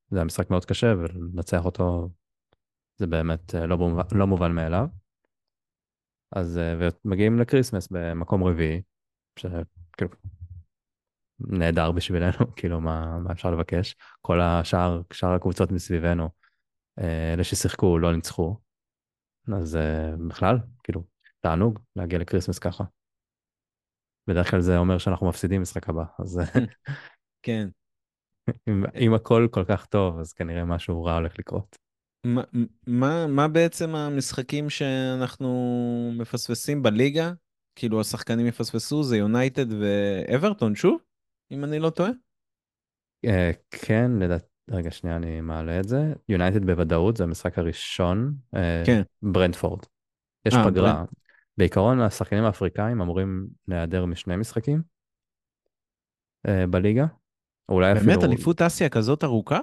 זה 0.10 0.18
היה 0.18 0.26
משחק 0.26 0.50
מאוד 0.50 0.66
קשה, 0.66 0.94
ולנצח 0.98 1.66
אותו 1.66 2.10
זה 2.98 3.08
באמת 3.08 3.56
אה, 3.56 3.66
לא 3.66 3.78
מובן, 3.78 4.04
לא 4.12 4.28
מובן 4.28 4.52
מאליו. 4.52 4.88
אז 6.36 6.60
ומגיעים 6.80 7.40
לקריסמס 7.40 7.88
במקום 7.92 8.44
רביעי, 8.44 8.82
שכאילו 9.40 10.12
נהדר 11.40 11.92
בשבילנו, 11.92 12.38
כאילו 12.56 12.82
מה, 12.82 13.20
מה 13.20 13.32
אפשר 13.32 13.52
לבקש? 13.52 13.96
כל 14.22 14.42
השאר, 14.42 15.02
שאר 15.14 15.34
הקבוצות 15.34 15.72
מסביבנו, 15.72 16.30
אה, 17.00 17.34
אלה 17.34 17.44
ששיחקו 17.44 18.00
לא 18.00 18.16
ניצחו, 18.16 18.58
אז 19.58 19.76
אה, 19.76 20.12
בכלל, 20.28 20.58
כאילו, 20.84 21.04
תענוג 21.42 21.80
להגיע 21.96 22.20
לקריסמס 22.20 22.60
ככה. 22.60 22.84
בדרך 24.28 24.52
כלל 24.52 24.60
זה 24.62 24.78
אומר 24.78 24.98
שאנחנו 24.98 25.30
מפסידים 25.30 25.62
משחק 25.62 25.90
הבא, 25.90 26.04
אז 26.20 26.40
אה, 26.40 26.46
כן. 27.44 27.68
אם, 28.70 28.84
אם 28.96 29.14
הכל 29.14 29.48
כל 29.52 29.64
כך 29.68 29.86
טוב, 29.86 30.20
אז 30.20 30.34
כנראה 30.34 30.66
משהו 30.66 31.04
רע 31.04 31.14
הולך 31.16 31.40
לקרות. 31.40 31.78
מה- 32.26 32.44
מה, 32.88 33.28
מה 33.28 33.48
בעצם 33.48 33.96
המשחקים 33.96 34.70
שאנחנו 34.70 36.12
מפספסים 36.18 36.84
בליגה? 36.84 37.32
כאילו 37.76 38.02
השחקנים 38.02 38.48
יפספסו, 38.48 39.04
זה 39.04 39.18
יונייטד 39.18 39.66
ואברטון 39.72 40.76
שוב, 40.76 40.98
אם 41.52 41.64
אני 41.64 41.80
לא 41.80 41.90
טועה? 41.90 42.10
אה, 43.26 43.52
כן, 43.72 44.12
לדעת, 44.20 44.46
רגע 44.72 44.92
שנייה, 44.92 45.16
אני 45.16 45.42
מעלה 45.42 45.80
את 45.80 45.88
זה. 45.88 46.14
יונייטד 46.30 46.66
בוודאות, 46.66 47.18
זה 47.18 47.24
המשחק 47.24 47.60
הראשון. 47.60 48.34
אה, 48.56 48.84
כן. 48.86 49.02
ברנדפורד. 49.22 49.80
יש 50.46 50.54
אה, 50.54 50.66
פגרה. 50.66 51.06
בעיקרון 51.58 52.00
השחקנים 52.00 52.44
האפריקאים 52.44 53.02
אמורים 53.02 53.48
להיעדר 53.68 54.06
משני 54.06 54.36
משחקים 54.36 54.82
בליגה. 56.70 57.06
אולי 57.70 57.92
אפילו... 57.92 58.06
באמת, 58.06 58.24
אליפות 58.24 58.62
אסיה 58.62 58.90
כזאת 58.90 59.24
ארוכה? 59.24 59.60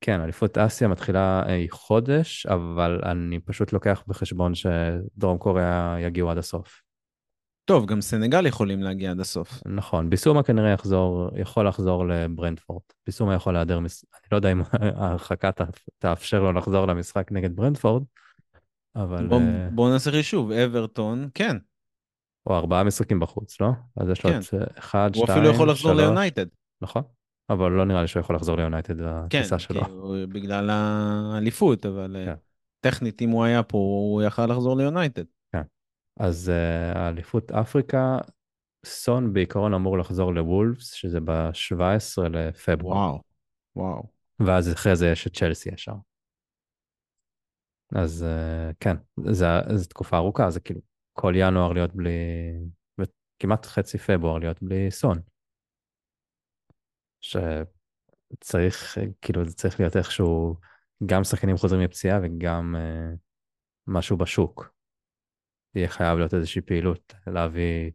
כן, 0.00 0.20
אליפות 0.20 0.58
אסיה 0.58 0.88
מתחילה 0.88 1.42
אה, 1.48 1.64
חודש, 1.70 2.46
אבל 2.46 3.00
אני 3.04 3.40
פשוט 3.40 3.72
לוקח 3.72 4.02
בחשבון 4.06 4.52
שדרום 4.54 5.38
קוריאה 5.38 5.96
יגיעו 6.00 6.30
עד 6.30 6.38
הסוף. 6.38 6.82
טוב, 7.64 7.86
גם 7.86 8.00
סנגל 8.00 8.46
יכולים 8.46 8.82
להגיע 8.82 9.10
עד 9.10 9.20
הסוף. 9.20 9.62
נכון, 9.66 10.10
ביסומה 10.10 10.42
כנראה 10.42 10.70
יחזור, 10.70 11.28
יכול 11.36 11.68
לחזור 11.68 12.06
לברנדפורד. 12.06 12.82
ביסומה 13.06 13.34
יכול 13.34 13.52
להיעדר, 13.52 13.80
מס... 13.80 14.04
אני 14.14 14.28
לא 14.32 14.36
יודע 14.36 14.52
אם 14.52 14.62
ההרחקה 14.96 15.52
ת... 15.52 15.60
תאפשר 15.98 16.42
לו 16.42 16.52
לחזור 16.52 16.86
למשחק 16.86 17.32
נגד 17.32 17.56
ברנטפורד, 17.56 18.02
אבל... 18.96 19.26
בוא, 19.26 19.40
אה, 19.40 19.68
בוא 19.70 19.90
נעשה 19.90 20.10
חישוב, 20.10 20.52
אברטון, 20.52 21.28
כן. 21.34 21.56
או 22.46 22.56
ארבעה 22.56 22.84
משחקים 22.84 23.20
בחוץ, 23.20 23.60
לא? 23.60 23.68
אז 23.96 24.08
יש 24.08 24.24
לו 24.24 24.30
כן. 24.30 24.38
את 24.38 24.78
אחד, 24.78 25.10
הוא 25.14 25.24
שתיים, 25.24 25.38
אפילו 25.38 25.54
יכול 25.54 25.70
לחזור 25.70 25.92
שלוש, 25.92 26.04
ליונייטד. 26.04 26.46
נכון, 26.80 27.02
אבל 27.50 27.70
לא 27.70 27.84
נראה 27.84 28.02
לי 28.02 28.08
שהוא 28.08 28.20
יכול 28.20 28.36
לחזור 28.36 28.56
ליונייטד 28.56 28.98
כן, 28.98 29.40
בטיסה 29.40 29.58
שלו. 29.58 29.84
כאילו, 29.84 30.14
בגלל 30.28 30.70
האליפות, 30.70 31.86
אבל 31.86 32.16
אה, 32.16 32.24
כן. 32.24 32.34
טכנית, 32.80 33.22
אם 33.22 33.30
הוא 33.30 33.44
היה 33.44 33.62
פה, 33.62 33.78
הוא 33.78 34.22
יכל 34.22 34.46
לחזור 34.46 34.76
ליונייטד. 34.76 35.24
אז 36.16 36.50
אה, 36.50 36.92
האליפות 36.92 37.50
אפריקה, 37.52 38.18
סון 38.86 39.32
בעיקרון 39.32 39.74
אמור 39.74 39.98
לחזור 39.98 40.34
לוולפס, 40.34 40.92
שזה 40.92 41.20
ב-17 41.20 42.28
לפברואר, 42.28 42.96
וואו, 42.96 43.22
וואו. 43.76 44.02
ואז 44.40 44.72
אחרי 44.72 44.96
זה 44.96 45.08
יש 45.08 45.26
את 45.26 45.36
צ'לסי 45.36 45.70
ישר. 45.74 45.94
אז 47.94 48.22
אה, 48.22 48.70
כן, 48.80 48.96
זו 49.30 49.88
תקופה 49.88 50.16
ארוכה, 50.16 50.50
זה 50.50 50.60
כאילו 50.60 50.80
כל 51.12 51.32
ינואר 51.36 51.72
להיות 51.72 51.94
בלי, 51.94 52.10
וכמעט 52.98 53.66
חצי 53.66 53.98
פברואר 53.98 54.38
להיות 54.38 54.62
בלי 54.62 54.90
סון. 54.90 55.18
שצריך, 57.20 58.98
כאילו 59.22 59.44
זה 59.44 59.54
צריך 59.54 59.80
להיות 59.80 59.96
איכשהו, 59.96 60.56
גם 61.06 61.24
שחקנים 61.24 61.56
חוזרים 61.56 61.82
מפציעה 61.82 62.18
וגם 62.22 62.76
אה, 62.78 63.14
משהו 63.86 64.16
בשוק. 64.16 64.73
יהיה 65.74 65.88
חייב 65.88 66.18
להיות 66.18 66.34
איזושהי 66.34 66.62
פעילות, 66.62 67.14
להביא, 67.26 67.90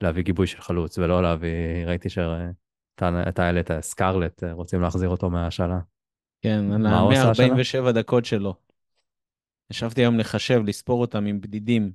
להביא 0.00 0.22
גיבוי 0.22 0.46
של 0.46 0.60
חלוץ, 0.60 0.98
ולא 0.98 1.22
להביא, 1.22 1.86
ראיתי 1.86 2.08
שאתה 2.08 3.10
העלית, 3.36 3.70
סקארלט, 3.80 4.44
אה, 4.44 4.52
רוצים 4.52 4.80
להחזיר 4.80 5.08
אותו 5.08 5.30
מהשאלה. 5.30 5.78
כן, 6.40 6.72
על 6.72 6.82
מה 6.82 6.98
הוא 6.98 7.12
עשה 7.12 7.28
ה-147 7.28 7.92
דקות 7.92 8.24
שלו. 8.24 8.54
ישבתי 9.70 10.00
היום 10.00 10.18
לחשב, 10.18 10.62
לספור 10.66 11.00
אותם 11.00 11.26
עם 11.26 11.40
בדידים. 11.40 11.92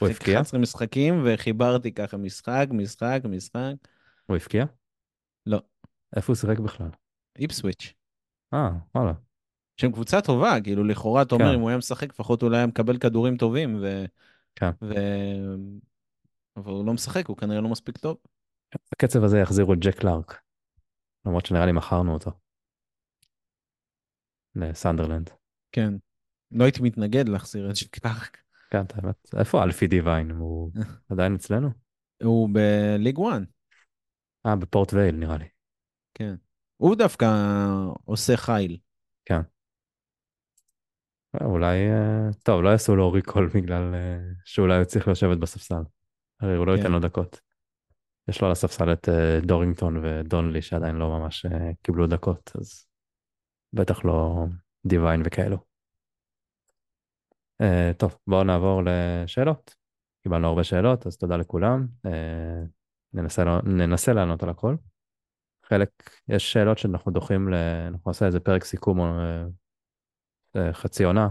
הוא 0.00 0.08
הבקיע? 0.08 0.34
11 0.34 0.60
משחקים 0.60 1.22
וחיברתי 1.24 1.92
ככה 1.92 2.16
משחק, 2.16 2.68
משחק, 2.70 3.20
משחק. 3.24 3.74
הוא 4.26 4.36
הבקיע? 4.36 4.64
לא. 5.46 5.62
איפה 6.16 6.32
הוא 6.32 6.36
שיחק 6.36 6.58
בכלל? 6.58 6.88
איפסוויץ'. 7.38 7.92
אה, 8.54 8.70
וואלה. 8.94 9.12
שהם 9.76 9.92
קבוצה 9.92 10.20
טובה, 10.20 10.60
כאילו 10.64 10.84
לכאורה 10.84 11.22
אתה 11.22 11.34
אומר 11.34 11.48
כן. 11.48 11.54
אם 11.54 11.60
הוא 11.60 11.68
היה 11.68 11.78
משחק 11.78 12.08
לפחות 12.08 12.42
אולי 12.42 12.56
היה 12.56 12.66
מקבל 12.66 12.98
כדורים 12.98 13.36
טובים 13.36 13.78
ו... 13.82 14.04
כן. 14.54 14.70
ו... 14.82 14.94
אבל 16.56 16.72
הוא 16.72 16.86
לא 16.86 16.92
משחק, 16.92 17.26
הוא 17.26 17.36
כנראה 17.36 17.60
לא 17.60 17.68
מספיק 17.68 17.98
טוב. 17.98 18.16
בקצב 18.92 19.24
הזה 19.24 19.38
יחזירו 19.38 19.72
את 19.72 19.78
ג'ק 19.78 19.98
קלארק. 19.98 20.40
למרות 21.26 21.46
שנראה 21.46 21.66
לי 21.66 21.72
מכרנו 21.72 22.14
אותו. 22.14 22.30
לסנדרלנד. 24.54 25.30
כן. 25.72 25.94
לא 26.50 26.64
הייתי 26.64 26.82
מתנגד 26.82 27.28
להחזיר 27.28 27.70
את 27.70 27.76
שקלארק. 27.76 28.42
כן, 28.70 28.82
את 28.82 28.92
האמת. 28.92 29.34
איפה 29.38 29.62
אלפי 29.62 29.86
דיוויין? 29.86 30.30
הוא 30.30 30.70
עדיין 31.12 31.34
אצלנו? 31.34 31.70
הוא 32.22 32.48
בליג 32.52 33.18
1, 33.18 33.42
אה, 34.46 34.56
בפורט 34.56 34.92
וייל 34.92 35.16
נראה 35.16 35.36
לי. 35.36 35.48
כן. 36.14 36.34
הוא 36.76 36.96
דווקא 36.96 37.26
עושה 38.04 38.36
חיל. 38.36 38.78
אה, 39.30 39.40
אולי, 41.40 41.90
אה, 41.90 42.28
טוב, 42.42 42.62
לא 42.62 42.68
יעשו 42.68 42.96
לו 42.96 43.12
ריקול 43.12 43.50
בגלל 43.54 43.94
אה, 43.94 44.18
שאולי 44.44 44.76
הוא 44.76 44.84
צריך 44.84 45.08
לשבת 45.08 45.38
בספסל. 45.38 45.82
הרי 46.40 46.56
הוא 46.56 46.66
לא 46.66 46.72
כן. 46.72 46.78
ייתן 46.78 46.92
לו 46.92 47.00
דקות. 47.00 47.40
יש 48.28 48.40
לו 48.40 48.46
על 48.46 48.52
הספסל 48.52 48.92
את 48.92 49.08
אה, 49.08 49.40
דורינגטון 49.42 50.00
ודונלי 50.02 50.62
שעדיין 50.62 50.96
לא 50.96 51.08
ממש 51.18 51.46
אה, 51.46 51.70
קיבלו 51.82 52.06
דקות, 52.06 52.52
אז 52.60 52.86
בטח 53.72 54.04
לא 54.04 54.46
דיוויין 54.86 55.22
וכאלו. 55.24 55.58
אה, 57.60 57.90
טוב, 57.96 58.18
בואו 58.26 58.44
נעבור 58.44 58.82
לשאלות. 58.84 59.74
קיבלנו 60.22 60.48
הרבה 60.48 60.64
שאלות, 60.64 61.06
אז 61.06 61.16
תודה 61.16 61.36
לכולם. 61.36 61.86
אה, 62.06 62.62
ננסה, 63.12 63.44
לא- 63.44 63.62
ננסה 63.62 64.12
לענות 64.12 64.42
על 64.42 64.48
הכל. 64.48 64.76
חלק, 65.66 65.90
יש 66.28 66.52
שאלות 66.52 66.78
שאנחנו 66.78 67.12
דוחים, 67.12 67.48
ל... 67.48 67.54
אנחנו 67.88 68.10
נעשה 68.10 68.26
איזה 68.26 68.40
פרק 68.40 68.64
סיכום 68.64 69.00
אה, 69.00 69.06
אה, 69.06 69.44
חצי 70.72 71.04
עונה, 71.04 71.28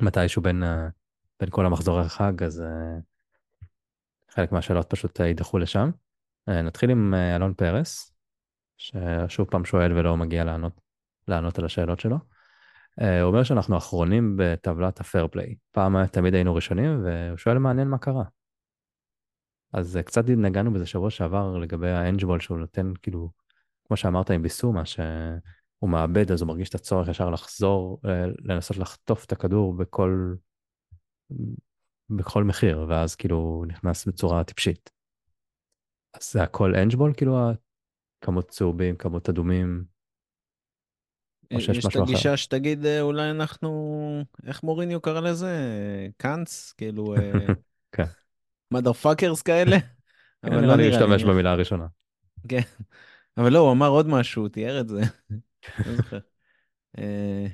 מתישהו 0.00 0.42
בין, 0.42 0.62
אה, 0.62 0.88
בין 1.40 1.50
כל 1.50 1.66
המחזורי 1.66 2.02
החג, 2.04 2.42
אז 2.42 2.60
אה, 2.60 2.98
חלק 4.30 4.52
מהשאלות 4.52 4.90
פשוט 4.90 5.20
אה, 5.20 5.26
יידחו 5.26 5.58
לשם. 5.58 5.90
אה, 6.48 6.62
נתחיל 6.62 6.90
עם 6.90 7.14
אה, 7.14 7.36
אלון 7.36 7.54
פרס, 7.54 8.12
ששוב 8.76 9.46
פעם 9.50 9.64
שואל 9.64 9.92
ולא 9.92 10.16
מגיע 10.16 10.44
לענות, 10.44 10.80
לענות 11.28 11.58
על 11.58 11.64
השאלות 11.64 12.00
שלו. 12.00 12.16
אה, 13.00 13.20
הוא 13.20 13.30
אומר 13.30 13.42
שאנחנו 13.42 13.76
אחרונים 13.76 14.36
בטבלת 14.38 15.00
ה 15.00 15.06
fair 15.06 15.28
play. 15.28 15.54
פעם 15.70 15.96
אה, 15.96 16.06
תמיד 16.06 16.34
היינו 16.34 16.54
ראשונים, 16.54 17.04
והוא 17.04 17.36
שואל 17.36 17.58
מעניין 17.58 17.88
מה 17.88 17.98
קרה. 17.98 18.24
אז 19.72 19.96
אה, 19.96 20.02
קצת 20.02 20.24
נגענו 20.28 20.72
בזה 20.72 20.86
שבוע 20.86 21.10
שעבר 21.10 21.56
לגבי 21.56 21.90
האנג'בול 21.90 22.40
שהוא 22.40 22.58
נותן, 22.58 22.92
כאילו, 23.02 23.30
כמו 23.84 23.96
שאמרת 23.96 24.30
עם 24.30 24.42
ביסומה, 24.42 24.82
שהוא 25.82 25.90
מאבד, 25.90 26.32
אז 26.32 26.42
הוא 26.42 26.48
מרגיש 26.48 26.68
את 26.68 26.74
הצורך 26.74 27.08
ישר 27.08 27.30
לחזור, 27.30 28.00
אה, 28.04 28.24
לנסות 28.44 28.76
לחטוף 28.76 29.24
את 29.24 29.32
הכדור 29.32 29.74
בכל, 29.76 30.34
בכל 32.10 32.44
מחיר, 32.44 32.86
ואז 32.88 33.16
כאילו 33.16 33.36
הוא 33.36 33.66
נכנס 33.66 34.06
בצורה 34.06 34.44
טיפשית. 34.44 34.90
אז 36.14 36.32
זה 36.32 36.42
הכל 36.42 36.74
אנג'בול, 36.74 37.12
כאילו, 37.16 37.38
כמות 38.20 38.48
צהובים, 38.48 38.96
כמות 38.96 39.28
אדומים, 39.28 39.84
או 41.54 41.60
שיש 41.60 41.76
יש 41.78 41.84
את 41.84 41.88
משהו 41.88 42.04
אחר? 42.04 42.12
הגישה 42.12 42.36
שתגיד, 42.36 42.86
אה, 42.86 43.00
אולי 43.00 43.30
אנחנו, 43.30 44.24
איך 44.46 44.62
מוריניו 44.62 45.00
קרא 45.00 45.20
לזה? 45.20 45.72
קאנץ? 46.16 46.74
כאילו, 46.76 47.14
כן. 47.96 48.04
mother 48.74 49.04
fuckers 49.04 49.42
כאלה? 49.44 49.80
כן, 49.80 49.86
אבל 50.52 50.54
לא 50.54 50.60
נראה 50.60 50.76
לי. 50.76 50.90
להשתמש 50.90 51.24
במילה 51.24 51.50
הראשונה. 51.50 51.86
כן. 52.48 52.60
אבל 53.36 53.52
לא, 53.52 53.58
הוא 53.58 53.72
אמר 53.72 53.88
עוד 53.88 54.06
משהו, 54.06 54.42
הוא 54.42 54.48
תיאר 54.48 54.80
את 54.80 54.88
זה. 54.88 55.00
לא 55.86 55.96
זוכר. 55.96 56.18
אה, 56.98 57.46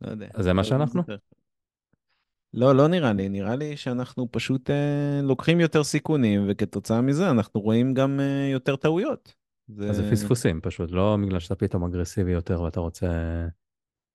לא 0.00 0.10
יודע. 0.10 0.28
זה 0.38 0.52
מה 0.52 0.62
לא- 0.62 0.68
שאנחנו? 0.68 1.02
לא, 2.54 2.74
לא 2.74 2.88
נראה 2.88 3.12
לי. 3.12 3.28
נראה 3.28 3.56
לי 3.56 3.76
שאנחנו 3.76 4.28
פשוט 4.30 4.70
אה, 4.70 5.20
לוקחים 5.22 5.60
יותר 5.60 5.84
סיכונים, 5.84 6.46
וכתוצאה 6.48 7.00
מזה 7.00 7.30
אנחנו 7.30 7.60
רואים 7.60 7.94
גם 7.94 8.20
אה, 8.20 8.48
יותר 8.52 8.76
טעויות. 8.76 9.34
אז 9.88 9.96
זה 9.96 10.10
פספוסים 10.10 10.60
פשוט, 10.60 10.90
לא 10.90 11.16
בגלל 11.26 11.40
שאתה 11.40 11.54
פתאום 11.54 11.84
אגרסיבי 11.84 12.32
יותר 12.32 12.62
ואתה 12.62 12.80
רוצה 12.80 13.06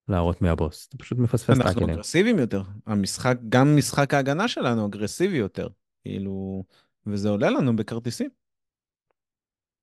להראות 0.08 0.42
מי 0.42 0.50
הבוס, 0.50 0.88
אתה 0.88 0.98
פשוט 0.98 1.18
מפספס 1.18 1.50
אנחנו 1.58 1.74
טאקלים. 1.74 1.90
אגרסיביים 1.90 2.40
יותר. 2.40 2.62
המשחק, 2.86 3.38
גם 3.50 3.78
משחק 3.78 4.14
ההגנה 4.14 4.48
שלנו 4.48 4.86
אגרסיבי 4.88 5.38
יותר. 5.38 5.68
כאילו, 6.04 6.64
וזה 7.06 7.30
עולה 7.30 7.50
לנו 7.50 7.76
בכרטיסים. 7.76 8.30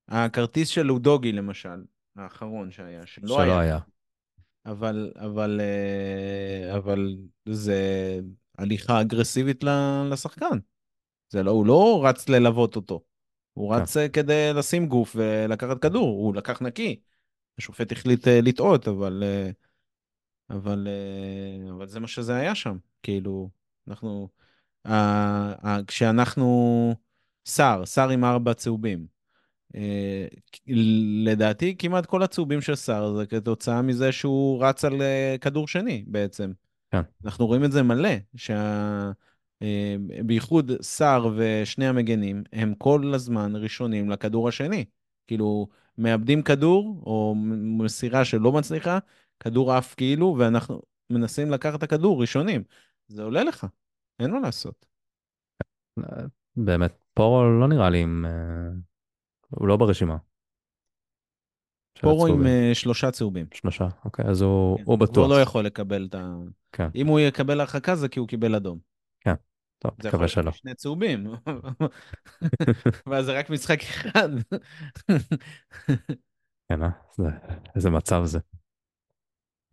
הכרטיס 0.07 0.67
של 0.69 0.81
לודוגי 0.81 1.31
למשל, 1.31 1.83
האחרון 2.17 2.71
שהיה, 2.71 3.05
שלא 3.05 3.27
שלא 3.27 3.39
היה. 3.41 3.59
היה. 3.59 3.79
אבל, 4.65 5.11
אבל, 5.15 5.61
אה, 5.61 6.77
אבל 6.77 7.15
זה 7.45 8.19
הליכה 8.57 9.01
אגרסיבית 9.01 9.63
לשחקן. 10.11 10.57
זה 11.29 11.43
לא, 11.43 11.51
הוא 11.51 11.65
לא 11.65 12.01
רץ 12.05 12.29
ללוות 12.29 12.75
אותו. 12.75 13.03
הוא 13.53 13.75
כן. 13.75 13.81
רץ 13.81 13.97
אה, 13.97 14.09
כדי 14.09 14.53
לשים 14.55 14.87
גוף 14.87 15.15
ולקחת 15.15 15.81
כדור, 15.81 16.09
הוא 16.09 16.35
לקח 16.35 16.61
נקי. 16.61 16.99
השופט 17.57 17.91
החליט 17.91 18.27
אה, 18.27 18.41
לטעות, 18.41 18.87
אבל, 18.87 19.23
אבל, 20.49 20.87
אבל 21.69 21.87
זה 21.87 21.99
מה 21.99 22.07
שזה 22.07 22.35
היה 22.35 22.55
שם. 22.55 22.77
כאילו, 23.03 23.49
אנחנו, 23.87 24.29
כשאנחנו, 25.87 26.95
שר, 27.45 27.85
שר 27.85 28.09
עם 28.09 28.23
ארבע 28.23 28.53
צהובים. 28.53 29.16
אה, 29.75 30.27
לדעתי 31.23 31.75
כמעט 31.79 32.05
כל 32.05 32.23
הצהובים 32.23 32.61
של 32.61 32.75
סער 32.75 33.13
זה 33.13 33.25
כתוצאה 33.25 33.81
מזה 33.81 34.11
שהוא 34.11 34.65
רץ 34.65 34.85
על 34.85 35.01
אה, 35.01 35.35
כדור 35.41 35.67
שני 35.67 36.03
בעצם. 36.07 36.51
כן. 36.91 37.01
אנחנו 37.25 37.47
רואים 37.47 37.63
את 37.63 37.71
זה 37.71 37.83
מלא, 37.83 38.09
שה... 38.35 39.11
אה, 39.61 39.95
בייחוד 40.25 40.71
סער 40.81 41.29
ושני 41.37 41.87
המגנים 41.87 42.43
הם 42.53 42.73
כל 42.77 43.11
הזמן 43.15 43.55
ראשונים 43.55 44.09
לכדור 44.09 44.47
השני. 44.47 44.85
כאילו, 45.27 45.67
מאבדים 45.97 46.41
כדור, 46.41 47.03
או 47.05 47.35
מסירה 47.79 48.25
שלא 48.25 48.51
מצליחה, 48.51 48.99
כדור 49.39 49.73
עף 49.73 49.95
כאילו, 49.95 50.35
ואנחנו 50.39 50.81
מנסים 51.09 51.51
לקחת 51.51 51.77
את 51.77 51.83
הכדור 51.83 52.21
ראשונים. 52.21 52.63
זה 53.07 53.23
עולה 53.23 53.43
לך, 53.43 53.67
אין 54.19 54.31
מה 54.31 54.39
לעשות. 54.39 54.85
באמת, 56.55 56.97
פורו 57.13 57.43
לא 57.59 57.67
נראה 57.67 57.89
לי 57.89 58.01
עם... 58.01 58.25
הוא 59.49 59.67
לא 59.67 59.77
ברשימה. 59.77 60.17
פורו 62.01 62.27
עם. 62.27 62.47
אה, 62.47 62.71
שלושה 62.73 63.11
צהובים. 63.11 63.45
שלושה, 63.53 63.87
אוקיי, 64.05 64.25
אז 64.25 64.41
הוא, 64.41 64.77
כן, 64.77 64.83
הוא 64.85 64.99
בטוח. 64.99 65.29
לא 65.29 65.41
יכול 65.41 65.65
לקבל 65.65 66.07
את 66.09 66.15
ה... 66.15 66.35
כן, 66.71 66.87
אם 66.95 67.07
הוא 67.07 67.19
יקבל 67.19 67.59
הרחקה 67.59 67.95
זה 67.95 68.09
כי 68.09 68.19
הוא 68.19 68.27
קיבל 68.27 68.55
אדום. 68.55 68.79
טוב, 69.79 69.91
זה 70.01 70.07
יכול 70.07 70.19
מקווה 70.19 70.25
להיות 70.25 70.31
שלא. 70.31 70.51
שני 70.51 70.75
צהובים. 70.75 71.27
ואז 73.07 73.25
זה 73.25 73.39
רק 73.39 73.49
משחק 73.49 73.81
אחד. 73.81 74.29
כן, 76.69 76.83
אה? 76.83 76.89
זה, 77.17 77.23
איזה 77.75 77.89
מצב 77.89 78.21
זה. 78.25 78.39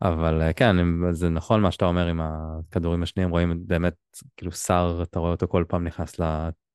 אבל 0.03 0.43
אה, 0.43 0.53
כן, 0.53 0.77
זה 1.13 1.29
נכון 1.29 1.61
מה 1.63 1.71
שאתה 1.71 1.85
אומר 1.85 2.07
עם 2.07 2.21
הכדורים 2.21 3.03
השניים, 3.03 3.31
רואים 3.31 3.67
באמת, 3.67 3.95
כאילו 4.37 4.53
שר, 4.53 5.01
אתה 5.03 5.19
רואה 5.19 5.31
אותו 5.31 5.49
כל 5.49 5.65
פעם 5.69 5.85
נכנס 5.85 6.19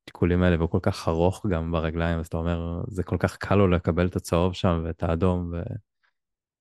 לתיקולים 0.09 0.43
האלה, 0.43 0.57
והוא 0.57 0.69
כל 0.69 0.79
כך 0.81 1.07
ארוך 1.07 1.45
גם 1.49 1.71
ברגליים, 1.71 2.19
אז 2.19 2.27
אתה 2.27 2.37
אומר, 2.37 2.81
זה 2.87 3.03
כל 3.03 3.17
כך 3.19 3.37
קל 3.37 3.55
לו 3.55 3.67
לקבל 3.67 4.07
את 4.07 4.15
הצהוב 4.15 4.53
שם 4.53 4.81
ואת 4.85 5.03
האדום, 5.03 5.51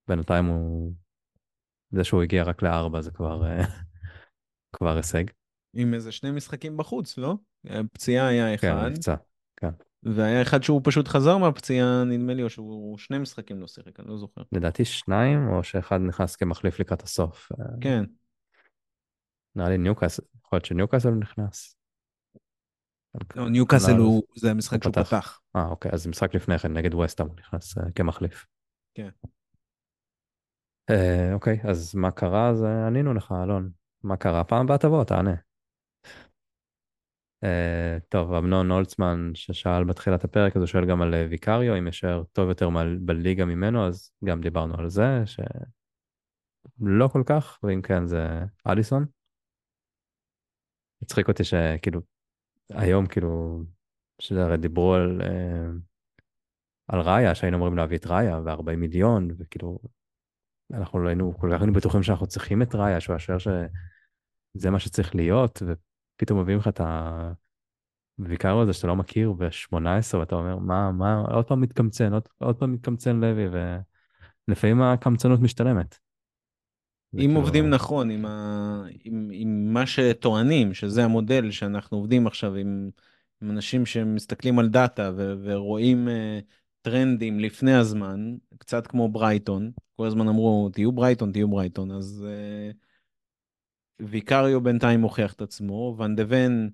ובינתיים 0.07 0.45
הוא, 0.45 0.93
זה 1.91 2.05
שהוא 2.05 2.23
הגיע 2.23 2.43
רק 2.43 2.63
לארבע 2.63 3.01
זה 3.01 3.11
כבר, 3.11 3.47
אה, 3.47 3.65
כבר 4.77 4.97
הישג. 4.97 5.25
עם 5.75 5.95
איזה 5.95 6.13
שני 6.13 6.31
משחקים 6.31 6.77
בחוץ, 6.77 7.19
לא? 7.19 7.35
פציעה 7.93 8.27
היה 8.27 8.59
כן, 8.59 8.77
אחד, 8.77 8.91
נפצע. 8.91 9.15
והיה 10.03 10.43
אחד 10.43 10.63
שהוא 10.63 10.81
פשוט 10.85 11.09
חזר 11.09 11.39
מהפציעה, 11.39 12.05
נדמה 12.05 12.35
לי, 12.35 12.43
או 12.43 12.51
שהוא 12.51 12.99
שני 12.99 13.19
משחקים 13.19 13.61
לא 13.61 13.67
שיחק, 13.67 14.01
אני 14.01 14.09
לא 14.09 14.19
זוכר. 14.19 14.43
לדעתי 14.53 14.85
שניים, 14.85 15.49
או 15.49 15.65
שאחד 15.65 16.01
נכנס 16.01 16.37
כמחליף 16.37 16.81
לקראת 16.81 17.03
הסוף. 17.03 17.53
אה, 17.61 17.67
כן, 17.81 18.05
נראה 19.57 19.69
לי 19.69 19.79
ניוקאסל, 19.79 20.23
יכול 20.45 20.57
להיות 20.57 20.65
שניוקאסל 20.65 21.11
נכנס. 21.11 21.78
לא, 23.37 23.49
ניוקאסל 23.49 23.97
הוא, 23.97 24.23
זה 24.37 24.51
המשחק 24.51 24.85
הוא 24.85 24.93
שהוא 24.93 25.05
פתח. 25.05 25.41
אה, 25.57 25.67
אוקיי, 25.69 25.91
אז 25.93 26.07
משחק 26.07 26.35
לפני 26.35 26.59
כן 26.59 26.73
נגד 26.73 26.95
ווסטהאם 26.95 27.29
הוא 27.29 27.37
נכנס 27.39 27.79
אה, 27.79 27.83
כמחליף. 27.95 28.47
כן. 28.95 29.09
אה, 30.91 31.35
אוקיי, 31.35 31.61
אז 31.65 31.95
מה 31.95 32.11
קרה? 32.11 32.49
אז 32.49 32.65
אה, 32.65 32.87
ענינו 32.87 33.15
לך, 33.15 33.35
אלון. 33.43 33.71
מה 34.03 34.17
קרה? 34.17 34.45
פעם 34.45 34.65
הבאה 34.65 34.79
תבוא, 34.79 35.05
תענה. 35.05 35.35
אה, 37.45 37.99
טוב, 38.09 38.33
אמנון 38.33 38.71
הולצמן 38.71 39.31
ששאל 39.35 39.85
בתחילת 39.85 40.25
הפרק, 40.25 40.57
אז 40.57 40.63
הוא 40.63 40.67
שואל 40.67 40.87
גם 40.87 41.03
על 41.03 41.15
ויקריו, 41.15 41.79
אם 41.79 41.87
יישאר 41.87 42.23
טוב 42.33 42.49
יותר 42.49 42.69
בליגה 43.01 43.45
ממנו, 43.45 43.87
אז 43.87 44.13
גם 44.25 44.41
דיברנו 44.41 44.79
על 44.79 44.89
זה, 44.89 45.23
שלא 45.27 47.09
כל 47.09 47.23
כך, 47.27 47.59
ואם 47.63 47.83
כן 47.83 48.07
זה 48.07 48.27
אליסון. 48.67 49.07
הצחיק 51.03 51.29
אותי 51.29 51.45
שכאילו, 51.45 52.01
היום 52.71 53.07
כאילו, 53.07 53.63
שזה 54.19 54.45
הרי 54.45 54.57
דיברו 54.57 54.95
על, 54.95 55.23
אה, 55.23 55.71
על 56.89 57.01
ראיה, 57.01 57.35
שהיינו 57.35 57.57
אמורים 57.57 57.77
להביא 57.77 57.99
את 57.99 58.07
ראיה 58.07 58.41
ו-40 58.45 58.77
מיליון, 58.77 59.29
וכאילו, 59.39 59.79
אנחנו 60.73 60.99
לא 60.99 61.09
היינו, 61.09 61.39
כל 61.39 61.51
כך 61.53 61.61
היינו 61.61 61.73
בטוחים 61.73 62.03
שאנחנו 62.03 62.27
צריכים 62.27 62.63
את 62.63 62.75
ראיה, 62.75 63.01
שהוא 63.01 63.17
השוער 63.17 63.39
שזה 63.39 64.71
מה 64.71 64.79
שצריך 64.79 65.15
להיות, 65.15 65.63
ופתאום 65.67 66.41
מביאים 66.41 66.59
לך 66.59 66.69
את 66.69 66.81
הוויקריו 68.19 68.63
הזה 68.63 68.73
שאתה 68.73 68.87
לא 68.87 68.97
מכיר 68.97 69.33
ב-18, 69.33 70.17
ואתה 70.19 70.35
אומר, 70.35 70.59
מה, 70.59 70.93
מה, 70.93 71.21
עוד 71.21 71.49
פעם 71.49 71.61
מתקמצן, 71.61 72.13
עוד, 72.13 72.29
עוד 72.39 72.57
פעם 72.57 72.73
מתקמצן 72.73 73.21
לוי, 73.21 73.47
ולפעמים 74.49 74.83
הקמצנות 74.83 75.41
משתלמת. 75.41 75.99
אם 77.15 77.21
כאילו- 77.21 77.41
עובדים 77.41 77.71
נכון 77.71 78.11
עם, 78.11 78.27
ה... 78.27 78.85
עם, 79.05 79.31
עם 79.33 79.73
מה 79.73 79.87
שטוענים, 79.87 80.75
שזה 80.75 81.05
המודל 81.05 81.51
שאנחנו 81.51 81.97
עובדים 81.97 82.27
עכשיו 82.27 82.55
עם, 82.55 82.91
עם 83.43 83.51
אנשים 83.51 83.87
שמסתכלים 83.87 84.59
על 84.59 84.69
דאטה 84.69 85.11
ו... 85.17 85.35
ורואים 85.43 86.09
אה, 86.09 86.11
טרנדים 86.83 87.41
לפני 87.41 87.75
הזמן, 87.75 88.37
קצת 88.59 88.87
כמו 88.87 89.09
ברייטון, 89.09 89.73
כל 89.97 90.07
הזמן 90.07 90.29
אמרו, 90.29 90.69
תהיו 90.73 90.93
ברייטון, 90.93 91.33
תהיו 91.33 91.49
ברייטון, 91.49 91.91
אז 91.91 92.27
אה, 92.27 92.77
ויקריו 94.07 94.61
בינתיים 94.61 95.01
הוכיח 95.01 95.33
את 95.33 95.43
עצמו, 95.43 95.95
ואן 95.99 96.17
דה 96.17 96.23
ון 96.29 96.71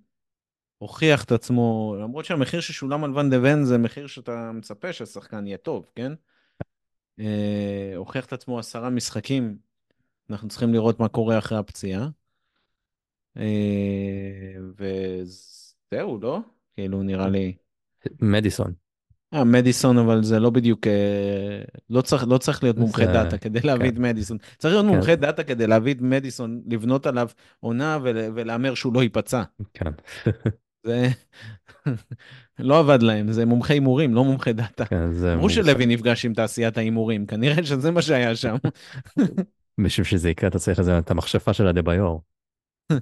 הוכיח 0.79 1.25
את 1.25 1.33
עצמו, 1.33 1.97
למרות 2.01 2.25
שהמחיר 2.25 2.61
ששולם 2.61 3.05
על 3.05 3.17
ואן 3.17 3.31
דה 3.31 3.37
ון 3.43 3.65
זה 3.65 3.79
מחיר 3.79 4.07
שאתה 4.07 4.53
מצפה 4.53 4.93
שהשחקן 4.93 5.47
יהיה 5.47 5.59
טוב, 5.59 5.91
כן? 5.95 6.13
אה, 7.21 7.97
הוכיח 7.97 8.27
את 8.27 8.33
עצמו 8.33 8.59
עשרה 8.59 8.91
משחקים 8.91 9.59
אנחנו 10.31 10.49
צריכים 10.49 10.73
לראות 10.73 11.01
מה 11.01 11.09
קורה 11.09 11.39
אחרי 11.39 11.59
הפציעה. 11.59 12.09
אה, 13.39 13.45
וזהו, 14.79 16.19
לא? 16.23 16.39
כאילו, 16.75 17.03
נראה 17.03 17.29
לי... 17.29 17.55
מדיסון. 18.21 18.73
אה, 19.35 19.45
מדיסון, 19.45 19.99
אבל 19.99 20.23
זה 20.25 20.41
לא 20.41 20.51
בדיוק... 20.51 20.87
אה, 20.87 21.63
לא 21.91 22.01
צריך, 22.03 22.25
לא 22.29 22.39
צריך 22.39 22.63
להיות 22.63 22.79
מומחה 22.79 23.07
זה- 23.07 23.13
דאטה 23.13 23.39
כדי 23.39 23.61
להביא 23.65 23.91
כן. 23.91 23.95
את 23.95 24.01
מדיסון. 24.01 24.39
צריך 24.59 24.75
להיות 24.75 24.87
כן. 24.87 24.93
מומחה 24.95 25.15
דאטה 25.17 25.45
כדי 25.45 25.67
להביא 25.67 25.95
את 25.95 26.01
מדיסון, 26.01 26.63
לבנות 26.67 27.07
עליו 27.07 27.29
עונה 27.61 27.99
ול- 28.03 28.31
ולהמר 28.35 28.75
שהוא 28.75 28.95
לא 28.95 29.03
ייפצע. 29.03 29.43
כן. 29.75 29.91
זה... 30.87 31.09
לא 32.59 32.79
עבד 32.79 33.03
להם, 33.03 33.33
זה 33.33 33.47
מומחה 33.47 33.75
הימורים, 33.75 34.15
לא 34.15 34.25
מומחה 34.25 34.53
דאטה. 34.53 34.85
כן, 34.85 35.13
זה 35.13 35.35
אמרו. 35.35 35.51
שלוי 35.51 35.87
נפגש 35.87 36.25
עם 36.25 36.35
תעשיית 36.35 36.79
ההימורים, 36.79 37.27
כנראה 37.27 37.65
שזה 37.67 37.91
מה 37.91 38.03
שהיה 38.03 38.37
שם. 38.37 38.57
בשביל 39.79 40.05
שזה 40.05 40.31
יקרה 40.31 40.49
אתה 40.49 40.59
צריך 40.59 40.81
את 40.99 41.11
המכשפה 41.11 41.53
של 41.53 41.67
הדה-ביור. 41.67 42.23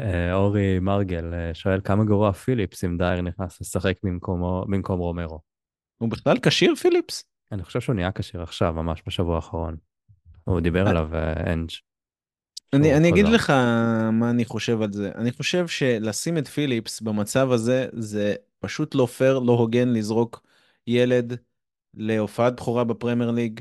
אה, 0.00 0.34
אורי 0.34 0.78
מרגל 0.78 1.34
אה, 1.34 1.54
שואל 1.54 1.80
כמה 1.84 2.04
גרוע 2.04 2.32
פיליפס 2.32 2.84
אם 2.84 2.96
דייר 2.98 3.20
נכנס 3.20 3.60
לשחק 3.60 3.94
במקומו, 4.02 4.64
במקום 4.68 5.00
רומרו. 5.00 5.40
הוא 5.98 6.10
בכלל 6.10 6.36
כשיר, 6.42 6.74
פיליפס? 6.74 7.24
אני 7.52 7.62
חושב 7.62 7.80
שהוא 7.80 7.94
נהיה 7.94 8.12
כשיר 8.12 8.42
עכשיו, 8.42 8.72
ממש 8.72 9.02
בשבוע 9.06 9.36
האחרון. 9.36 9.76
הוא 10.44 10.60
דיבר 10.60 10.88
עליו 10.88 11.14
אה, 11.14 11.52
אנג'. 11.52 11.70
אני, 12.72 12.96
אני 12.96 13.08
אגיד 13.08 13.26
חזר. 13.26 13.34
לך 13.34 13.50
מה 14.12 14.30
אני 14.30 14.44
חושב 14.44 14.82
על 14.82 14.92
זה. 14.92 15.12
אני 15.14 15.32
חושב 15.32 15.68
שלשים 15.68 16.38
את 16.38 16.48
פיליפס 16.48 17.00
במצב 17.00 17.52
הזה, 17.52 17.86
זה 17.92 18.34
פשוט 18.58 18.94
לא 18.94 19.06
פייר, 19.06 19.38
לא 19.38 19.52
הוגן 19.52 19.88
לזרוק 19.88 20.42
ילד 20.86 21.36
להופעת 21.94 22.56
בכורה 22.56 22.84
בפרמייר 22.84 23.30
ליג, 23.30 23.60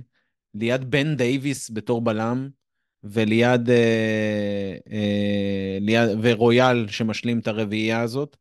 ליד 0.60 0.92
בן 0.92 1.16
דייוויס 1.16 1.72
בתור 1.72 2.02
בלם, 2.02 2.50
וליד, 3.04 3.70
אה, 3.70 4.78
אה, 4.92 5.78
ליד, 5.82 6.10
ורויאל 6.22 6.88
שמשלים 6.88 7.40
את 7.40 7.48
הרביעייה 7.48 8.02
הזאת. 8.02 8.38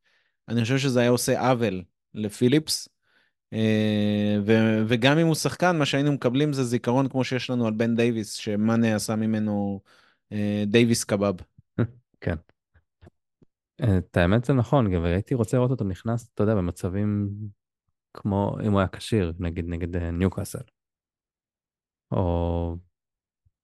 אני 0.49 0.63
חושב 0.63 0.79
שזה 0.79 1.01
היה 1.01 1.11
עושה 1.11 1.41
עוול 1.41 1.83
לפיליפס. 2.15 2.89
אה, 3.53 4.37
ו- 4.47 4.83
וגם 4.89 5.19
אם 5.19 5.27
הוא 5.27 5.35
שחקן, 5.35 5.79
מה 5.79 5.87
שהיינו 5.87 6.13
מקבלים 6.13 6.53
זה 6.53 6.65
זיכרון 6.65 7.09
כמו 7.09 7.25
שיש 7.25 7.51
לנו 7.51 7.67
על 7.67 7.73
בן 7.73 7.97
דייוויס, 7.97 8.33
שמאנה 8.33 8.95
עשה 8.95 9.17
ממנו 9.17 9.81
אה, 10.33 10.65
דייוויס 10.67 11.05
קבב. 11.05 11.35
כן. 12.21 12.35
את 13.77 14.17
האמת 14.17 14.45
זה 14.45 14.53
נכון, 14.53 14.93
גם 14.93 15.05
הייתי 15.05 15.35
רוצה 15.35 15.57
לראות 15.57 15.71
אותו 15.71 15.85
נכנס, 15.85 16.31
אתה 16.35 16.43
יודע, 16.43 16.55
במצבים 16.55 17.31
כמו 18.15 18.57
אם 18.63 18.73
הוא 18.73 18.81
היה 18.81 18.89
כשיר, 18.89 19.33
נגיד 19.39 19.65
נגד 19.69 19.97
אה, 19.97 20.11
ניוקאסל. 20.11 20.78
או 22.11 22.77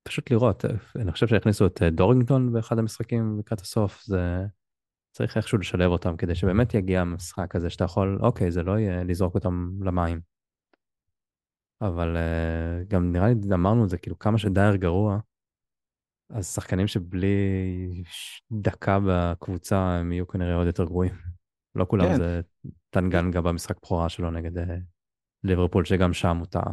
פשוט 0.02 0.30
לראות, 0.30 0.64
אה, 0.64 0.70
אני 0.96 1.12
חושב 1.12 1.26
שהכניסו 1.26 1.66
את 1.66 1.82
דורינגטון 1.82 2.52
באחד 2.52 2.78
המשחקים 2.78 3.38
לקראת 3.38 3.60
הסוף, 3.60 4.02
זה 4.04 4.46
צריך 5.16 5.36
איכשהו 5.36 5.58
לשלב 5.58 5.90
אותם 5.90 6.16
כדי 6.16 6.34
שבאמת 6.34 6.74
יגיע 6.74 7.00
המשחק 7.00 7.56
הזה 7.56 7.70
שאתה 7.70 7.84
יכול, 7.84 8.18
אוקיי, 8.22 8.50
זה 8.50 8.62
לא 8.62 8.78
יהיה 8.78 9.04
לזרוק 9.04 9.34
אותם 9.34 9.70
למים. 9.80 10.20
אבל 11.80 12.16
גם 12.88 13.12
נראה 13.12 13.28
לי, 13.28 13.54
אמרנו 13.54 13.84
את 13.84 13.88
זה, 13.88 13.98
כאילו 13.98 14.18
כמה 14.18 14.38
שדייר 14.38 14.76
גרוע, 14.76 15.18
אז 16.30 16.54
שחקנים 16.54 16.86
שבלי 16.86 17.36
דקה 18.52 18.98
בקבוצה 19.08 19.78
הם 19.78 20.12
יהיו 20.12 20.28
כנראה 20.28 20.54
עוד 20.54 20.66
יותר 20.66 20.84
גרועים. 20.84 21.14
לא 21.74 21.86
כולם 21.88 22.04
כן. 22.04 22.16
זה 22.16 22.40
טנגנגה 22.90 23.40
במשחק 23.40 23.76
בכורה 23.82 24.08
שלו 24.08 24.30
נגד 24.30 24.58
אה, 24.58 24.76
ליברפול, 25.44 25.84
שגם 25.84 26.12
שם 26.12 26.36
הוא 26.36 26.46
טעה. 26.46 26.72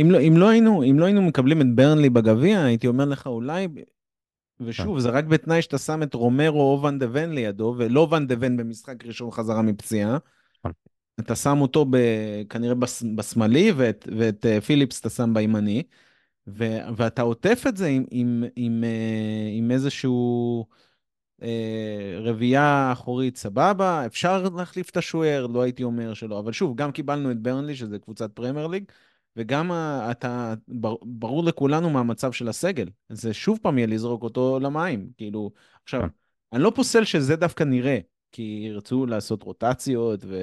אם 0.00 0.10
לא, 0.10 0.20
אם, 0.20 0.36
לא 0.36 0.48
היינו, 0.48 0.82
אם 0.82 0.98
לא 0.98 1.04
היינו 1.04 1.22
מקבלים 1.22 1.60
את 1.60 1.66
ברנלי 1.74 2.10
בגביע, 2.10 2.64
הייתי 2.64 2.86
אומר 2.86 3.04
לך 3.04 3.26
אולי, 3.26 3.68
ושוב, 4.60 4.98
זה 4.98 5.10
רק 5.10 5.24
בתנאי 5.24 5.62
שאתה 5.62 5.78
שם 5.78 6.02
את 6.02 6.14
רומרו 6.14 6.60
או 6.60 6.82
ואן 6.82 6.98
דה 6.98 7.06
ון 7.12 7.32
לידו, 7.32 7.74
ולא 7.78 8.08
ואן 8.10 8.26
דה 8.26 8.34
ון 8.40 8.56
במשחק 8.56 9.06
ראשון 9.06 9.30
חזרה 9.30 9.62
מפציעה. 9.62 10.18
נכון. 10.58 10.72
אתה 11.20 11.36
שם 11.36 11.60
אותו 11.60 11.84
ב, 11.90 11.96
כנראה 12.48 12.74
בס, 12.74 13.02
בשמאלי, 13.16 13.72
ואת, 13.76 14.08
ואת 14.18 14.46
אה, 14.46 14.60
פיליפס 14.60 15.00
אתה 15.00 15.10
שם 15.10 15.34
בימני, 15.34 15.82
ו, 16.46 16.64
ואתה 16.96 17.22
עוטף 17.22 17.64
את 17.68 17.76
זה 17.76 17.86
עם, 17.86 18.04
עם, 18.10 18.44
עם, 18.56 18.84
אה, 18.84 19.50
עם 19.52 19.70
איזשהו 19.70 20.66
אה, 21.42 22.18
רביעייה 22.20 22.92
אחורית 22.92 23.36
סבבה, 23.36 24.06
אפשר 24.06 24.48
להחליף 24.56 24.90
את 24.90 24.96
השוער, 24.96 25.46
לא 25.46 25.62
הייתי 25.62 25.82
אומר 25.82 26.14
שלא, 26.14 26.38
אבל 26.38 26.52
שוב, 26.52 26.76
גם 26.76 26.92
קיבלנו 26.92 27.30
את 27.30 27.38
ברנלי, 27.38 27.76
שזה 27.76 27.98
קבוצת 27.98 28.32
פרמייר 28.32 28.66
ליג, 28.66 28.84
וגם 29.36 29.72
אתה, 30.10 30.54
בר- 30.68 30.96
ברור 31.02 31.44
לכולנו 31.44 31.90
מה 31.90 32.00
המצב 32.00 32.32
של 32.32 32.48
הסגל. 32.48 32.88
זה 33.08 33.34
שוב 33.34 33.58
פעם 33.62 33.78
יהיה 33.78 33.86
לזרוק 33.86 34.22
אותו 34.22 34.58
למים. 34.60 35.10
כאילו, 35.16 35.50
עכשיו, 35.84 36.00
כן. 36.00 36.08
אני 36.52 36.62
לא 36.62 36.72
פוסל 36.74 37.04
שזה 37.04 37.36
דווקא 37.36 37.64
נראה, 37.64 37.98
כי 38.32 38.62
ירצו 38.68 39.06
לעשות 39.06 39.42
רוטציות, 39.42 40.24
ו... 40.24 40.36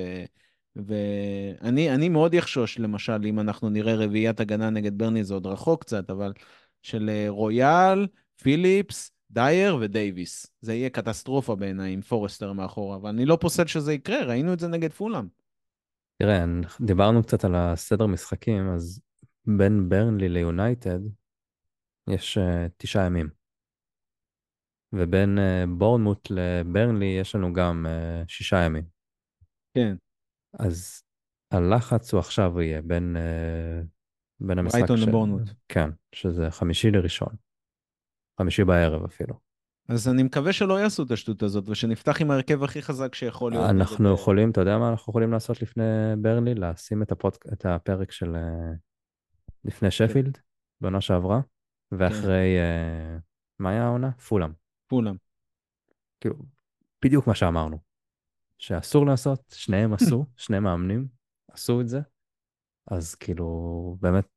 ואני 0.75 1.91
אני 1.91 2.09
מאוד 2.09 2.35
אחשוש, 2.35 2.79
למשל, 2.79 3.25
אם 3.25 3.39
אנחנו 3.39 3.69
נראה 3.69 3.95
רביעיית 3.95 4.39
הגנה 4.39 4.69
נגד 4.69 4.97
ברני, 4.97 5.23
זה 5.23 5.33
עוד 5.33 5.45
רחוק 5.47 5.81
קצת, 5.81 6.09
אבל 6.09 6.33
של 6.81 7.09
אה, 7.09 7.25
רויאל, 7.29 8.07
פיליפס, 8.41 9.11
דייר 9.31 9.77
ודייוויס. 9.81 10.47
זה 10.61 10.73
יהיה 10.73 10.89
קטסטרופה 10.89 11.55
בעיניי 11.55 11.93
עם 11.93 12.01
פורסטר 12.01 12.53
מאחורה, 12.53 12.95
אבל 12.95 13.09
אני 13.09 13.25
לא 13.25 13.37
פוסל 13.41 13.67
שזה 13.67 13.93
יקרה, 13.93 14.23
ראינו 14.23 14.53
את 14.53 14.59
זה 14.59 14.67
נגד 14.67 14.93
פולאם. 14.93 15.38
תראה, 16.21 16.45
דיברנו 16.81 17.23
קצת 17.23 17.43
על 17.43 17.55
הסדר 17.55 18.05
משחקים, 18.07 18.69
אז 18.75 19.01
בין 19.57 19.89
ברנלי 19.89 20.29
ליונייטד 20.29 20.99
יש 22.09 22.37
אה, 22.37 22.69
תשעה 22.77 23.05
ימים. 23.05 23.29
ובין 24.93 25.37
אה, 25.37 25.69
בורנמוט 25.77 26.27
לברנלי 26.31 27.17
יש 27.21 27.35
לנו 27.35 27.53
גם 27.53 27.85
אה, 27.85 28.25
שישה 28.27 28.57
ימים. 28.65 28.83
כן. 29.77 29.95
אז 30.59 31.03
הלחץ 31.51 32.13
הוא 32.13 32.19
עכשיו 32.19 32.61
יהיה 32.61 32.81
בין, 32.81 33.15
אה, 33.15 33.85
בין 34.39 34.59
המשחק... 34.59 34.75
ברייטון 34.75 34.97
ש- 34.97 35.07
לבורנמוט. 35.07 35.41
כן, 35.67 35.89
שזה 36.15 36.51
חמישי 36.51 36.91
לראשון. 36.91 37.35
חמישי 38.39 38.63
בערב 38.63 39.03
אפילו. 39.03 39.48
אז 39.89 40.07
אני 40.07 40.23
מקווה 40.23 40.53
שלא 40.53 40.79
יעשו 40.79 41.03
את 41.03 41.11
השטות 41.11 41.43
הזאת, 41.43 41.69
ושנפתח 41.69 42.21
עם 42.21 42.31
ההרכב 42.31 42.63
הכי 42.63 42.81
חזק 42.81 43.15
שיכול 43.15 43.51
להיות. 43.51 43.69
אנחנו 43.69 44.13
יכולים, 44.13 44.51
אתה 44.51 44.61
יודע 44.61 44.77
מה 44.77 44.89
אנחנו 44.89 45.11
יכולים 45.11 45.31
לעשות 45.31 45.61
לפני 45.61 45.83
ברנלי? 46.21 46.55
לשים 46.55 47.01
את, 47.01 47.11
הפוד... 47.11 47.33
את 47.53 47.65
הפרק 47.65 48.11
של 48.11 48.35
אה, 48.35 48.71
לפני 49.65 49.91
שפילד, 49.91 50.37
בעונה 50.81 51.01
שעברה, 51.01 51.41
ואחרי, 51.91 52.59
אה, 52.59 53.17
מה 53.59 53.69
היה 53.69 53.85
העונה? 53.85 54.11
פולאם. 54.11 54.51
פולאם. 54.87 55.15
כאילו, 56.19 56.35
בדיוק 57.05 57.27
מה 57.27 57.35
שאמרנו. 57.35 57.77
שאסור 58.57 59.05
לעשות, 59.05 59.53
שניהם 59.55 59.93
עשו, 59.93 60.25
שני 60.37 60.59
מאמנים 60.59 61.07
עשו 61.51 61.81
את 61.81 61.87
זה, 61.87 61.99
אז 62.91 63.15
כאילו, 63.15 63.97
באמת, 63.99 64.27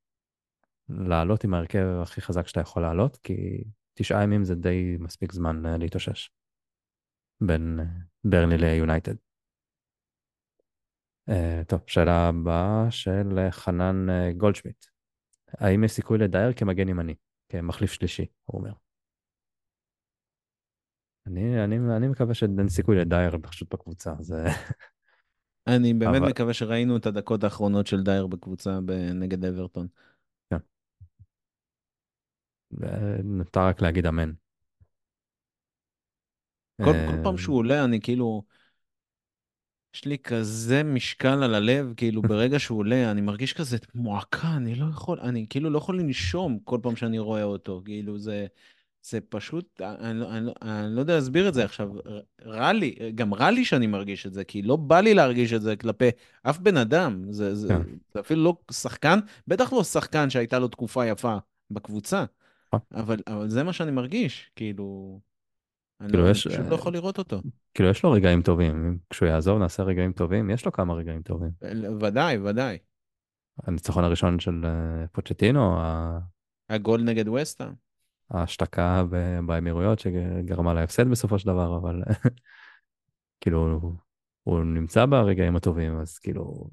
לעלות 0.89 1.45
עם 1.45 1.55
ההרכב 1.55 1.87
הכי 2.03 2.21
חזק 2.21 2.47
שאתה 2.47 2.61
יכול 2.61 2.83
לעלות, 2.83 3.17
כי 3.17 3.65
תשעה 3.95 4.23
ימים 4.23 4.45
זה 4.45 4.55
די 4.55 4.97
מספיק 5.01 5.33
זמן 5.33 5.67
אה, 5.67 5.77
להתאושש. 5.79 6.31
בין 7.41 7.81
אה, 7.81 7.85
ברני 8.25 8.59
ליונייטד. 8.59 9.15
Uh, 11.31 11.65
טוב, 11.69 11.81
שאלה 11.87 12.29
הבאה 12.29 12.91
של 12.91 13.51
חנן 13.51 14.07
uh, 14.09 14.37
גולדשמיט. 14.37 14.87
האם 15.49 15.85
יש 15.85 15.93
סיכוי 15.93 16.19
לדייר 16.19 16.53
כמגן 16.53 16.89
ימני, 16.89 17.15
כמחליף 17.49 17.93
שלישי, 17.93 18.27
הוא 18.45 18.61
אומר. 18.61 18.73
אני, 21.27 21.65
אני, 21.65 21.77
אני 21.97 22.09
מקווה 22.09 22.35
שאין 22.35 22.69
סיכוי 22.69 22.97
לדייר 22.97 23.39
פשוט 23.43 23.75
בקבוצה, 23.75 24.15
זה... 24.21 24.45
אני 25.67 25.95
באמת 25.95 26.21
אבל- 26.21 26.31
מקווה 26.31 26.55
שראינו 26.55 26.97
את 26.97 27.07
הדקות 27.07 27.45
האחרונות 27.45 27.87
של 27.87 28.03
דייר 28.03 28.27
בקבוצה 28.27 28.79
נגד 29.15 29.45
אברטון. 29.45 29.87
נותר 33.25 33.61
רק 33.61 33.83
להגיד 33.83 34.07
אמן. 34.07 34.33
כל, 36.85 36.91
אה, 36.91 37.07
כל 37.11 37.17
פעם 37.23 37.39
שהוא 37.39 37.57
עולה, 37.57 37.85
אני 37.85 38.01
כאילו... 38.01 38.43
יש 39.95 40.05
לי 40.05 40.19
כזה 40.19 40.83
משקל 40.83 41.43
על 41.43 41.55
הלב, 41.55 41.93
כאילו 41.97 42.23
ברגע 42.33 42.59
שהוא 42.59 42.79
עולה, 42.79 43.11
אני 43.11 43.21
מרגיש 43.21 43.53
כזה 43.53 43.77
מועקה, 43.95 44.57
אני 44.57 44.75
לא 44.75 44.87
יכול, 44.91 45.21
אני 45.21 45.47
כאילו 45.51 45.71
לא 45.71 45.79
יכול 45.79 46.01
לנשום 46.01 46.59
כל 46.65 46.79
פעם 46.83 46.97
שאני 46.97 47.19
רואה 47.19 47.43
אותו, 47.43 47.83
כאילו 47.85 48.19
זה, 48.19 48.47
זה 49.03 49.21
פשוט, 49.29 49.81
אני, 49.81 50.21
לא- 50.21 50.31
אני, 50.31 50.47
לא- 50.47 50.55
אני 50.63 50.97
לא 50.97 51.01
יודע 51.01 51.15
להסביר 51.15 51.49
את 51.49 51.55
זה 51.55 51.65
עכשיו, 51.65 51.91
רע 52.45 52.73
לי, 52.73 52.95
גם 53.15 53.35
רע 53.35 53.51
לי 53.51 53.65
שאני 53.65 53.87
מרגיש 53.87 54.27
את 54.27 54.33
זה, 54.33 54.45
כי 54.45 54.63
לא 54.63 54.77
בא 54.77 55.01
לי 55.01 55.15
להרגיש 55.15 55.53
את 55.53 55.63
זה 55.63 55.77
כלפי 55.77 56.09
אף 56.43 56.59
בן 56.59 56.77
אדם, 56.77 57.33
זה, 57.33 57.55
זה, 57.55 57.69
כן. 57.69 57.83
זה 58.15 58.21
אפילו 58.21 58.45
לא 58.45 58.57
שחקן, 58.71 59.19
בטח 59.49 59.73
לא 59.73 59.85
שחקן 59.85 60.31
שהייתה 60.31 60.59
לו 60.59 60.69
תקופה 60.69 61.07
יפה 61.07 61.37
בקבוצה. 61.71 62.25
אבל, 62.95 63.17
אבל 63.27 63.49
זה 63.49 63.63
מה 63.65 63.73
שאני 63.73 63.91
מרגיש, 63.91 64.51
כאילו, 64.57 65.21
אני, 66.01 66.09
כאילו 66.09 66.25
לא, 66.25 66.31
יש- 66.31 66.47
אני 66.47 66.55
פשוט 66.57 66.67
לא 66.71 66.75
יכול 66.75 66.93
לראות 66.93 67.19
אותו. 67.19 67.43
כאילו, 67.75 67.89
יש 67.89 68.03
לו 68.05 68.11
רגעים 68.11 68.43
טובים, 68.43 68.99
כשהוא 69.11 69.29
יעזוב 69.29 69.59
נעשה 69.59 69.83
רגעים 69.83 70.13
טובים, 70.13 70.51
יש 70.51 70.67
לו 70.67 70.73
כמה 70.73 70.95
רגעים 70.95 71.23
טובים. 71.23 71.51
ודאי, 72.01 72.39
ודאי. 72.39 72.79
הניצחון 73.63 74.05
הראשון 74.05 74.39
של 74.41 74.65
אה, 74.65 75.07
פוצ'טינו, 75.13 75.81
ה- 75.81 76.19
הגול 76.69 77.03
נגד 77.03 77.29
וסטהאם. 77.29 77.73
ההשתקה 78.31 79.05
באמירויות 79.47 79.99
שגרמה 79.99 80.75
להפסד 80.75 81.09
בסופו 81.11 81.39
של 81.39 81.47
דבר, 81.47 81.77
אבל 81.79 82.03
כאילו, 83.41 83.81
הוא 84.43 84.61
נמצא 84.65 85.07
ברגעים 85.07 85.57
הטובים, 85.57 86.01
אז 86.01 86.19
כאילו, 86.19 86.71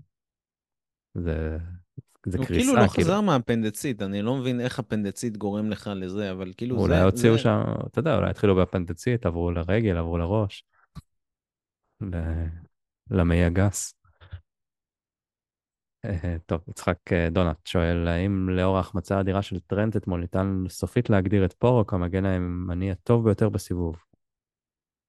זה, 1.14 1.58
זה 2.26 2.38
הוא 2.38 2.46
קריסה, 2.46 2.62
כאילו 2.66 2.76
לא 2.84 2.88
חזר 2.88 3.22
מהאפנדצית, 3.22 4.02
אני 4.02 4.22
לא 4.22 4.36
מבין 4.36 4.62
איך 4.62 4.80
אפנדצית 4.80 5.38
גורם 5.38 5.70
לך 5.70 5.90
לזה, 5.96 6.32
אבל 6.32 6.52
כאילו 6.58 6.76
זה... 6.76 6.82
אולי 6.82 7.02
הוציאו 7.02 7.34
זה- 7.34 7.40
שם, 7.40 7.62
אתה 7.88 8.00
יודע, 8.00 8.16
אולי 8.16 8.30
התחילו 8.30 8.56
באפנדצית, 8.56 9.26
עברו 9.26 9.52
לרגל, 9.52 9.98
עברו 9.98 10.18
לראש, 10.18 10.64
ל- 12.02 12.46
למעי 13.12 13.44
הגס. 13.44 13.94
אה, 16.06 16.36
טוב, 16.46 16.62
יצחק 16.70 16.98
אה, 17.14 17.30
דונט 17.32 17.68
שואל, 17.68 18.08
האם 18.08 18.50
לאור 18.50 18.78
ההחמצה 18.78 19.18
האדירה 19.18 19.42
של 19.42 19.60
טרנט 19.60 19.98
אתמול 19.98 20.20
ניתן 20.20 20.64
סופית 20.70 21.10
להגדיר 21.10 21.46
את 21.46 21.54
פורו 21.54 21.88
כמגן 21.88 22.26
הימני 22.26 22.92
הטוב 22.92 23.26
ביותר 23.26 23.50
בסיבוב? 23.50 23.96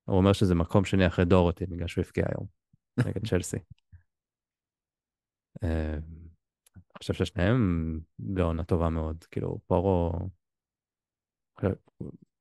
הוא 0.05 0.17
אומר 0.17 0.33
שזה 0.33 0.55
מקום 0.55 0.85
שני 0.85 1.07
אחרי 1.07 1.25
דורותי, 1.25 1.67
בגלל 1.67 1.87
שהוא 1.87 2.05
הבקיע 2.05 2.25
היום, 2.29 2.47
נגד 2.99 3.27
צ'לסי. 3.29 3.57
אני 6.91 6.99
חושב 6.99 7.15
ששניהם 7.15 8.01
בעונה 8.19 8.65
טובה 8.65 8.89
מאוד, 8.89 9.25
כאילו 9.25 9.61
פורו, 9.67 10.13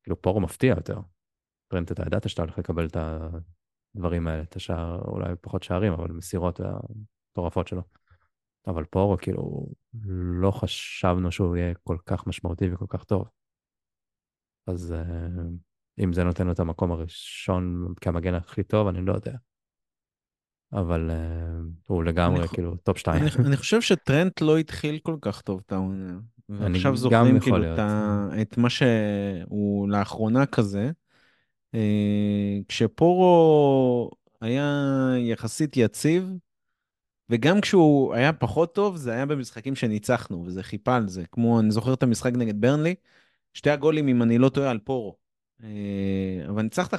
כאילו 0.03 0.21
פורו 0.21 0.41
מפתיע 0.41 0.69
יותר. 0.69 0.99
טרנט, 1.67 1.91
אתה 1.91 2.03
ידעת 2.07 2.29
שאתה 2.29 2.41
הולך 2.41 2.57
לקבל 2.57 2.87
את 2.87 2.97
הדברים 3.95 4.27
האלה, 4.27 4.43
את 4.43 4.55
השער, 4.55 5.01
אולי 5.01 5.33
פחות 5.41 5.63
שערים, 5.63 5.93
אבל 5.93 6.11
מסירות 6.11 6.59
המטורפות 6.59 7.67
שלו. 7.67 7.81
אבל 8.67 8.85
פורו, 8.85 9.17
כאילו, 9.17 9.67
לא 10.41 10.51
חשבנו 10.51 11.31
שהוא 11.31 11.55
יהיה 11.55 11.73
כל 11.83 11.97
כך 12.05 12.27
משמעותי 12.27 12.73
וכל 12.73 12.85
כך 12.89 13.03
טוב. 13.03 13.29
אז 14.67 14.91
אה, 14.91 15.27
אם 16.03 16.13
זה 16.13 16.23
נותן 16.23 16.45
לו 16.45 16.51
את 16.51 16.59
המקום 16.59 16.91
הראשון 16.91 17.93
כמגן 18.01 18.33
הכי 18.33 18.63
טוב, 18.63 18.87
אני 18.87 19.05
לא 19.05 19.13
יודע. 19.13 19.35
אבל 20.73 21.11
אה, 21.11 21.13
הוא 21.87 22.03
לגמרי 22.03 22.39
אני, 22.39 22.47
כאילו 22.47 22.75
טופ 22.75 22.97
שתיים. 22.97 23.23
אני, 23.23 23.47
אני 23.47 23.57
חושב 23.57 23.81
שטרנט 23.81 24.41
לא 24.41 24.57
התחיל 24.57 24.99
כל 25.03 25.15
כך 25.21 25.41
טוב 25.41 25.61
את 25.65 25.71
העונה. 25.71 26.19
ועכשיו 26.49 26.97
זוכרים 26.97 27.39
כאילו. 27.39 27.73
את, 27.73 27.79
את 28.41 28.57
מה 28.57 28.69
שהוא 28.69 29.89
לאחרונה 29.89 30.45
כזה. 30.45 30.91
אה, 31.75 32.57
כשפורו 32.67 34.11
היה 34.41 35.11
יחסית 35.17 35.77
יציב, 35.77 36.31
וגם 37.29 37.61
כשהוא 37.61 38.13
היה 38.13 38.33
פחות 38.33 38.75
טוב, 38.75 38.95
זה 38.95 39.11
היה 39.11 39.25
במשחקים 39.25 39.75
שניצחנו, 39.75 40.43
וזה 40.45 40.63
חיפה 40.63 40.95
על 40.95 41.07
זה. 41.07 41.23
כמו, 41.31 41.59
אני 41.59 41.71
זוכר 41.71 41.93
את 41.93 42.03
המשחק 42.03 42.31
נגד 42.33 42.61
ברנלי, 42.61 42.95
שתי 43.53 43.69
הגולים, 43.69 44.07
אם 44.07 44.23
אני 44.23 44.37
לא 44.37 44.49
טועה, 44.49 44.71
על 44.71 44.79
פורו. 44.79 45.15
אה, 45.63 45.69
אבל 46.49 46.61
ניצחת 46.61 46.93
5-2, 46.93 46.97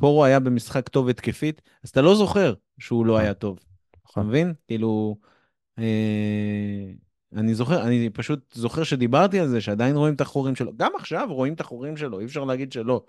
פורו 0.00 0.24
היה 0.24 0.40
במשחק 0.40 0.88
טוב 0.88 1.08
התקפית, 1.08 1.62
אז 1.84 1.90
אתה 1.90 2.02
לא 2.02 2.14
זוכר 2.14 2.54
שהוא 2.78 3.06
לא 3.06 3.18
היה 3.18 3.34
טוב. 3.34 3.58
אתה 3.90 3.98
נכון. 4.04 4.26
מבין? 4.26 4.54
כאילו, 4.66 5.16
אה, 5.78 6.92
אני 7.32 7.54
זוכר, 7.54 7.86
אני 7.86 8.10
פשוט 8.10 8.54
זוכר 8.54 8.84
שדיברתי 8.84 9.40
על 9.40 9.48
זה, 9.48 9.60
שעדיין 9.60 9.96
רואים 9.96 10.14
את 10.14 10.20
החורים 10.20 10.54
שלו. 10.56 10.72
גם 10.76 10.92
עכשיו 10.96 11.28
רואים 11.30 11.54
את 11.54 11.60
החורים 11.60 11.96
שלו, 11.96 12.20
אי 12.20 12.24
אפשר 12.24 12.44
להגיד 12.44 12.72
שלא. 12.72 13.04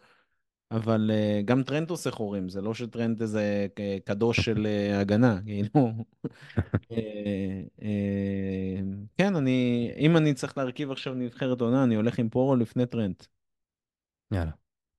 אבל 0.71 1.11
uh, 1.13 1.45
גם 1.45 1.63
טרנט 1.63 1.89
עושה 1.89 2.11
חורים, 2.11 2.49
זה 2.49 2.61
לא 2.61 2.73
שטרנט 2.73 3.21
איזה 3.21 3.67
קדוש 4.05 4.39
של 4.39 4.67
uh, 4.67 4.95
הגנה, 4.95 5.39
כאילו. 5.45 5.69
כן, 9.17 9.35
אני, 9.35 9.91
אם 9.97 10.17
אני 10.17 10.33
צריך 10.33 10.57
להרכיב 10.57 10.91
עכשיו 10.91 11.13
נבחרת 11.13 11.61
עונה, 11.61 11.83
אני 11.83 11.95
הולך 11.95 12.19
עם 12.19 12.29
פורו 12.29 12.55
לפני 12.55 12.85
טרנט. 12.85 13.25
יאללה. 14.31 14.51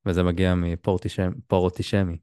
וזה 0.09 0.23
מגיע 0.23 0.55
מפורוטישמי. 0.55 2.19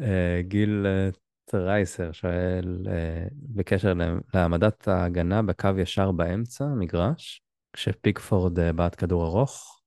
uh, 0.00 0.04
גיל 0.40 0.86
uh, 0.86 1.16
טרייסר 1.44 2.12
שואל 2.12 2.86
uh, 2.86 3.34
בקשר 3.34 3.94
להעמדת 4.34 4.88
ההגנה 4.88 5.42
בקו 5.42 5.68
ישר 5.78 6.12
באמצע, 6.12 6.64
מגרש, 6.66 7.42
כשפיקפורד 7.72 8.60
בעט 8.76 9.00
כדור 9.00 9.26
ארוך, 9.26 9.80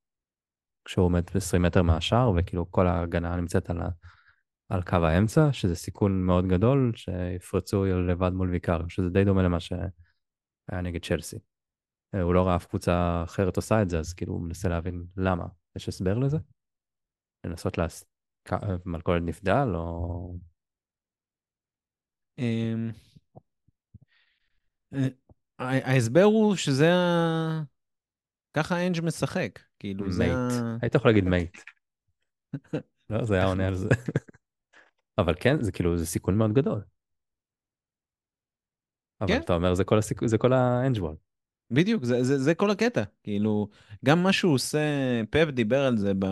כשהוא 0.84 1.04
עומד 1.04 1.22
20 1.34 1.62
מטר 1.62 1.82
מהשאר, 1.82 2.32
וכאילו 2.36 2.70
כל 2.70 2.86
ההגנה 2.86 3.36
נמצאת 3.36 3.70
על, 3.70 3.80
ה, 3.80 3.88
על 4.68 4.82
קו 4.82 4.96
האמצע, 4.96 5.52
שזה 5.52 5.76
סיכון 5.76 6.22
מאוד 6.22 6.46
גדול, 6.46 6.92
שיפרצו 6.96 7.84
לבד 7.84 8.32
מול 8.32 8.50
ויקריו, 8.50 8.90
שזה 8.90 9.08
די 9.10 9.24
דומה 9.24 9.42
למה 9.42 9.60
שהיה 9.60 10.80
נגד 10.82 11.04
צ'לסי. 11.04 11.53
אה, 12.14 12.22
הוא 12.22 12.34
לא 12.34 12.46
ראה 12.46 12.56
אף 12.56 12.66
קבוצה 12.66 13.22
אחרת 13.24 13.56
עושה 13.56 13.82
את 13.82 13.90
זה, 13.90 13.98
אז 13.98 14.14
כאילו 14.14 14.32
הוא 14.32 14.42
מנסה 14.42 14.68
להבין 14.68 15.06
למה. 15.16 15.44
יש 15.76 15.88
הסבר 15.88 16.18
לזה? 16.18 16.38
לנסות 17.46 17.78
לעשות 17.78 18.08
מלכודת 18.86 19.22
נבדל, 19.22 19.68
או... 19.74 20.34
אמ, 22.38 22.90
אה, 24.94 25.08
ההסבר 25.58 26.22
הוא 26.22 26.56
שזה 26.56 26.92
ה... 26.92 27.62
ככה 28.56 28.86
אנג' 28.86 29.00
משחק, 29.04 29.58
כאילו 29.78 30.12
זה. 30.12 30.24
ה... 30.24 30.48
היית 30.82 30.94
יכול 30.94 31.10
להגיד 31.10 31.24
mate. 31.24 31.56
לא, 33.10 33.24
זה 33.24 33.34
היה 33.34 33.44
עונה 33.44 33.66
על 33.66 33.74
זה. 33.74 33.88
אבל 35.18 35.34
כן, 35.40 35.62
זה 35.62 35.72
כאילו, 35.72 35.98
זה 35.98 36.06
סיכון 36.06 36.38
מאוד 36.38 36.52
גדול. 36.52 36.84
אבל 39.20 39.28
כן. 39.28 39.40
אתה 39.40 39.52
אומר, 39.52 39.74
זה 39.74 39.84
כל, 39.84 39.98
הסיכ... 39.98 40.26
זה 40.26 40.38
כל 40.38 40.52
האנג'בול. 40.52 41.16
בדיוק, 41.70 42.04
זה, 42.04 42.22
זה, 42.22 42.38
זה 42.38 42.54
כל 42.54 42.70
הקטע. 42.70 43.02
כאילו, 43.22 43.68
גם 44.04 44.22
מה 44.22 44.32
שהוא 44.32 44.54
עושה, 44.54 44.78
פפ 45.30 45.48
דיבר 45.48 45.84
על 45.84 45.96
זה 45.96 46.12
ב... 46.18 46.26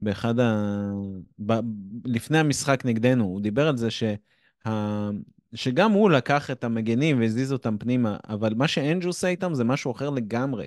באחד 0.00 0.40
ה... 0.40 0.90
ב... 1.46 1.52
לפני 2.04 2.38
המשחק 2.38 2.82
נגדנו, 2.84 3.24
הוא 3.24 3.40
דיבר 3.40 3.68
על 3.68 3.76
זה 3.76 3.88
שה... 3.90 4.14
שגם 5.54 5.92
הוא 5.92 6.10
לקח 6.10 6.50
את 6.50 6.64
המגנים 6.64 7.20
והזיז 7.20 7.52
אותם 7.52 7.78
פנימה, 7.78 8.16
אבל 8.28 8.54
מה 8.54 8.68
שאנג' 8.68 9.04
עושה 9.04 9.28
איתם 9.28 9.54
זה 9.54 9.64
משהו 9.64 9.92
אחר 9.92 10.10
לגמרי. 10.10 10.66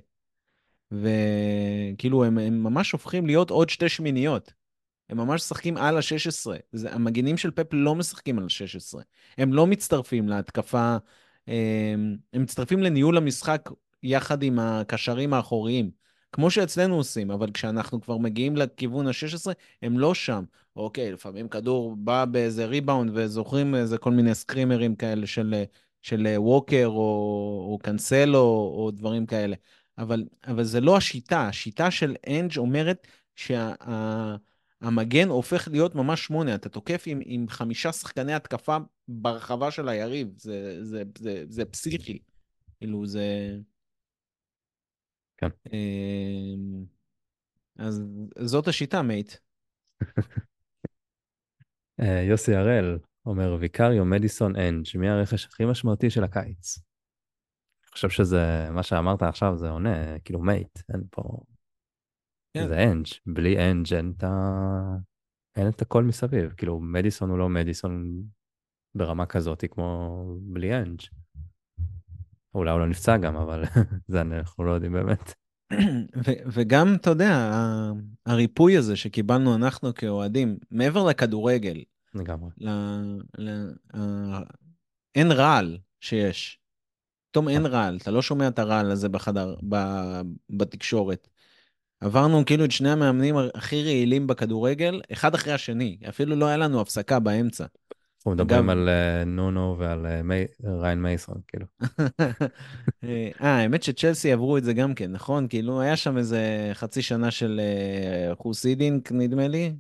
וכאילו 0.92 2.26
הם, 2.26 2.38
הם 2.38 2.64
ממש 2.64 2.92
הופכים 2.92 3.26
להיות 3.26 3.50
עוד 3.50 3.70
שתי 3.70 3.90
שמיניות. 3.90 4.54
הם 5.10 5.18
ממש 5.18 5.42
משחקים 5.42 5.78
על 5.78 5.98
ה-16. 5.98 6.86
המגינים 6.90 7.38
של 7.38 7.52
פפ 7.52 7.68
לא 7.72 7.96
משחקים 7.96 8.38
על 8.38 8.44
ה-16. 8.44 9.00
הם 9.38 9.54
לא 9.54 9.68
מצטרפים 9.68 10.30
להתקפה, 10.30 10.98
הם, 11.50 12.18
הם 12.34 12.42
מצטרפים 12.42 12.84
לניהול 12.84 13.18
המשחק 13.18 13.70
יחד 14.04 14.44
עם 14.44 14.60
הקשרים 14.60 15.34
האחוריים. 15.34 15.92
כמו 16.32 16.52
שאצלנו 16.52 16.96
עושים, 16.96 17.32
אבל 17.32 17.52
כשאנחנו 17.52 18.02
כבר 18.02 18.18
מגיעים 18.18 18.58
לכיוון 18.58 19.08
ה-16, 19.08 19.52
הם 19.82 20.00
לא 20.00 20.14
שם. 20.14 20.44
אוקיי, 20.76 21.12
לפעמים 21.12 21.50
כדור 21.50 21.96
בא 21.96 22.26
באיזה 22.26 22.66
ריבאונד, 22.66 23.12
וזוכרים 23.14 23.76
איזה 23.76 23.98
כל 23.98 24.12
מיני 24.12 24.36
סקרימרים 24.36 24.96
כאלה 24.96 25.28
של, 25.28 25.64
של 26.02 26.28
ווקר 26.38 26.86
או, 26.88 27.68
או 27.72 27.80
קנסלו 27.84 28.40
או 28.76 28.92
דברים 28.92 29.26
כאלה. 29.26 29.56
אבל, 29.98 30.26
אבל 30.48 30.64
זה 30.64 30.82
לא 30.82 30.98
השיטה, 30.98 31.48
השיטה 31.48 31.92
של 31.92 32.16
אנג' 32.30 32.58
אומרת 32.58 33.08
שהמגן 33.36 34.36
שה, 34.84 35.24
הופך 35.30 35.68
להיות 35.72 35.96
ממש 35.96 36.26
שמונה, 36.26 36.56
אתה 36.56 36.70
תוקף 36.70 37.04
עם, 37.06 37.20
עם 37.26 37.48
חמישה 37.50 37.92
שחקני 37.92 38.34
התקפה 38.34 38.78
ברחבה 39.08 39.72
של 39.72 39.90
היריב, 39.90 40.28
זה, 40.38 40.86
זה, 40.86 41.04
זה, 41.18 41.44
זה 41.48 41.66
פסיכי, 41.66 42.20
כאילו 42.80 43.06
זה... 43.06 43.58
כן. 45.38 45.48
אמ, 45.74 46.86
אז 47.76 48.04
זאת 48.40 48.68
השיטה, 48.68 49.02
מייט. 49.02 49.34
אה, 52.02 52.22
יוסי 52.30 52.56
הראל 52.56 53.00
אומר, 53.26 53.58
ויקריו, 53.60 54.06
מדיסון, 54.06 54.56
אנג', 54.56 54.86
מי 54.96 55.10
הרכש 55.10 55.46
הכי 55.46 55.66
משמעותי 55.66 56.10
של 56.10 56.24
הקיץ? 56.24 56.78
אני 57.84 57.92
חושב 57.92 58.10
שזה, 58.10 58.70
מה 58.72 58.84
שאמרת 58.84 59.22
עכשיו 59.22 59.58
זה 59.58 59.70
עונה, 59.70 60.20
כאילו 60.20 60.40
mate, 60.40 60.80
אין 60.94 61.04
פה... 61.12 61.24
כן. 62.54 62.68
זה 62.68 62.84
אנג', 62.84 63.06
בלי 63.26 63.72
אנג' 63.72 63.94
אין 63.94 64.14
את 64.18 64.24
ה... 64.24 64.98
אין 65.56 65.70
את 65.70 65.82
הכל 65.82 66.04
מסביב, 66.04 66.54
כאילו 66.58 66.80
מדיסון 66.80 67.30
הוא 67.30 67.38
לא 67.38 67.50
מדיסון 67.50 68.24
ברמה 68.96 69.26
כזאת 69.26 69.64
כמו 69.72 70.24
בלי 70.42 70.78
אנג'. 70.78 71.00
אולי 72.56 72.72
הוא 72.72 72.80
לא 72.80 72.88
נפצע 72.88 73.18
גם, 73.18 73.36
אבל 73.36 73.64
זה 74.08 74.22
אנחנו 74.22 74.64
לא 74.64 74.72
יודעים 74.72 74.92
באמת. 74.92 75.34
וגם, 76.46 76.96
אתה 76.96 77.10
יודע, 77.10 77.52
הריפוי 78.26 78.78
הזה 78.78 78.96
שקיבלנו 78.96 79.56
אנחנו 79.56 79.94
כאוהדים, 79.94 80.58
מעבר 80.72 81.06
לכדורגל, 81.06 81.84
לגמרי. 82.14 82.50
אין 85.16 85.32
רעל 85.32 85.78
שיש. 86.00 86.60
פתאום 87.32 87.50
אין 87.50 87.66
רעל, 87.66 87.98
אתה 88.02 88.12
לא 88.12 88.22
שומע 88.22 88.48
את 88.48 88.60
הרעל 88.60 88.92
הזה 88.92 89.10
בחדר, 89.10 89.56
ב, 89.70 89.76
בתקשורת. 90.50 91.28
עברנו 92.02 92.46
כאילו 92.46 92.66
את 92.66 92.72
שני 92.72 92.90
המאמנים 92.90 93.36
הכי 93.56 93.84
רעילים 93.84 94.28
בכדורגל, 94.28 95.02
אחד 95.12 95.36
אחרי 95.36 95.54
השני, 95.54 95.98
אפילו 96.10 96.36
לא 96.36 96.46
היה 96.46 96.58
לנו 96.58 96.82
הפסקה 96.82 97.20
באמצע. 97.20 97.66
אנחנו 98.18 98.32
מדברים 98.32 98.70
על 98.70 98.90
uh, 98.90 99.26
נונו 99.26 99.76
ועל 99.80 100.22
מי... 100.24 100.44
ריין 100.64 101.02
מייסון, 101.02 101.38
כאילו. 101.48 101.66
אה, 103.04 103.30
האמת 103.40 103.84
שצ'לסי 103.84 104.32
עברו 104.32 104.58
את 104.58 104.64
זה 104.64 104.74
גם 104.74 104.94
כן, 104.94 105.12
נכון? 105.12 105.48
כאילו, 105.48 105.82
היה 105.82 105.96
שם 105.96 106.18
איזה 106.18 106.72
חצי 106.74 107.02
שנה 107.02 107.32
של 107.32 107.62
חוסידינק, 108.38 109.12
נדמה 109.12 109.48
לי. 109.48 109.74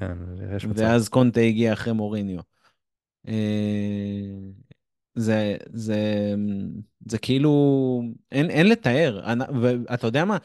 כן. 0.00 0.18
ואז 0.74 1.08
קונטה 1.08 1.40
הגיע 1.40 1.72
אחרי 1.72 1.92
מוריניו. 1.92 2.40
זה, 5.14 5.56
זה, 5.72 6.34
זה 7.06 7.18
כאילו, 7.18 8.02
אין, 8.32 8.50
אין 8.50 8.68
לתאר, 8.68 9.20
ואתה 9.62 10.06
יודע 10.06 10.24
מה, 10.24 10.36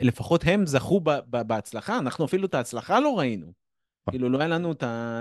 לפחות 0.00 0.42
הם 0.46 0.66
זכו 0.66 1.00
ב, 1.00 1.10
ב, 1.30 1.42
בהצלחה, 1.42 1.98
אנחנו 1.98 2.24
אפילו 2.24 2.46
את 2.46 2.54
ההצלחה 2.54 3.00
לא 3.00 3.18
ראינו. 3.18 3.52
כאילו 4.10 4.28
לא 4.28 4.38
היה 4.38 4.48
לנו 4.48 4.72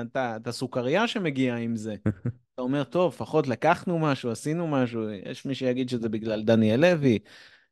את 0.06 0.48
הסוכריה 0.48 1.08
שמגיעה 1.08 1.58
עם 1.58 1.76
זה. 1.76 1.96
אתה 2.54 2.62
אומר, 2.62 2.84
טוב, 2.84 3.14
לפחות 3.14 3.48
לקחנו 3.48 4.00
משהו, 4.00 4.32
עשינו 4.32 4.68
משהו, 4.68 5.10
יש 5.10 5.46
מי 5.46 5.56
שיגיד 5.56 5.90
שזה 5.90 6.10
בגלל 6.10 6.44
דניאל 6.44 6.82
לוי, 6.82 7.20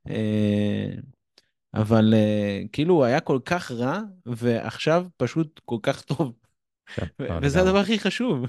אה, 0.09 0.89
אבל 1.73 2.13
אה, 2.13 2.61
כאילו 2.71 3.05
היה 3.05 3.19
כל 3.19 3.39
כך 3.45 3.71
רע, 3.71 3.99
ועכשיו 4.25 5.05
פשוט 5.17 5.61
כל 5.65 5.77
כך 5.83 6.01
טוב. 6.01 6.33
כן, 6.95 7.05
וזה 7.41 7.61
הדבר 7.61 7.77
הכי 7.77 7.99
חשוב. 7.99 8.45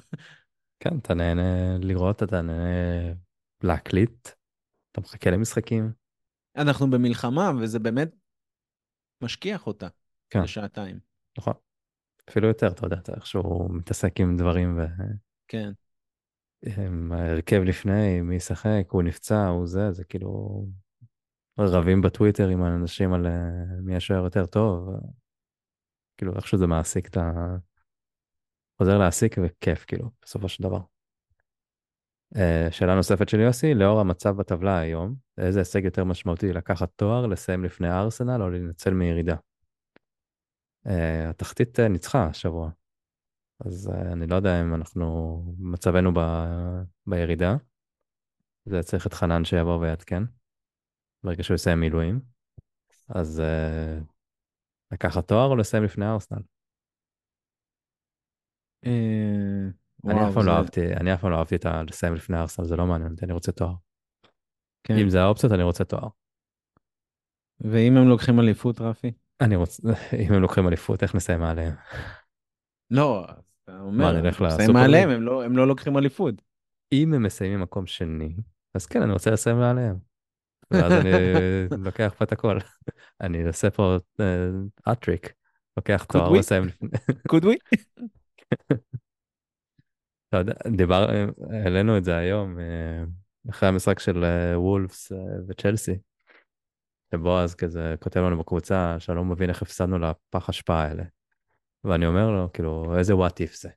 כן, 0.80 0.98
אתה 0.98 1.14
נהנה 1.14 1.78
לראות, 1.80 2.22
אתה 2.22 2.42
נהנה 2.42 3.14
להקליט, 3.62 4.28
אתה 4.92 5.00
מחכה 5.00 5.30
למשחקים. 5.30 5.92
אנחנו 6.56 6.90
במלחמה, 6.90 7.50
וזה 7.60 7.78
באמת 7.78 8.10
משכיח 9.22 9.66
אותה 9.66 9.88
כן. 10.30 10.42
לשעתיים. 10.42 10.98
נכון. 11.38 11.54
אפילו 12.30 12.48
יותר, 12.48 12.66
אתה 12.66 12.86
יודע, 12.86 12.96
אתה 12.96 13.14
איכשהו 13.14 13.68
מתעסק 13.68 14.20
עם 14.20 14.36
דברים 14.36 14.78
ו... 14.78 14.82
כן. 15.48 15.72
הם 16.62 17.12
ההרכב 17.12 17.60
לפני, 17.60 18.20
מי 18.20 18.34
ישחק, 18.34 18.82
הוא 18.90 19.02
נפצע, 19.02 19.46
הוא 19.46 19.66
זה, 19.66 19.92
זה 19.92 20.04
כאילו 20.04 20.64
רבים 21.58 22.02
בטוויטר 22.02 22.48
עם 22.48 22.62
האנשים 22.62 23.12
על 23.12 23.26
אה, 23.26 23.64
מי 23.82 23.96
השוער 23.96 24.24
יותר 24.24 24.46
טוב. 24.46 24.88
כאילו 26.16 26.36
איכשהו 26.36 26.58
זה 26.58 26.66
מעסיק 26.66 27.08
את 27.08 27.16
ה... 27.16 27.56
עוזר 28.76 28.98
להעסיק 28.98 29.36
וכיף 29.44 29.84
כאילו, 29.84 30.10
בסופו 30.22 30.48
של 30.48 30.62
דבר. 30.62 30.80
אה, 32.36 32.68
שאלה 32.70 32.94
נוספת 32.94 33.28
של 33.28 33.40
יוסי, 33.40 33.74
לאור 33.74 34.00
המצב 34.00 34.36
בטבלה 34.36 34.78
היום, 34.78 35.14
איזה 35.38 35.58
הישג 35.58 35.84
יותר 35.84 36.04
משמעותי 36.04 36.52
לקחת 36.52 36.90
תואר, 36.96 37.26
לסיים 37.26 37.64
לפני 37.64 37.90
ארסנל 37.90 38.42
או 38.42 38.50
להינצל 38.50 38.90
מירידה? 38.90 39.36
אה, 40.86 41.30
התחתית 41.30 41.80
ניצחה 41.80 42.26
השבוע, 42.26 42.70
אז 43.66 43.90
אני 44.12 44.26
לא 44.26 44.36
יודע 44.36 44.60
אם 44.60 44.74
אנחנו, 44.74 45.42
מצבנו 45.58 46.10
ב... 46.14 46.20
בירידה. 47.06 47.56
זה 48.64 48.82
צריך 48.82 49.06
את 49.06 49.12
חנן 49.12 49.44
שיבוא 49.44 49.78
ויעדכן, 49.78 50.22
ברגע 51.24 51.42
שהוא 51.42 51.54
יסיים 51.54 51.80
מילואים. 51.80 52.20
אז 53.08 53.42
לקחת 54.92 55.28
תואר 55.28 55.50
או 55.50 55.56
לסיים 55.56 55.84
לפני 55.84 56.06
ארסנל? 56.06 56.53
אני 60.08 60.28
אף 60.28 60.34
פעם 60.34 60.46
לא 60.46 60.52
אהבתי, 60.52 60.94
אני 60.94 61.14
אף 61.14 61.20
פעם 61.20 61.30
לא 61.30 61.36
אהבתי 61.36 61.56
את 61.56 61.66
הלסיים 61.66 62.14
לפני 62.14 62.38
ארסנל, 62.38 62.64
זה 62.64 62.76
לא 62.76 62.86
מעניין 62.86 63.12
אותי, 63.12 63.24
אני 63.24 63.32
רוצה 63.32 63.52
תואר. 63.52 63.74
כן. 64.84 64.96
אם 64.96 65.08
זה 65.08 65.22
האופציות, 65.22 65.52
אני 65.52 65.62
רוצה 65.62 65.84
תואר. 65.84 66.08
ואם 67.60 67.96
הם 67.96 68.08
לוקחים 68.08 68.40
אליפות, 68.40 68.80
רפי? 68.80 69.12
אני 69.40 69.56
רוצה, 69.56 69.82
אם 70.26 70.34
הם 70.34 70.42
לוקחים 70.42 70.68
אליפות, 70.68 71.02
איך 71.02 71.14
נסיים 71.14 71.40
מעליהם? 71.40 71.74
לא, 72.90 73.26
אתה 73.64 73.80
אומר, 73.80 74.12
מה, 74.12 74.20
נלך 74.20 74.40
הם 74.40 74.46
מסיים 74.46 74.70
לא, 75.22 75.44
הם 75.44 75.56
לא 75.56 75.68
לוקחים 75.68 75.98
אליפות. 75.98 76.34
אם 76.92 77.14
הם 77.14 77.22
מסיימים 77.22 77.60
מקום 77.60 77.86
שני, 77.86 78.36
אז 78.74 78.86
כן, 78.86 79.02
אני 79.02 79.12
רוצה 79.12 79.30
לסיים 79.30 79.56
מעליהם. 79.56 79.96
ואז 80.70 80.92
אני 80.92 81.10
לוקח 81.84 82.14
פה 82.18 82.24
את 82.24 82.32
הכל. 82.32 82.58
אני 83.20 83.46
עושה 83.46 83.70
פה 83.70 83.96
אטריק, 84.92 85.32
לוקח 85.76 86.04
תואר 86.12 86.32
we? 86.32 86.36
ומסיים 86.36 86.64
לפני. 86.64 86.88
could 87.32 87.44
we? 87.44 87.76
אתה 90.28 90.36
יודע, 90.36 90.52
דיבר, 90.76 91.06
העלינו 91.50 91.98
את 91.98 92.04
זה 92.04 92.16
היום, 92.16 92.58
אה, 92.58 93.04
אחרי 93.50 93.68
המשחק 93.68 93.98
של 93.98 94.24
אה, 94.24 94.60
וולפס 94.60 95.12
אה, 95.12 95.18
וצ'לסי. 95.48 95.98
שבועז 97.14 97.54
כזה 97.54 97.94
כותב 98.00 98.20
לנו 98.20 98.38
בקבוצה 98.38 98.96
שאני 99.00 99.16
לא 99.16 99.24
מבין 99.24 99.50
איך 99.50 99.62
הפסדנו 99.62 99.98
לפח 99.98 100.48
השפעה 100.48 100.82
האלה. 100.82 101.04
ואני 101.84 102.06
אומר 102.06 102.30
לו, 102.30 102.52
כאילו, 102.52 102.98
איזה 102.98 103.16
וואט 103.16 103.40
איף 103.40 103.54
זה. 103.54 103.70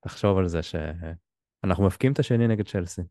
תחשוב 0.00 0.38
על 0.38 0.48
זה 0.48 0.60
שאנחנו 0.62 1.86
מפקיעים 1.86 2.12
את 2.12 2.18
השני 2.18 2.48
נגד 2.48 2.68
צ'לסי. 2.68 3.02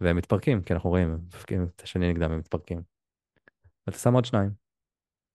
והם 0.00 0.16
מתפרקים, 0.16 0.62
כי 0.62 0.72
אנחנו 0.72 0.90
רואים, 0.90 1.10
הם 1.10 1.18
מפקיעים 1.26 1.64
את 1.64 1.80
השני 1.80 2.12
נגדם, 2.12 2.32
הם 2.32 2.38
מתפרקים. 2.38 2.82
ואתה 3.86 3.98
שם 3.98 4.14
עוד 4.14 4.24
שניים. 4.24 4.50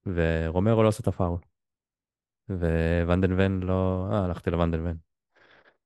ורומרו 0.05 0.83
לא 0.83 0.87
עושה 0.87 1.01
את 1.01 1.07
הפאול. 1.07 1.39
וונדן 2.49 3.39
ון 3.39 3.63
לא... 3.63 4.07
אה, 4.11 4.25
הלכתי 4.25 4.51
לוונדן 4.51 4.87
ון. 4.87 4.97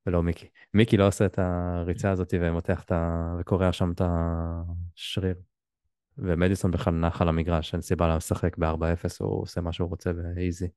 ולא 0.06 0.24
מיקי. 0.24 0.50
מיקי 0.74 0.98
לא 0.98 1.08
עושה 1.08 1.26
את 1.26 1.40
הריצה 1.40 2.12
הזאת 2.12 2.34
ומותח 2.42 2.84
את 2.84 2.92
ה... 2.92 3.36
וקורע 3.40 3.74
שם 3.74 3.92
את 3.92 4.02
השריר. 4.06 5.36
ומדיסון 6.18 6.72
בכלל 6.72 6.94
נח 6.94 7.22
על 7.22 7.30
המגרש, 7.30 7.74
אין 7.74 7.82
סיבה 7.82 8.16
לשחק 8.16 8.58
ב-4-0, 8.58 9.18
הוא 9.20 9.42
עושה 9.42 9.62
מה 9.62 9.74
שהוא 9.74 9.90
רוצה 9.90 10.14
באיזי. 10.14 10.68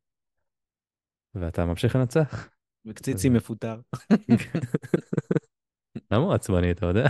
ואתה 1.34 1.64
ממשיך 1.64 1.96
לנצח. 1.96 2.48
וקציצי 2.86 3.28
מפוטר. 3.28 3.80
למה 6.10 6.24
הוא 6.24 6.34
עצבני, 6.34 6.70
אתה 6.70 6.86
יודע? 6.86 7.08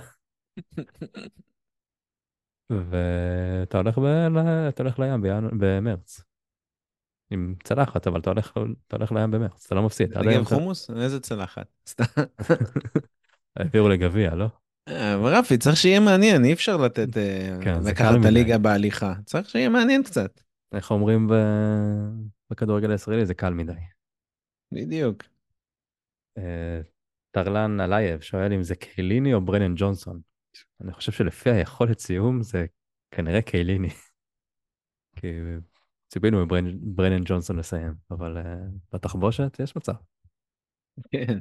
ואתה 2.91 3.79
הולך, 3.79 3.99
ב... 3.99 4.05
הולך 4.79 4.99
לים 4.99 5.23
בינ... 5.23 5.49
במרץ. 5.59 6.30
עם 7.31 7.55
צלחת, 7.65 8.07
אבל 8.07 8.21
אתה 8.21 8.31
הולך, 8.31 8.53
אתה 8.87 8.97
הולך 8.97 9.13
לים 9.13 9.31
במרץ, 9.31 9.67
אתה 9.67 9.75
לא 9.75 9.83
מפסיד. 9.83 10.19
נגב 10.19 10.45
חומוס? 10.45 10.91
איזה 10.91 11.21
צלחת? 11.21 11.67
העבירו 13.57 13.89
לגביע, 13.89 14.35
לא? 14.35 14.47
אבל 14.89 15.35
רפי, 15.35 15.59
צריך 15.59 15.77
שיהיה 15.77 16.01
מעניין, 16.01 16.45
אי 16.45 16.53
אפשר 16.53 16.77
לתת, 16.77 17.17
אה, 17.17 17.59
כן, 17.63 17.83
לקחת 17.85 18.15
את. 18.21 18.25
הליגה 18.25 18.59
בהליכה. 18.59 19.15
צריך 19.25 19.51
שיהיה 19.51 19.69
מעניין 19.69 20.03
קצת. 20.03 20.41
איך 20.75 20.91
אומרים. 20.91 21.29
בכדורגל 22.51 22.91
הישראלי, 22.91 23.27
זה 23.27 23.35
קל 23.35 23.55
מדי. 23.55 23.73
בדיוק. 24.73 25.23
אה, 26.39 26.81
טרלן 27.31 27.81
אלייב 27.81 28.21
שואל 28.21 28.53
אם 28.53 28.63
זה 28.63 28.75
קייליני 28.75 29.35
או 29.35 29.41
ברנן 29.41 29.75
ג'ונסון. 29.77 30.21
אני 30.81 30.93
חושב 30.93 31.13
שלפי 31.13 31.51
היכולת 31.51 31.99
סיום 31.99 32.43
זה 32.43 32.67
כנראה 33.11 33.43
קייליני. 33.43 33.89
כי 35.17 35.27
ציפינו 36.11 36.47
מברנן 36.47 37.23
ג'ונסון 37.25 37.59
לסיים, 37.59 37.95
אבל 38.11 38.37
אה, 38.37 38.43
בתחבושת 38.93 39.57
יש 39.61 39.77
מצב. 39.77 39.95
כן. 41.11 41.39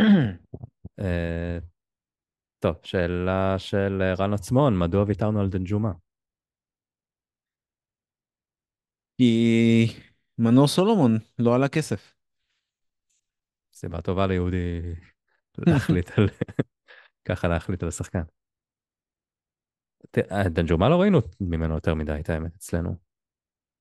Uh, 0.00 1.04
טוב, 2.58 2.76
שאלה 2.82 3.58
של 3.58 4.02
אה, 4.02 4.14
רן 4.14 4.32
עצמון, 4.32 4.78
מדוע 4.78 5.04
ויתרנו 5.06 5.40
על 5.40 5.48
דנג'ומה? 5.48 5.92
כי 9.16 9.86
מנור 10.38 10.68
סולומון 10.68 11.18
לא 11.38 11.54
עלה 11.54 11.68
כסף. 11.68 12.14
סיבה 13.72 14.00
טובה 14.02 14.26
ליהודי 14.26 14.94
להחליט 15.66 16.18
על... 16.18 16.28
ככה 17.24 17.48
להחליט 17.48 17.82
על 17.82 17.88
השחקן. 17.88 18.22
אה, 20.32 20.48
דנג'ומה 20.48 20.88
לא 20.88 21.00
ראינו 21.00 21.18
ממנו 21.40 21.74
יותר 21.74 21.94
מדי, 21.94 22.20
את 22.20 22.28
האמת, 22.30 22.54
אצלנו. 22.54 23.07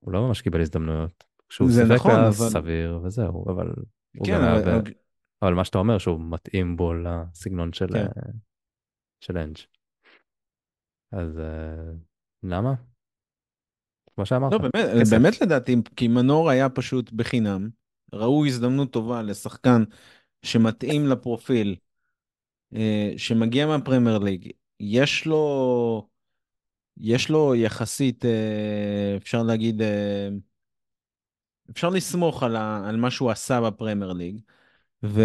הוא 0.07 0.13
לא 0.13 0.27
ממש 0.27 0.41
קיבל 0.41 0.61
הזדמנויות. 0.61 1.23
כשהוא 1.49 1.69
שיחק 1.69 1.91
נכון, 1.95 2.11
היה 2.11 2.27
אבל- 2.27 2.31
סביר 2.49 2.99
וזהו, 3.03 3.45
אבל 3.51 3.67
כן. 4.25 4.41
אבל- 4.43 4.81
ב- 4.81 4.91
אבל 5.41 5.53
מה 5.53 5.65
שאתה 5.65 5.77
אומר 5.77 5.97
שהוא 5.97 6.19
מתאים 6.29 6.77
בו 6.77 6.93
לסגנון 6.93 7.73
של, 7.73 7.87
כן. 7.87 7.97
אה, 8.05 8.31
של 9.19 9.37
אנג'. 9.37 9.55
אז 11.11 11.39
אה, 11.39 11.91
למה? 12.43 12.73
כמו 14.15 14.25
שאמרת. 14.25 14.51
לא, 14.53 14.57
באמת, 14.57 15.01
כסף. 15.01 15.11
באמת 15.17 15.41
לדעתי, 15.41 15.75
כי 15.95 16.07
מנור 16.07 16.49
היה 16.49 16.69
פשוט 16.69 17.11
בחינם. 17.11 17.69
ראו 18.13 18.45
הזדמנות 18.45 18.91
טובה 18.91 19.21
לשחקן 19.21 19.83
שמתאים 20.45 21.07
לפרופיל, 21.07 21.75
אה, 22.75 23.13
שמגיע 23.17 23.67
מהפרמייר 23.67 24.17
ליג. 24.17 24.51
יש 24.79 25.25
לו, 25.25 26.07
יש 26.99 27.29
לו 27.29 27.55
יחסית, 27.55 28.25
אה, 28.25 29.17
אפשר 29.17 29.43
להגיד, 29.43 29.81
אה, 29.81 30.29
אפשר 31.71 31.89
לסמוך 31.89 32.43
על, 32.43 32.55
ה, 32.55 32.89
על 32.89 32.97
מה 32.97 33.11
שהוא 33.11 33.31
עשה 33.31 33.61
בפרמייר 33.61 34.13
ליג. 34.13 34.39
ו... 35.03 35.21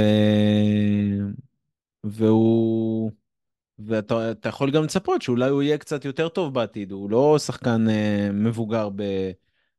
והוא... 2.05 3.11
ואתה 3.79 4.31
אתה 4.31 4.49
יכול 4.49 4.71
גם 4.71 4.85
לצפות 4.85 5.23
שאולי 5.23 5.51
הוא 5.51 5.63
יהיה 5.63 5.79
קצת 5.79 6.05
יותר 6.05 6.29
טוב 6.29 6.55
בעתיד, 6.55 6.93
הוא 6.93 7.11
לא 7.11 7.39
שחקן 7.39 7.89
אה, 7.91 8.29
מבוגר 8.33 8.89
ב... 8.97 9.03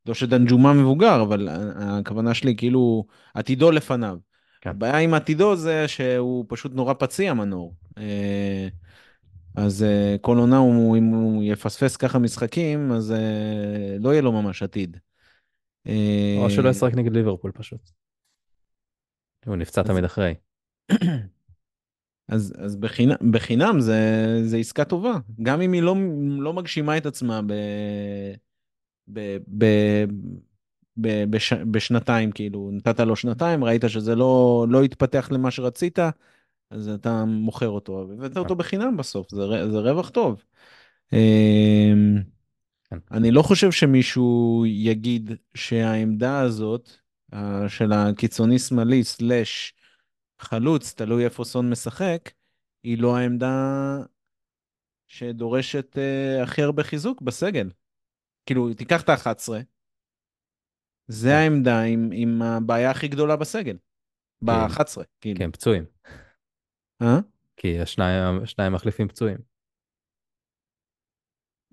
לא 0.05 0.13
שדנג'ומה 0.13 0.73
מבוגר, 0.73 1.21
אבל 1.21 1.49
הכוונה 1.75 2.33
שלי 2.33 2.55
כאילו 2.55 3.05
עתידו 3.33 3.71
לפניו. 3.71 4.17
כן. 4.61 4.69
הבעיה 4.69 4.97
עם 4.97 5.13
עתידו 5.13 5.55
זה 5.55 5.87
שהוא 5.87 6.45
פשוט 6.47 6.73
נורא 6.73 6.93
פציע 6.93 7.33
מנור. 7.33 7.75
אה, 7.97 8.67
אז 9.55 9.83
אה, 9.83 10.15
כל 10.21 10.37
עונה, 10.37 10.57
הוא, 10.57 10.97
אם 10.97 11.03
הוא 11.03 11.43
יפספס 11.43 11.97
ככה 11.97 12.19
משחקים, 12.19 12.91
אז 12.91 13.11
אה, 13.11 13.97
לא 13.99 14.09
יהיה 14.09 14.21
לו 14.21 14.31
ממש 14.31 14.63
עתיד. 14.63 14.97
אה, 15.87 16.35
או 16.37 16.49
שלא 16.49 16.69
ישחק 16.69 16.93
נגד 16.93 17.13
ליברפול 17.13 17.51
פשוט. 17.51 17.89
הוא 19.45 19.55
נפצע 19.55 19.81
אז- 19.81 19.87
תמיד 19.87 20.03
אחרי. 20.03 20.33
אז, 22.27 22.53
אז 22.57 22.75
בחינם, 22.75 23.15
בחינם 23.31 23.79
זה, 23.79 23.99
זה 24.43 24.57
עסקה 24.57 24.85
טובה, 24.85 25.13
גם 25.41 25.61
אם 25.61 25.71
היא 25.71 25.81
לא, 25.81 25.95
לא 26.39 26.53
מגשימה 26.53 26.97
את 26.97 27.05
עצמה 27.05 27.41
ב, 27.41 27.53
ב, 29.07 29.37
ב, 29.57 29.65
ב, 30.97 31.23
בש, 31.29 31.53
בשנתיים, 31.53 32.31
כאילו, 32.31 32.69
נתת 32.73 32.99
לו 32.99 33.15
שנתיים, 33.15 33.63
ראית 33.63 33.83
שזה 33.87 34.15
לא, 34.15 34.65
לא 34.69 34.83
התפתח 34.83 35.29
למה 35.31 35.51
שרצית, 35.51 35.99
אז 36.73 36.89
אתה 36.89 37.25
מוכר 37.25 37.69
אותו, 37.69 38.05
והבאת 38.09 38.37
אותו 38.37 38.55
בחינם 38.55 38.97
בסוף, 38.97 39.31
זה, 39.31 39.71
זה 39.71 39.77
רווח 39.77 40.09
טוב. 40.09 40.43
אמ, 41.13 42.21
כן. 42.83 42.97
אני 43.11 43.31
לא 43.31 43.41
חושב 43.41 43.71
שמישהו 43.71 44.63
יגיד 44.67 45.31
שהעמדה 45.53 46.39
הזאת, 46.39 46.89
אה, 47.33 47.69
של 47.69 47.91
הקיצוני 47.93 48.59
שמאלי 48.59 49.03
סלאש 49.03 49.73
חלוץ, 50.39 50.93
תלוי 50.93 51.25
איפה 51.25 51.43
סון 51.43 51.69
משחק, 51.69 52.31
היא 52.83 52.97
לא 52.97 53.17
העמדה 53.17 53.55
שדורשת 55.07 55.97
אה, 55.97 56.43
הכי 56.43 56.61
הרבה 56.61 56.83
חיזוק 56.83 57.21
בסגל. 57.21 57.69
כאילו, 58.45 58.73
תיקח 58.73 59.01
את 59.01 59.09
ה-11, 59.09 59.49
זה 61.07 61.29
כן. 61.29 61.35
העמדה 61.35 61.81
עם, 61.81 62.09
עם 62.13 62.41
הבעיה 62.41 62.91
הכי 62.91 63.07
גדולה 63.07 63.35
בסגל. 63.35 63.77
ב-11, 64.41 65.03
כאילו. 65.21 65.39
כן, 65.39 65.51
פצועים. 65.51 65.92
אה? 67.03 67.19
כי 67.57 67.79
השניים 67.79 68.45
שניים 68.45 68.73
מחליפים 68.73 69.07
פצועים. 69.07 69.37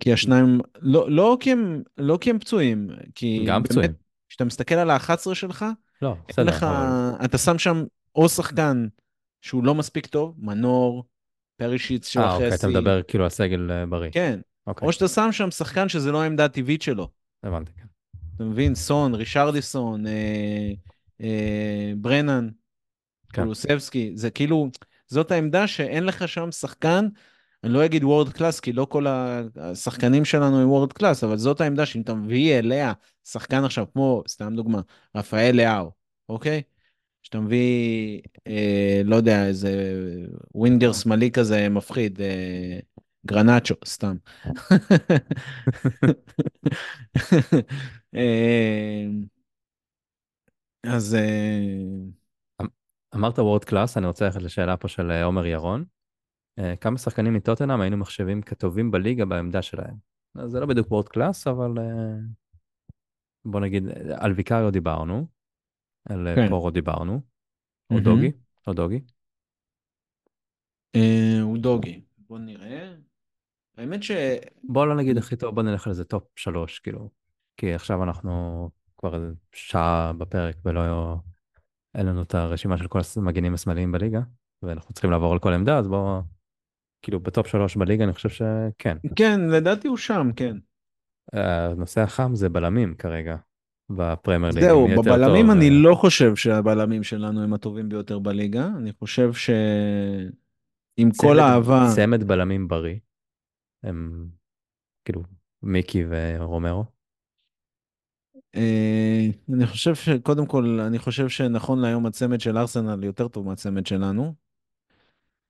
כי 0.01 0.12
השניים, 0.12 0.61
לא, 0.81 1.11
לא, 1.11 1.37
כי 1.41 1.53
הם, 1.53 1.83
לא 1.99 2.18
כי 2.20 2.31
הם 2.31 2.39
פצועים, 2.39 2.91
כי 3.14 3.45
גם 3.47 3.62
פצועים. 3.62 3.91
באמת, 3.91 4.03
כשאתה 4.28 4.45
מסתכל 4.45 4.74
על 4.74 4.91
ה-11 4.91 5.35
שלך, 5.35 5.64
לא, 6.03 6.14
בסדר, 6.28 6.45
לך, 6.45 6.62
אבל... 6.62 7.24
אתה 7.24 7.39
שם 7.39 7.59
שם 7.59 7.85
או 8.14 8.28
שחקן 8.28 8.87
שהוא 9.41 9.64
לא 9.64 9.74
מספיק 9.74 10.07
טוב, 10.07 10.35
מנור, 10.39 11.05
פרישיץ 11.57 12.09
של 12.09 12.20
אה, 12.20 12.33
אוקיי, 12.33 12.47
אתה 12.47 12.55
החסי, 12.55 12.66
מדבר 12.66 13.03
כאילו 13.03 13.24
על 13.24 13.31
סגל 13.31 13.70
אה, 13.70 13.87
בריא. 13.87 14.11
כן, 14.11 14.41
אוקיי, 14.66 14.89
או 14.89 14.93
שאתה 14.93 15.09
שם 15.09 15.28
שם 15.33 15.51
שחקן 15.51 15.89
שזה 15.89 16.12
לא 16.12 16.22
העמדה 16.22 16.45
הטבעית 16.45 16.83
שלו. 16.83 17.09
הבנתי, 17.43 17.72
כן. 17.72 17.87
אתה 18.37 18.45
מבין? 18.45 18.74
סון, 18.74 19.14
ריצ'רליסון, 19.14 20.07
אה, 20.07 20.70
אה, 21.20 21.93
ברנן, 21.97 22.49
כן. 23.33 23.43
קולוסבסקי, 23.43 24.12
זה 24.14 24.31
כאילו, 24.31 24.70
זאת 25.11 25.30
העמדה 25.30 25.66
שאין 25.66 26.04
לך 26.04 26.28
שם 26.28 26.52
שחקן, 26.52 27.08
אני 27.64 27.72
לא 27.72 27.84
אגיד 27.84 28.04
world 28.05 28.32
class, 28.32 28.61
כי 28.61 28.72
לא 28.72 28.84
כל 28.84 29.06
השחקנים 29.56 30.24
שלנו 30.24 30.61
הם 30.61 30.70
world 30.70 30.93
class, 30.93 31.24
אבל 31.24 31.36
זאת 31.36 31.61
העמדה 31.61 31.86
שאם 31.86 32.00
אתה 32.00 32.14
מביא 32.14 32.58
אליה 32.58 32.92
שחקן 33.24 33.64
עכשיו, 33.64 33.86
כמו, 33.92 34.22
סתם 34.28 34.56
דוגמה, 34.56 34.80
רפאל 35.16 35.56
לאאו, 35.57 35.91
אוקיי? 36.28 36.62
שאתה 37.22 37.40
מביא, 37.40 38.20
אה, 38.46 39.02
לא 39.04 39.16
יודע, 39.16 39.46
איזה 39.46 39.94
ווינגר 40.54 40.92
שמאלי 40.92 41.30
כזה 41.30 41.68
מפחיד, 41.68 42.20
אה, 42.20 42.78
גרנצ'ו, 43.26 43.74
סתם. 43.86 44.16
אה, 48.14 49.06
אז 50.84 51.14
אה, 51.14 52.20
אמרת 53.14 53.38
world 53.38 53.64
class, 53.64 53.97
אני 53.96 54.06
רוצה 54.06 54.24
ללכת 54.24 54.42
לשאלה 54.42 54.76
פה 54.76 54.88
של 54.88 55.11
אה, 55.11 55.24
עומר 55.24 55.46
ירון. 55.46 55.84
אה, 56.58 56.76
כמה 56.76 56.98
שחקנים 56.98 57.34
מטוטנהאם 57.34 57.80
היינו 57.80 57.96
מחשבים 57.96 58.42
כטובים 58.42 58.90
בליגה 58.90 59.24
בעמדה 59.24 59.62
שלהם? 59.62 59.94
אז 60.34 60.50
זה 60.50 60.61
לא 60.61 60.66
בדיוק 60.66 60.90
world 60.91 61.09
class, 61.09 61.47
אבל 61.46 61.78
אה, 61.78 62.16
בוא 63.44 63.61
נגיד, 63.61 63.84
על 64.18 64.32
ויקריו 64.32 64.70
דיברנו, 64.70 65.26
על 66.08 66.28
אה, 66.28 66.34
כן. 66.34 66.48
פורו 66.48 66.70
דיברנו, 66.70 67.12
או 67.12 67.20
מהמם. 67.90 68.04
אודוגי, 68.05 68.32
אודוגי. 68.66 69.01
אה, 70.96 71.40
אודוגי. 71.43 72.01
בוא 72.18 72.38
נראה. 72.38 72.94
האמת 73.76 74.02
ש... 74.02 74.11
בוא 74.64 74.86
לא 74.86 74.96
נגיד 74.96 75.16
הכי 75.16 75.36
טוב, 75.36 75.54
בוא 75.54 75.62
נלך 75.62 75.86
על 75.86 75.90
איזה 75.90 76.04
טופ 76.04 76.22
שלוש, 76.36 76.78
כאילו. 76.78 77.11
כי 77.56 77.74
עכשיו 77.74 78.02
אנחנו 78.02 78.70
כבר 78.98 79.30
שעה 79.52 80.12
בפרק 80.12 80.56
ולא... 80.64 81.16
אין 81.95 82.07
לנו 82.07 82.22
את 82.22 82.34
הרשימה 82.34 82.78
של 82.78 82.88
כל 82.88 82.99
המגינים 83.16 83.55
השמאליים 83.55 83.93
בליגה, 83.93 84.20
ואנחנו 84.62 84.93
צריכים 84.95 85.11
לעבור 85.11 85.32
על 85.32 85.38
כל 85.38 85.53
עמדה, 85.53 85.78
אז 85.78 85.88
בוא... 85.88 86.20
כאילו 87.03 87.20
בטופ 87.20 87.47
שלוש 87.47 87.76
בליגה 87.76 88.05
אני 88.05 88.12
חושב 88.12 88.28
שכן. 88.28 88.97
כן, 89.16 89.41
לדעתי 89.41 89.88
הוא 89.88 89.97
שם, 89.97 90.30
כן. 90.36 90.57
הנושא 91.32 92.01
החם 92.01 92.34
זה 92.34 92.49
בלמים 92.49 92.95
כרגע, 92.95 93.36
בפרמייר 93.91 94.53
ליג. 94.55 94.64
זהו, 94.64 94.86
בבלמים 94.86 95.47
טוב, 95.47 95.57
אני 95.57 95.68
אה, 95.68 95.74
לא 95.82 95.95
חושב 95.95 96.36
שהבלמים 96.36 97.03
שלנו 97.03 97.43
הם 97.43 97.55
הטובים 97.55 97.88
ביותר 97.88 98.18
בליגה. 98.18 98.66
אני 98.66 98.93
חושב 98.93 99.32
ש... 99.32 99.51
עם 100.97 101.11
כל 101.16 101.38
האהבה... 101.38 101.86
צמד 101.95 102.24
בלמים 102.24 102.68
בריא. 102.68 102.97
הם 103.84 104.28
כאילו 105.05 105.22
מיקי 105.62 106.05
ורומרו. 106.09 106.84
אה, 108.55 109.26
אני 109.55 109.66
חושב 109.66 109.94
שקודם 109.94 110.46
כל, 110.46 110.80
אני 110.80 110.98
חושב 110.98 111.28
שנכון 111.28 111.80
להיום 111.80 112.07
הצמד 112.07 112.40
של 112.40 112.59
ארסנל 112.59 113.05
יותר 113.05 113.28
טוב 113.28 113.46
מהצמד 113.46 113.86
שלנו. 113.86 114.34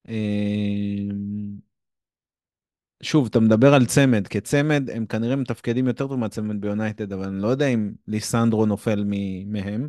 אה, 0.08 0.14
שוב, 3.02 3.26
אתה 3.26 3.40
מדבר 3.40 3.74
על 3.74 3.86
צמד, 3.86 4.26
כצמד 4.26 4.90
הם 4.90 5.06
כנראה 5.06 5.36
מתפקדים 5.36 5.86
יותר 5.86 6.08
טוב 6.08 6.16
מהצמד 6.16 6.60
ביונייטד, 6.60 7.12
אבל 7.12 7.24
אני 7.24 7.42
לא 7.42 7.48
יודע 7.48 7.66
אם 7.66 7.92
ליסנדרו 8.08 8.66
נופל 8.66 9.04
מהם. 9.46 9.88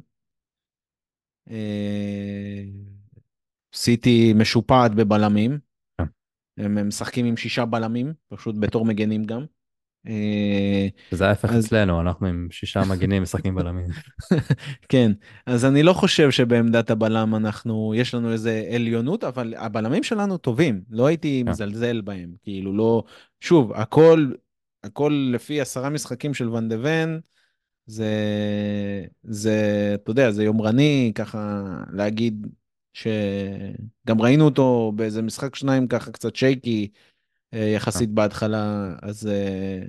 אה, 1.49 2.63
סיטי 3.73 4.33
משופעת 4.35 4.95
בבלמים. 4.95 5.59
כן. 5.97 6.03
הם 6.57 6.87
משחקים 6.87 7.25
עם 7.25 7.37
שישה 7.37 7.65
בלמים, 7.65 8.13
פשוט 8.29 8.55
בתור 8.59 8.85
מגנים 8.85 9.23
גם. 9.23 9.45
אה, 10.07 10.87
זה 11.11 11.27
ההפך 11.27 11.49
אז- 11.49 11.65
אצלנו, 11.65 12.01
אנחנו 12.01 12.27
עם 12.27 12.47
שישה 12.51 12.81
מגינים 12.89 13.23
משחקים 13.23 13.55
בלמים. 13.55 13.87
כן, 14.89 15.11
אז 15.45 15.65
אני 15.65 15.83
לא 15.83 15.93
חושב 15.93 16.31
שבעמדת 16.31 16.89
הבלם 16.89 17.35
אנחנו, 17.35 17.93
יש 17.95 18.13
לנו 18.13 18.31
איזה 18.31 18.69
עליונות, 18.75 19.23
אבל 19.23 19.53
הבלמים 19.57 20.03
שלנו 20.03 20.37
טובים, 20.37 20.81
לא 20.89 21.05
הייתי 21.07 21.41
כן. 21.45 21.51
מזלזל 21.51 22.01
בהם, 22.01 22.29
כאילו 22.43 22.73
לא, 22.77 23.03
שוב, 23.41 23.73
הכל, 23.73 24.31
הכל 24.83 25.29
לפי 25.33 25.61
עשרה 25.61 25.89
משחקים 25.89 26.33
של 26.33 26.49
ואן 26.49 26.69
דה 26.69 26.75
ון, 26.81 27.19
זה, 27.85 28.09
זה, 29.23 29.55
אתה 29.95 30.11
יודע, 30.11 30.31
זה 30.31 30.43
יומרני 30.43 31.11
ככה 31.15 31.63
להגיד 31.93 32.47
שגם 32.93 34.21
ראינו 34.21 34.45
אותו 34.45 34.91
באיזה 34.95 35.21
משחק 35.21 35.55
שניים 35.55 35.87
ככה 35.87 36.11
קצת 36.11 36.35
שייקי 36.35 36.87
יחסית 37.53 38.09
בהתחלה, 38.09 38.93
אז 39.01 39.27
אה, 39.27 39.79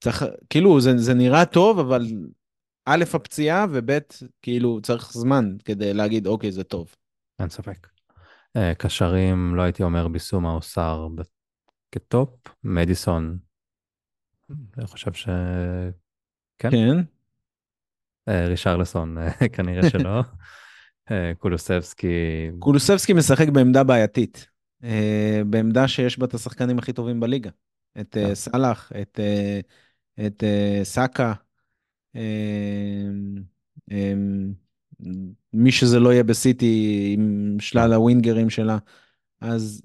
צריך, 0.00 0.24
כאילו 0.50 0.80
זה, 0.80 0.98
זה 0.98 1.14
נראה 1.14 1.44
טוב, 1.44 1.78
אבל 1.78 2.06
א', 2.84 3.04
הפציעה, 3.14 3.66
וב', 3.70 3.98
כאילו, 4.42 4.80
צריך 4.82 5.12
זמן 5.12 5.56
כדי 5.64 5.94
להגיד, 5.94 6.26
אוקיי, 6.26 6.52
זה 6.52 6.64
טוב. 6.64 6.94
אין 7.38 7.48
ספק. 7.48 7.88
אה, 8.56 8.74
קשרים, 8.74 9.54
לא 9.54 9.62
הייתי 9.62 9.82
אומר 9.82 10.08
ביסומה 10.08 10.52
או 10.52 10.62
סער 10.62 11.08
כטופ. 11.92 12.30
מדיסון, 12.64 13.38
אני 14.78 14.86
חושב 14.86 15.12
ש... 15.12 15.28
כן. 16.58 16.70
כן. 16.70 17.02
אה, 18.28 18.46
רישרלסון, 18.46 19.18
אה, 19.18 19.48
כנראה 19.48 19.90
שלא. 19.90 20.20
אה, 21.10 21.32
קולוסבסקי, 21.38 22.50
קולוסבסקי 22.58 23.12
משחק 23.12 23.48
בעמדה 23.48 23.84
בעייתית. 23.84 24.46
אה, 24.84 25.42
בעמדה 25.46 25.88
שיש 25.88 26.18
בה 26.18 26.26
את 26.26 26.34
השחקנים 26.34 26.78
הכי 26.78 26.92
טובים 26.92 27.20
בליגה. 27.20 27.50
את 28.00 28.16
אה, 28.16 28.28
כן. 28.28 28.34
סאלח, 28.34 28.92
את, 29.02 29.20
אה, 29.20 29.60
את 30.26 30.44
אה, 30.44 30.80
סאקה. 30.84 31.32
אה, 32.16 33.10
אה, 33.92 34.14
מי 35.52 35.72
שזה 35.72 35.98
לא 35.98 36.12
יהיה 36.12 36.24
בסיטי 36.24 37.10
עם 37.18 37.56
שלל. 37.60 37.92
הווינגרים 37.92 38.50
שלה. 38.50 38.78
אז 39.40 39.82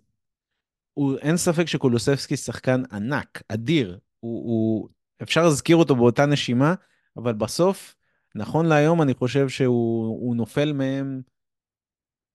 הוא, 0.93 1.17
אין 1.17 1.37
ספק 1.37 1.65
שקולוסבסקי 1.67 2.37
שחקן 2.37 2.83
ענק, 2.91 3.41
אדיר. 3.47 3.99
הוא, 4.19 4.45
הוא, 4.45 4.89
אפשר 5.23 5.43
להזכיר 5.43 5.75
אותו 5.75 5.95
באותה 5.95 6.25
נשימה, 6.25 6.73
אבל 7.17 7.33
בסוף, 7.33 7.95
נכון 8.35 8.65
להיום, 8.65 9.01
אני 9.01 9.13
חושב 9.13 9.49
שהוא 9.49 10.07
הוא 10.07 10.35
נופל 10.35 10.73
מהם 10.73 11.21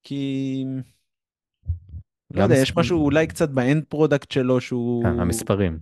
כי... 0.02 0.64
לא 2.34 2.42
יודע, 2.42 2.56
יש 2.56 2.76
משהו 2.76 3.04
אולי 3.04 3.26
קצת 3.26 3.48
ב 3.48 3.57
end 3.57 3.84
product 3.88 4.30
שלו 4.30 4.60
שהוא... 4.60 5.04
כן, 5.04 5.20
המספרים. 5.20 5.78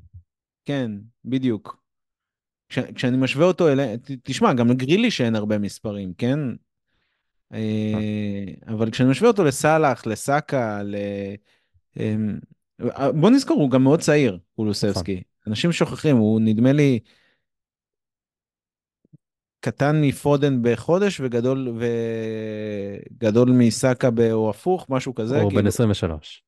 כן, 0.64 0.90
בדיוק. 1.24 1.82
כש, 2.68 2.78
כשאני 2.78 3.16
משווה 3.16 3.46
אותו 3.46 3.68
אליהם, 3.68 3.98
תשמע, 4.22 4.52
גם 4.52 4.68
לגריליש 4.68 5.20
אין 5.20 5.34
הרבה 5.34 5.58
מספרים, 5.58 6.12
כן? 6.18 6.38
אה, 7.52 8.44
אבל 8.66 8.90
כשאני 8.90 9.10
משווה 9.10 9.28
אותו 9.28 9.44
לסאלח, 9.44 10.06
לסאקה, 10.06 10.82
ל... 10.82 10.96
אמ, 11.96 12.38
בוא 13.20 13.30
נזכור, 13.30 13.60
הוא 13.60 13.70
גם 13.70 13.82
מאוד 13.82 14.00
צעיר, 14.00 14.38
קולוסבסקי. 14.56 15.22
אנשים 15.46 15.72
שוכחים, 15.72 16.16
הוא 16.16 16.40
נדמה 16.40 16.72
לי 16.72 16.98
קטן 19.70 20.00
מפודן 20.00 20.58
בחודש 20.62 21.20
וגדול, 21.20 21.68
וגדול 23.12 23.50
מסאקה 23.50 24.10
ב... 24.10 24.20
או 24.20 24.50
הפוך, 24.50 24.86
משהו 24.88 25.14
כזה. 25.14 25.40
הוא 25.40 25.50
כאילו, 25.50 25.62
בן 25.62 25.66
23. 25.66 26.42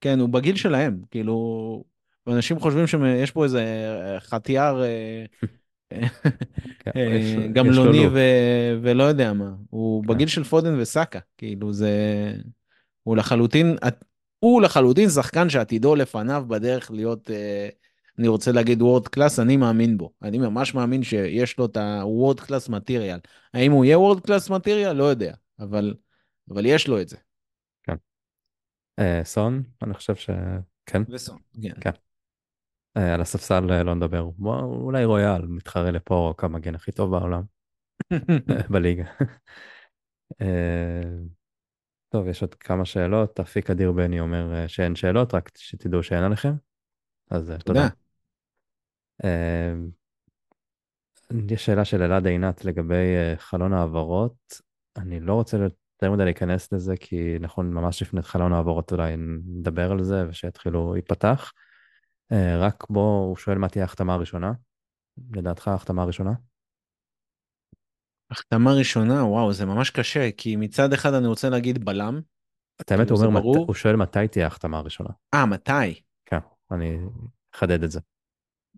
כן, 0.00 0.20
הוא 0.20 0.28
בגיל 0.28 0.56
שלהם, 0.56 1.00
כאילו, 1.10 1.84
ואנשים 2.26 2.60
חושבים 2.60 2.86
שיש 2.86 3.30
פה 3.30 3.44
איזה 3.44 3.64
חטיאר 4.18 4.82
אה, 4.82 5.24
כן, 6.78 6.90
אה, 6.96 7.02
יש 7.02 7.34
לו 7.34 7.52
גמלוני. 7.52 8.06
ו- 8.06 8.78
ולא 8.82 9.02
יודע 9.02 9.32
מה. 9.32 9.50
הוא 9.70 10.02
כן. 10.02 10.08
בגיל 10.08 10.28
של 10.28 10.44
פודן 10.44 10.80
וסאקה, 10.80 11.18
כאילו 11.38 11.72
זה... 11.72 11.92
הוא 13.02 13.16
לחלוטין, 13.16 13.76
הוא 14.38 14.62
לחלוטין 14.62 15.08
שחקן 15.08 15.48
שעתידו 15.48 15.94
לפניו 15.94 16.44
בדרך 16.48 16.90
להיות, 16.90 17.30
אה, 17.30 17.68
אני 18.18 18.28
רוצה 18.28 18.52
להגיד 18.52 18.82
world 18.82 19.08
class, 19.08 19.38
אני 19.38 19.56
מאמין 19.56 19.98
בו. 19.98 20.12
אני 20.22 20.38
ממש 20.38 20.74
מאמין 20.74 21.02
שיש 21.02 21.58
לו 21.58 21.66
את 21.66 21.76
ה- 21.76 21.94
world 21.94 22.40
class 22.40 22.68
material. 22.68 23.18
האם 23.54 23.72
הוא 23.72 23.84
יהיה 23.84 23.98
world 23.98 24.20
class 24.20 24.50
material? 24.50 24.92
לא 24.92 25.04
יודע, 25.04 25.34
אבל, 25.58 25.94
אבל 26.50 26.66
יש 26.66 26.88
לו 26.88 27.00
את 27.00 27.08
זה. 27.08 27.16
אה, 28.98 29.20
סון, 29.24 29.62
אני 29.82 29.94
חושב 29.94 30.16
שכן. 30.16 31.02
וסון, 31.08 31.38
כן. 31.62 31.72
כן. 31.80 31.90
אה, 32.96 33.14
על 33.14 33.20
הספסל 33.20 33.72
אה, 33.72 33.82
לא 33.82 33.94
נדבר. 33.94 34.30
בוא, 34.36 34.60
אולי 34.60 35.04
רויאל 35.04 35.46
מתחרה 35.46 35.90
לפורו 35.90 36.36
כמגן 36.36 36.74
הכי 36.74 36.92
טוב 36.92 37.10
בעולם, 37.10 37.42
בליגה. 38.72 39.04
אה, 40.42 41.02
טוב, 42.08 42.28
יש 42.28 42.42
עוד 42.42 42.54
כמה 42.54 42.84
שאלות. 42.84 43.40
אפיק 43.40 43.70
אדיר 43.70 43.92
בני 43.92 44.20
אומר 44.20 44.54
אה, 44.54 44.68
שאין 44.68 44.94
שאלות, 44.94 45.34
רק 45.34 45.50
שתדעו 45.56 46.02
שאין 46.02 46.24
עליכם. 46.24 46.52
אז 47.30 47.50
אה, 47.50 47.58
תודה. 47.58 47.80
תודה. 47.80 48.01
אה, 49.24 49.72
יש 51.50 51.66
שאלה 51.66 51.84
של 51.84 52.02
אלעד 52.02 52.26
עינת 52.26 52.64
לגבי 52.64 53.16
אה, 53.16 53.34
חלון 53.38 53.72
העברות. 53.72 54.60
אני 54.96 55.20
לא 55.20 55.34
רוצה 55.34 55.56
יותר 56.02 56.12
מדי 56.12 56.24
להיכנס 56.24 56.72
לזה, 56.72 56.96
כי 56.96 57.36
נכון, 57.40 57.72
ממש 57.72 58.02
לפני 58.02 58.22
חלון 58.22 58.52
העברות 58.52 58.92
אולי 58.92 59.14
נדבר 59.16 59.92
על 59.92 60.04
זה 60.04 60.28
ושיתחילו 60.28 60.92
להיפתח. 60.92 61.52
אה, 62.32 62.58
רק 62.58 62.84
בוא, 62.90 63.26
הוא 63.26 63.36
שואל 63.36 63.58
מה 63.58 63.68
תהיה 63.68 63.84
ההחתמה 63.84 64.14
הראשונה. 64.14 64.52
לדעתך 65.32 65.68
ההחתמה 65.68 66.02
הראשונה? 66.02 66.32
החתמה 68.30 68.72
ראשונה, 68.72 69.24
וואו, 69.24 69.52
זה 69.52 69.66
ממש 69.66 69.90
קשה, 69.90 70.30
כי 70.36 70.56
מצד 70.56 70.92
אחד 70.92 71.14
אני 71.14 71.26
רוצה 71.26 71.50
להגיד 71.50 71.84
בלם. 71.84 72.20
את 72.80 72.92
האמת, 72.92 73.06
כאילו, 73.06 73.20
הוא 73.20 73.26
אומר, 73.26 73.40
מת-. 73.40 73.66
הוא 73.66 73.74
שואל 73.74 73.96
מתי 73.96 74.28
תהיה 74.28 74.44
ההחתמה 74.44 74.78
הראשונה. 74.78 75.10
אה, 75.34 75.46
מתי? 75.46 76.00
כן, 76.26 76.38
אני 76.70 76.98
אחדד 77.54 77.82
את 77.82 77.90
זה. 77.90 78.00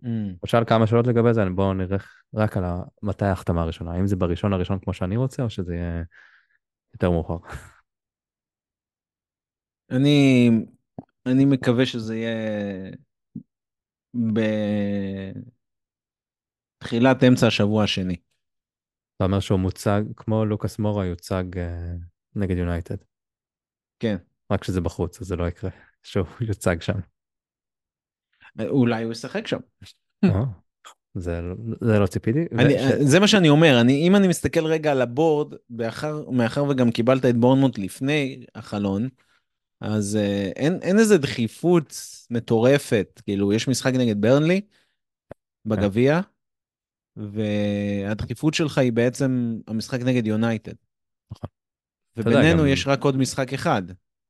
Mm. 0.05 0.37
הוא 0.39 0.47
שאל 0.47 0.65
כמה 0.65 0.87
שאלות 0.87 1.07
לגבי 1.07 1.33
זה, 1.33 1.41
בואו 1.55 1.73
נלך 1.73 2.21
רק 2.33 2.57
על 2.57 2.63
מתי 3.03 3.25
ההחתמה 3.25 3.61
הראשונה. 3.61 3.93
האם 3.93 4.07
זה 4.07 4.15
בראשון 4.15 4.51
לראשון 4.51 4.79
כמו 4.79 4.93
שאני 4.93 5.17
רוצה, 5.17 5.43
או 5.43 5.49
שזה 5.49 5.75
יהיה 5.75 6.03
יותר 6.93 7.11
מאוחר? 7.11 7.37
אני, 9.91 10.49
אני 11.25 11.45
מקווה 11.45 11.85
שזה 11.85 12.15
יהיה 12.17 12.91
בתחילת 16.83 17.23
אמצע 17.23 17.47
השבוע 17.47 17.83
השני. 17.83 18.15
אתה 19.15 19.23
אומר 19.23 19.39
שהוא 19.39 19.59
מוצג, 19.59 20.01
כמו 20.15 20.45
לוקאס 20.45 20.79
מורה 20.79 21.05
יוצג 21.05 21.57
אה, 21.57 21.93
נגד 22.35 22.57
יונייטד. 22.57 22.97
כן. 23.99 24.17
רק 24.51 24.63
שזה 24.63 24.81
בחוץ, 24.81 25.21
אז 25.21 25.27
זה 25.27 25.35
לא 25.35 25.47
יקרה, 25.47 25.69
שהוא 26.03 26.27
יוצג 26.41 26.81
שם. 26.81 27.14
אולי 28.59 29.03
הוא 29.03 29.11
ישחק 29.11 29.47
שם. 29.47 29.59
אה, 30.23 30.43
זה, 31.13 31.41
זה 31.81 31.99
לא 31.99 32.07
ציפיתי. 32.07 32.39
אני, 32.59 32.75
וש- 32.75 33.01
זה 33.11 33.19
מה 33.19 33.27
שאני 33.27 33.49
אומר, 33.49 33.81
אני, 33.81 34.07
אם 34.07 34.15
אני 34.15 34.27
מסתכל 34.27 34.65
רגע 34.65 34.91
על 34.91 35.01
הבורד, 35.01 35.53
מאחר, 35.69 36.29
מאחר 36.29 36.63
וגם 36.63 36.91
קיבלת 36.91 37.25
את 37.25 37.35
בורנמוט 37.35 37.77
לפני 37.77 38.45
החלון, 38.55 39.09
אז 39.81 40.15
אה, 40.15 40.51
אין, 40.55 40.79
אין 40.81 40.99
איזה 40.99 41.17
דחיפות 41.17 41.93
מטורפת, 42.29 43.21
כאילו 43.25 43.53
יש 43.53 43.67
משחק 43.67 43.93
נגד 43.93 44.21
ברנלי 44.21 44.61
בגביע, 45.65 46.19
והדחיפות 47.15 48.53
שלך 48.53 48.77
היא 48.77 48.93
בעצם 48.93 49.57
המשחק 49.67 49.99
נגד 50.01 50.27
יונייטד. 50.27 50.73
נכון. 51.31 51.49
יודע, 52.17 52.29
ובינינו 52.31 52.59
גם- 52.61 52.67
יש 52.67 52.87
רק 52.87 53.03
עוד 53.03 53.17
משחק 53.17 53.53
אחד, 53.53 53.83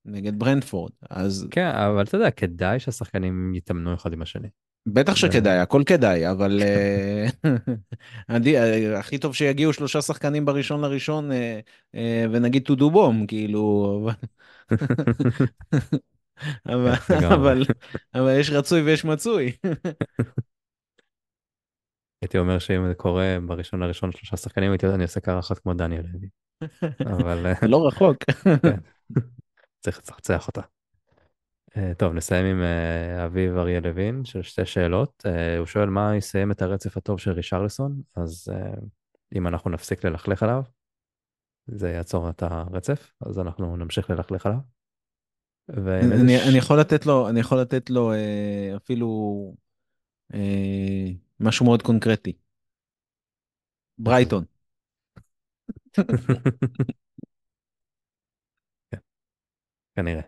נגד 0.06 0.40
ברנדפורד, 0.40 0.92
אז 1.10 1.48
כן, 1.52 1.68
אבל 1.68 2.04
אתה 2.04 2.18
יודע, 2.18 2.32
כדאי 2.32 2.80
שהשחקנים 2.80 3.56
יתאמנו 3.56 3.94
אחד 3.94 4.14
עם 4.14 4.22
השני. 4.22 4.48
בטח 4.88 5.16
שכדאי, 5.16 5.60
הכל 5.60 5.84
כדאי, 5.86 6.32
אבל 6.32 6.62
אה, 6.62 7.28
אה, 8.56 9.00
הכי 9.00 9.18
טוב 9.18 9.36
שיגיעו 9.36 9.74
שלושה 9.74 10.02
שחקנים 10.02 10.46
בראשון 10.46 10.82
לראשון 10.82 11.32
אה, 11.96 12.26
ונגיד 12.32 12.68
to 12.68 12.76
do 12.76 12.84
bomb, 12.84 13.28
כאילו, 13.28 14.00
אבל- 14.04 14.14
אבל- 16.76 16.94
לגמרי. 17.20 17.66
אבל 18.16 18.40
יש 18.40 18.50
רצוי 18.50 18.82
ויש 18.82 19.06
מצוי. 19.06 19.52
הייתי 22.22 22.38
אומר 22.38 22.60
שאם 22.60 22.88
זה 22.88 22.94
קורה 22.94 23.38
בראשון 23.46 23.80
לראשון 23.80 24.12
שלושה 24.12 24.38
שחקנים, 24.38 24.72
הייתי 24.72 24.88
אני 24.88 25.04
עושה 25.04 25.20
קרחת 25.20 25.60
כמו 25.60 25.74
דניאל 25.74 26.06
לוי. 26.14 26.30
אבל 27.06 27.54
לא 27.62 27.88
רחוק. 27.88 28.18
צריך 29.86 29.98
לצחצח 29.98 30.48
אותה. 30.48 30.62
אה, 31.78 31.94
טוב, 31.98 32.14
נסיים 32.14 32.46
עם 32.46 32.64
אה, 32.64 33.26
אביב 33.26 33.58
אריה 33.58 33.80
לוין, 33.80 34.26
של 34.26 34.42
שתי 34.42 34.66
שאלות. 34.66 35.24
אה, 35.26 35.58
הוא 35.58 35.66
שואל 35.66 35.90
מה 35.90 36.16
יסיים 36.16 36.52
את 36.52 36.62
הרצף 36.62 36.98
הטוב 36.98 37.20
של 37.20 37.32
רישרלסון, 37.32 38.02
אז 38.16 38.48
אם 39.36 39.48
אנחנו 39.48 39.70
נפסיק 39.72 40.06
ללכלך 40.06 40.44
עליו, 40.44 40.64
זה 41.68 41.90
יעצור 41.90 42.30
את 42.30 42.44
הרצף, 42.44 43.14
אז 43.26 43.40
אנחנו 43.40 43.78
נמשיך 43.78 44.10
ללכלך 44.10 44.46
עליו. 44.46 44.60
אני 45.70 46.38
ש- 46.38 46.48
אני 46.50 46.58
יכול 46.58 46.80
לתת 46.80 47.06
לו, 47.06 47.30
אני 47.30 47.40
יכול 47.40 47.62
לתת 47.62 47.90
לו 47.90 48.12
אפילו 48.76 49.08
משהו 51.40 51.66
מאוד 51.66 51.82
קונקרטי. 51.82 52.34
ברייטון. 53.98 54.44
כנראה. 59.96 60.22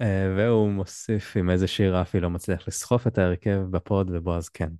אה, 0.00 0.34
והוא 0.36 0.70
מוסיף 0.70 1.36
עם 1.36 1.50
איזה 1.50 1.66
שיר 1.66 1.96
רפי 1.96 2.20
לא 2.20 2.30
מצליח 2.30 2.68
לסחוף 2.68 3.06
את 3.06 3.18
ההרכב 3.18 3.60
בפוד 3.70 4.10
ובועז 4.10 4.48
כן. 4.48 4.72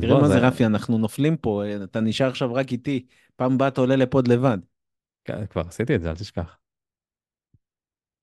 תראה 0.00 0.20
מה 0.20 0.28
זה 0.28 0.38
רפי, 0.38 0.66
אנחנו 0.66 0.98
נופלים 0.98 1.36
פה, 1.36 1.62
אה, 1.64 1.84
אתה 1.84 2.00
נשאר 2.00 2.28
עכשיו 2.28 2.54
רק 2.54 2.72
איתי. 2.72 3.06
פעם 3.36 3.52
הבאה 3.52 3.68
אתה 3.68 3.80
עולה 3.80 3.96
לפוד 3.96 4.28
לבד. 4.28 4.58
כבר 5.50 5.62
עשיתי 5.66 5.94
את 5.94 6.02
זה, 6.02 6.10
אל 6.10 6.16
תשכח. 6.16 6.58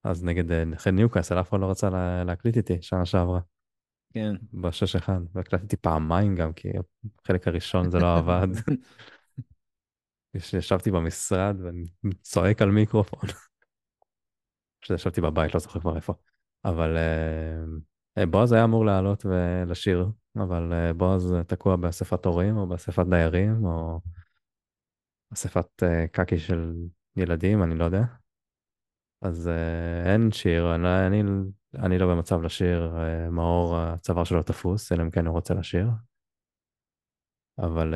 אז 0.04 0.24
נגד 0.24 0.52
אה, 0.52 0.66
נגד 0.66 0.88
ניוקאסל, 0.94 1.40
אף 1.40 1.50
אחד 1.50 1.60
לא 1.60 1.72
רצה 1.72 1.90
לה- 1.90 2.24
להקליט 2.24 2.58
איתי 2.58 2.82
שנה 2.82 3.06
שעברה, 3.06 3.40
כן. 4.14 4.36
בשש 4.54 4.96
אחד, 4.96 5.20
והקלטתי 5.34 5.78
פעמיים 5.78 6.36
גם, 6.36 6.54
כי 6.54 6.70
החלק 7.24 7.48
הראשון 7.48 7.92
זה 7.92 8.00
לא 8.00 8.18
עבד. 8.18 8.48
יש- 10.34 10.54
ישבתי 10.60 10.92
במשרד 10.92 11.56
ואני 11.64 11.86
צועק 12.22 12.62
על 12.62 12.72
מיקרופון. 12.72 13.30
פשוט 14.86 14.96
ישבתי 15.00 15.22
בבית, 15.22 15.54
לא 15.54 15.60
זוכר 15.60 15.80
כבר 15.80 15.96
איפה. 15.96 16.14
אבל 16.66 16.98
אה, 16.98 17.64
אה, 18.18 18.26
בועז 18.26 18.52
היה 18.52 18.64
אמור 18.64 18.86
לעלות 18.86 19.26
ולשיר, 19.26 20.10
אבל 20.36 20.74
אה, 20.74 20.94
בועז 20.94 21.34
תקוע 21.48 21.76
באספת 21.76 22.26
הורים 22.26 22.58
או 22.58 22.68
באספת 22.68 23.06
דיירים 23.10 23.66
או 23.66 24.00
אספת 25.34 25.84
קקי 26.12 26.40
של 26.40 26.74
ילדים, 27.16 27.64
אני 27.64 27.76
לא 27.76 27.86
יודע. 27.86 28.04
אז 29.22 29.50
אין 30.06 30.32
שיר, 30.32 30.76
אני, 30.76 31.08
אני, 31.08 31.24
אני 31.76 31.98
לא 31.98 32.08
במצב 32.08 32.42
לשיר, 32.42 32.94
מאור 33.32 33.78
הצוואר 33.78 34.24
שלו 34.24 34.44
תפוס, 34.44 34.92
אלא 34.92 35.04
אם 35.04 35.12
כן 35.12 35.26
הוא 35.26 35.36
רוצה 35.36 35.54
לשיר. 35.54 35.88
אבל 37.58 37.94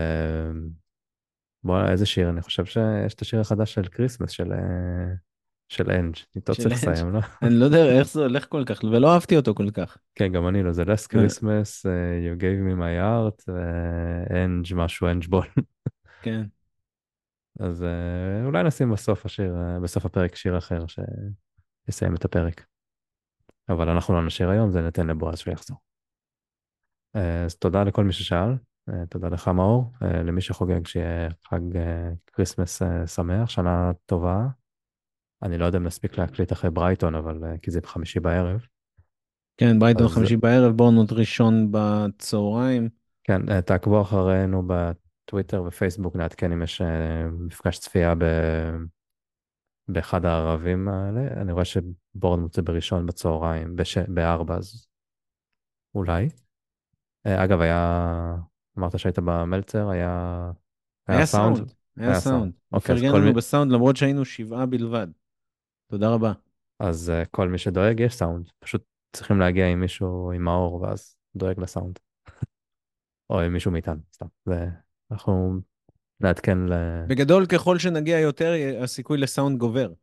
בוא, 1.64 1.82
איזה 1.92 2.06
שיר? 2.06 2.30
אני 2.30 2.42
חושב 2.42 2.66
שיש 2.66 3.14
את 3.14 3.22
השיר 3.22 3.40
החדש 3.40 3.74
של 3.74 3.84
כריסמס 3.84 4.32
של, 4.32 4.52
של 5.70 5.92
אנג'. 5.92 6.16
איתו 6.36 6.56
צריך 6.56 6.84
אנג'. 6.84 6.94
לסיים, 6.94 7.14
לא? 7.14 7.20
אני 7.44 7.56
לא 7.56 7.66
יודע 7.66 8.00
איך 8.00 8.08
זה 8.08 8.22
הולך 8.22 8.46
כל 8.50 8.64
כך, 8.66 8.84
ולא 8.84 9.14
אהבתי 9.14 9.38
אותו 9.38 9.56
כל 9.56 9.72
כך. 9.72 9.98
כן, 10.16 10.32
גם 10.32 10.48
אני 10.48 10.64
לא, 10.64 10.72
זה 10.72 10.84
last 10.84 11.08
Christmas, 11.14 11.86
uh, 11.86 12.26
you 12.26 12.42
gave 12.42 12.60
me 12.68 12.80
my 12.80 13.00
heart, 13.02 13.44
ואנג' 13.48 14.66
משהו, 14.76 15.08
אנג' 15.08 15.26
בול. 15.26 15.46
כן. 16.24 16.44
אז 17.60 17.82
uh, 17.82 18.46
אולי 18.46 18.64
נשים 18.64 18.92
בסוף 18.92 19.26
השיר, 19.26 19.56
בסוף 19.84 20.06
הפרק 20.06 20.36
שיר 20.36 20.58
אחר 20.58 20.86
שיסיים 21.88 22.16
את 22.16 22.26
הפרק. 22.26 22.66
אבל 23.70 23.90
אנחנו 23.90 24.14
לא 24.14 24.26
נשאיר 24.26 24.50
היום, 24.50 24.72
זה 24.72 24.82
ניתן 24.82 25.08
לבועז 25.08 25.40
שיחזור. 25.40 25.78
אז 27.14 27.56
תודה 27.56 27.84
לכל 27.84 28.04
מי 28.04 28.14
ששאל, 28.14 28.54
תודה 29.10 29.28
לך 29.28 29.48
מאור, 29.48 29.94
למי 30.02 30.42
שחוגג 30.42 30.88
שיהיה 30.88 31.30
חג 31.50 31.60
כריסמס 32.34 32.82
שמח, 33.06 33.50
שנה 33.50 33.92
טובה. 34.06 34.48
אני 35.44 35.58
לא 35.58 35.66
יודע 35.66 35.78
אם 35.78 35.84
נספיק 35.84 36.18
להקליט 36.18 36.52
אחרי 36.52 36.70
ברייטון, 36.70 37.16
אבל 37.16 37.44
אה, 37.44 37.58
כי 37.62 37.72
זה 37.72 37.82
בחמישי 37.82 38.20
בערב. 38.20 38.66
כן, 39.58 39.80
ברייטון 39.80 40.06
אז- 40.06 40.12
חמישי 40.12 40.38
בערב, 40.38 40.78
בורנמות' 40.78 41.12
ראשון 41.12 41.68
בצהריים. 41.72 42.90
כן, 43.24 43.50
אה, 43.50 43.62
תעקבו 43.62 44.02
אחרינו 44.02 44.64
בטוויטר 44.68 45.64
ופייסבוק, 45.68 46.16
נעדכן 46.16 46.52
אם 46.52 46.62
יש 46.62 46.82
אה, 46.82 47.28
מפגש 47.28 47.80
צפייה 47.80 48.16
ב... 48.16 48.24
באחד 49.88 50.26
הערבים 50.26 50.90
האלה. 50.90 51.42
אני 51.42 51.52
רואה 51.52 51.66
שבורנמות' 51.66 52.62
בראשון 52.62 53.06
בצהריים, 53.06 53.76
בש... 53.76 53.98
בארבע, 53.98 54.56
אז 54.56 54.88
אולי. 55.96 56.30
אה, 57.26 57.44
אגב, 57.44 57.62
היה, 57.62 58.36
אמרת 58.78 59.00
שהיית 59.00 59.20
במלצר, 59.20 59.90
היה... 59.90 60.52
היה 61.08 61.26
סאונד. 61.26 61.58
היה 61.98 62.10
היה 62.10 62.20
סאונד. 62.20 62.54
אוקיי, 62.72 62.96
אז 62.96 63.02
פרגן 63.02 63.16
לנו 63.16 63.34
בסאונד 63.34 63.72
למרות 63.72 63.98
שהיינו 63.98 64.26
שבעה 64.26 64.66
בלבד. 64.66 65.08
תודה 65.92 66.10
רבה. 66.10 66.34
אז 66.80 67.10
אה, 67.10 67.26
כל 67.26 67.50
מי 67.50 67.58
שדואג, 67.58 68.00
יש 68.00 68.16
סאונד. 68.16 68.50
פשוט 68.60 68.84
צריכים 69.14 69.40
להגיע 69.40 69.68
עם 69.68 69.80
מישהו, 69.80 70.32
עם 70.32 70.44
מאור, 70.44 70.82
ואז 70.82 71.16
דואג 71.36 71.60
לסאונד. 71.60 72.00
או 73.30 73.42
עם 73.42 73.54
מישהו 73.54 73.72
מאיתנו, 73.72 74.02
סתם. 74.14 74.26
זה... 74.46 74.66
אנחנו 75.12 75.60
נעדכן 76.20 76.58
ל... 76.58 76.74
בגדול, 77.08 77.46
ככל 77.46 77.80
שנגיע 77.80 78.20
יותר, 78.20 78.54
הסיכוי 78.84 79.18
לסאונד 79.18 79.58
גובר. 79.58 79.94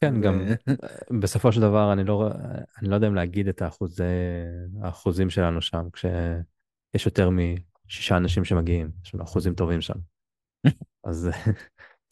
כן, 0.00 0.16
ו- 0.16 0.20
גם 0.20 0.42
בסופו 1.20 1.52
של 1.52 1.60
דבר 1.60 1.92
אני 1.92 2.04
לא, 2.04 2.30
אני 2.78 2.88
לא 2.88 2.94
יודע 2.94 3.06
אם 3.06 3.14
להגיד 3.14 3.48
את 3.48 3.62
האחוזי, 3.62 4.02
האחוזים 4.82 5.30
שלנו 5.30 5.62
שם, 5.62 5.88
כשיש 5.92 7.06
יותר 7.06 7.30
משישה 7.30 8.16
אנשים 8.16 8.44
שמגיעים, 8.44 8.90
יש 9.04 9.14
לנו 9.14 9.24
אחוזים 9.24 9.54
טובים 9.54 9.80
שם. 9.80 9.98
אז 11.08 11.30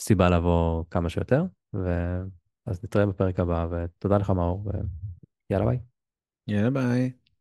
סיבה 0.01 0.31
לבוא 0.31 0.85
כמה 0.90 1.09
שיותר, 1.09 1.44
אז 2.66 2.85
נתראה 2.85 3.07
בפרק 3.07 3.41
הבא, 3.41 3.66
ותודה 3.70 4.19
לך 4.19 4.31
מאור, 4.31 4.70
ויאללה 5.51 5.66
ביי. 5.66 5.78
יאללה 6.49 6.70
ביי. 6.70 7.12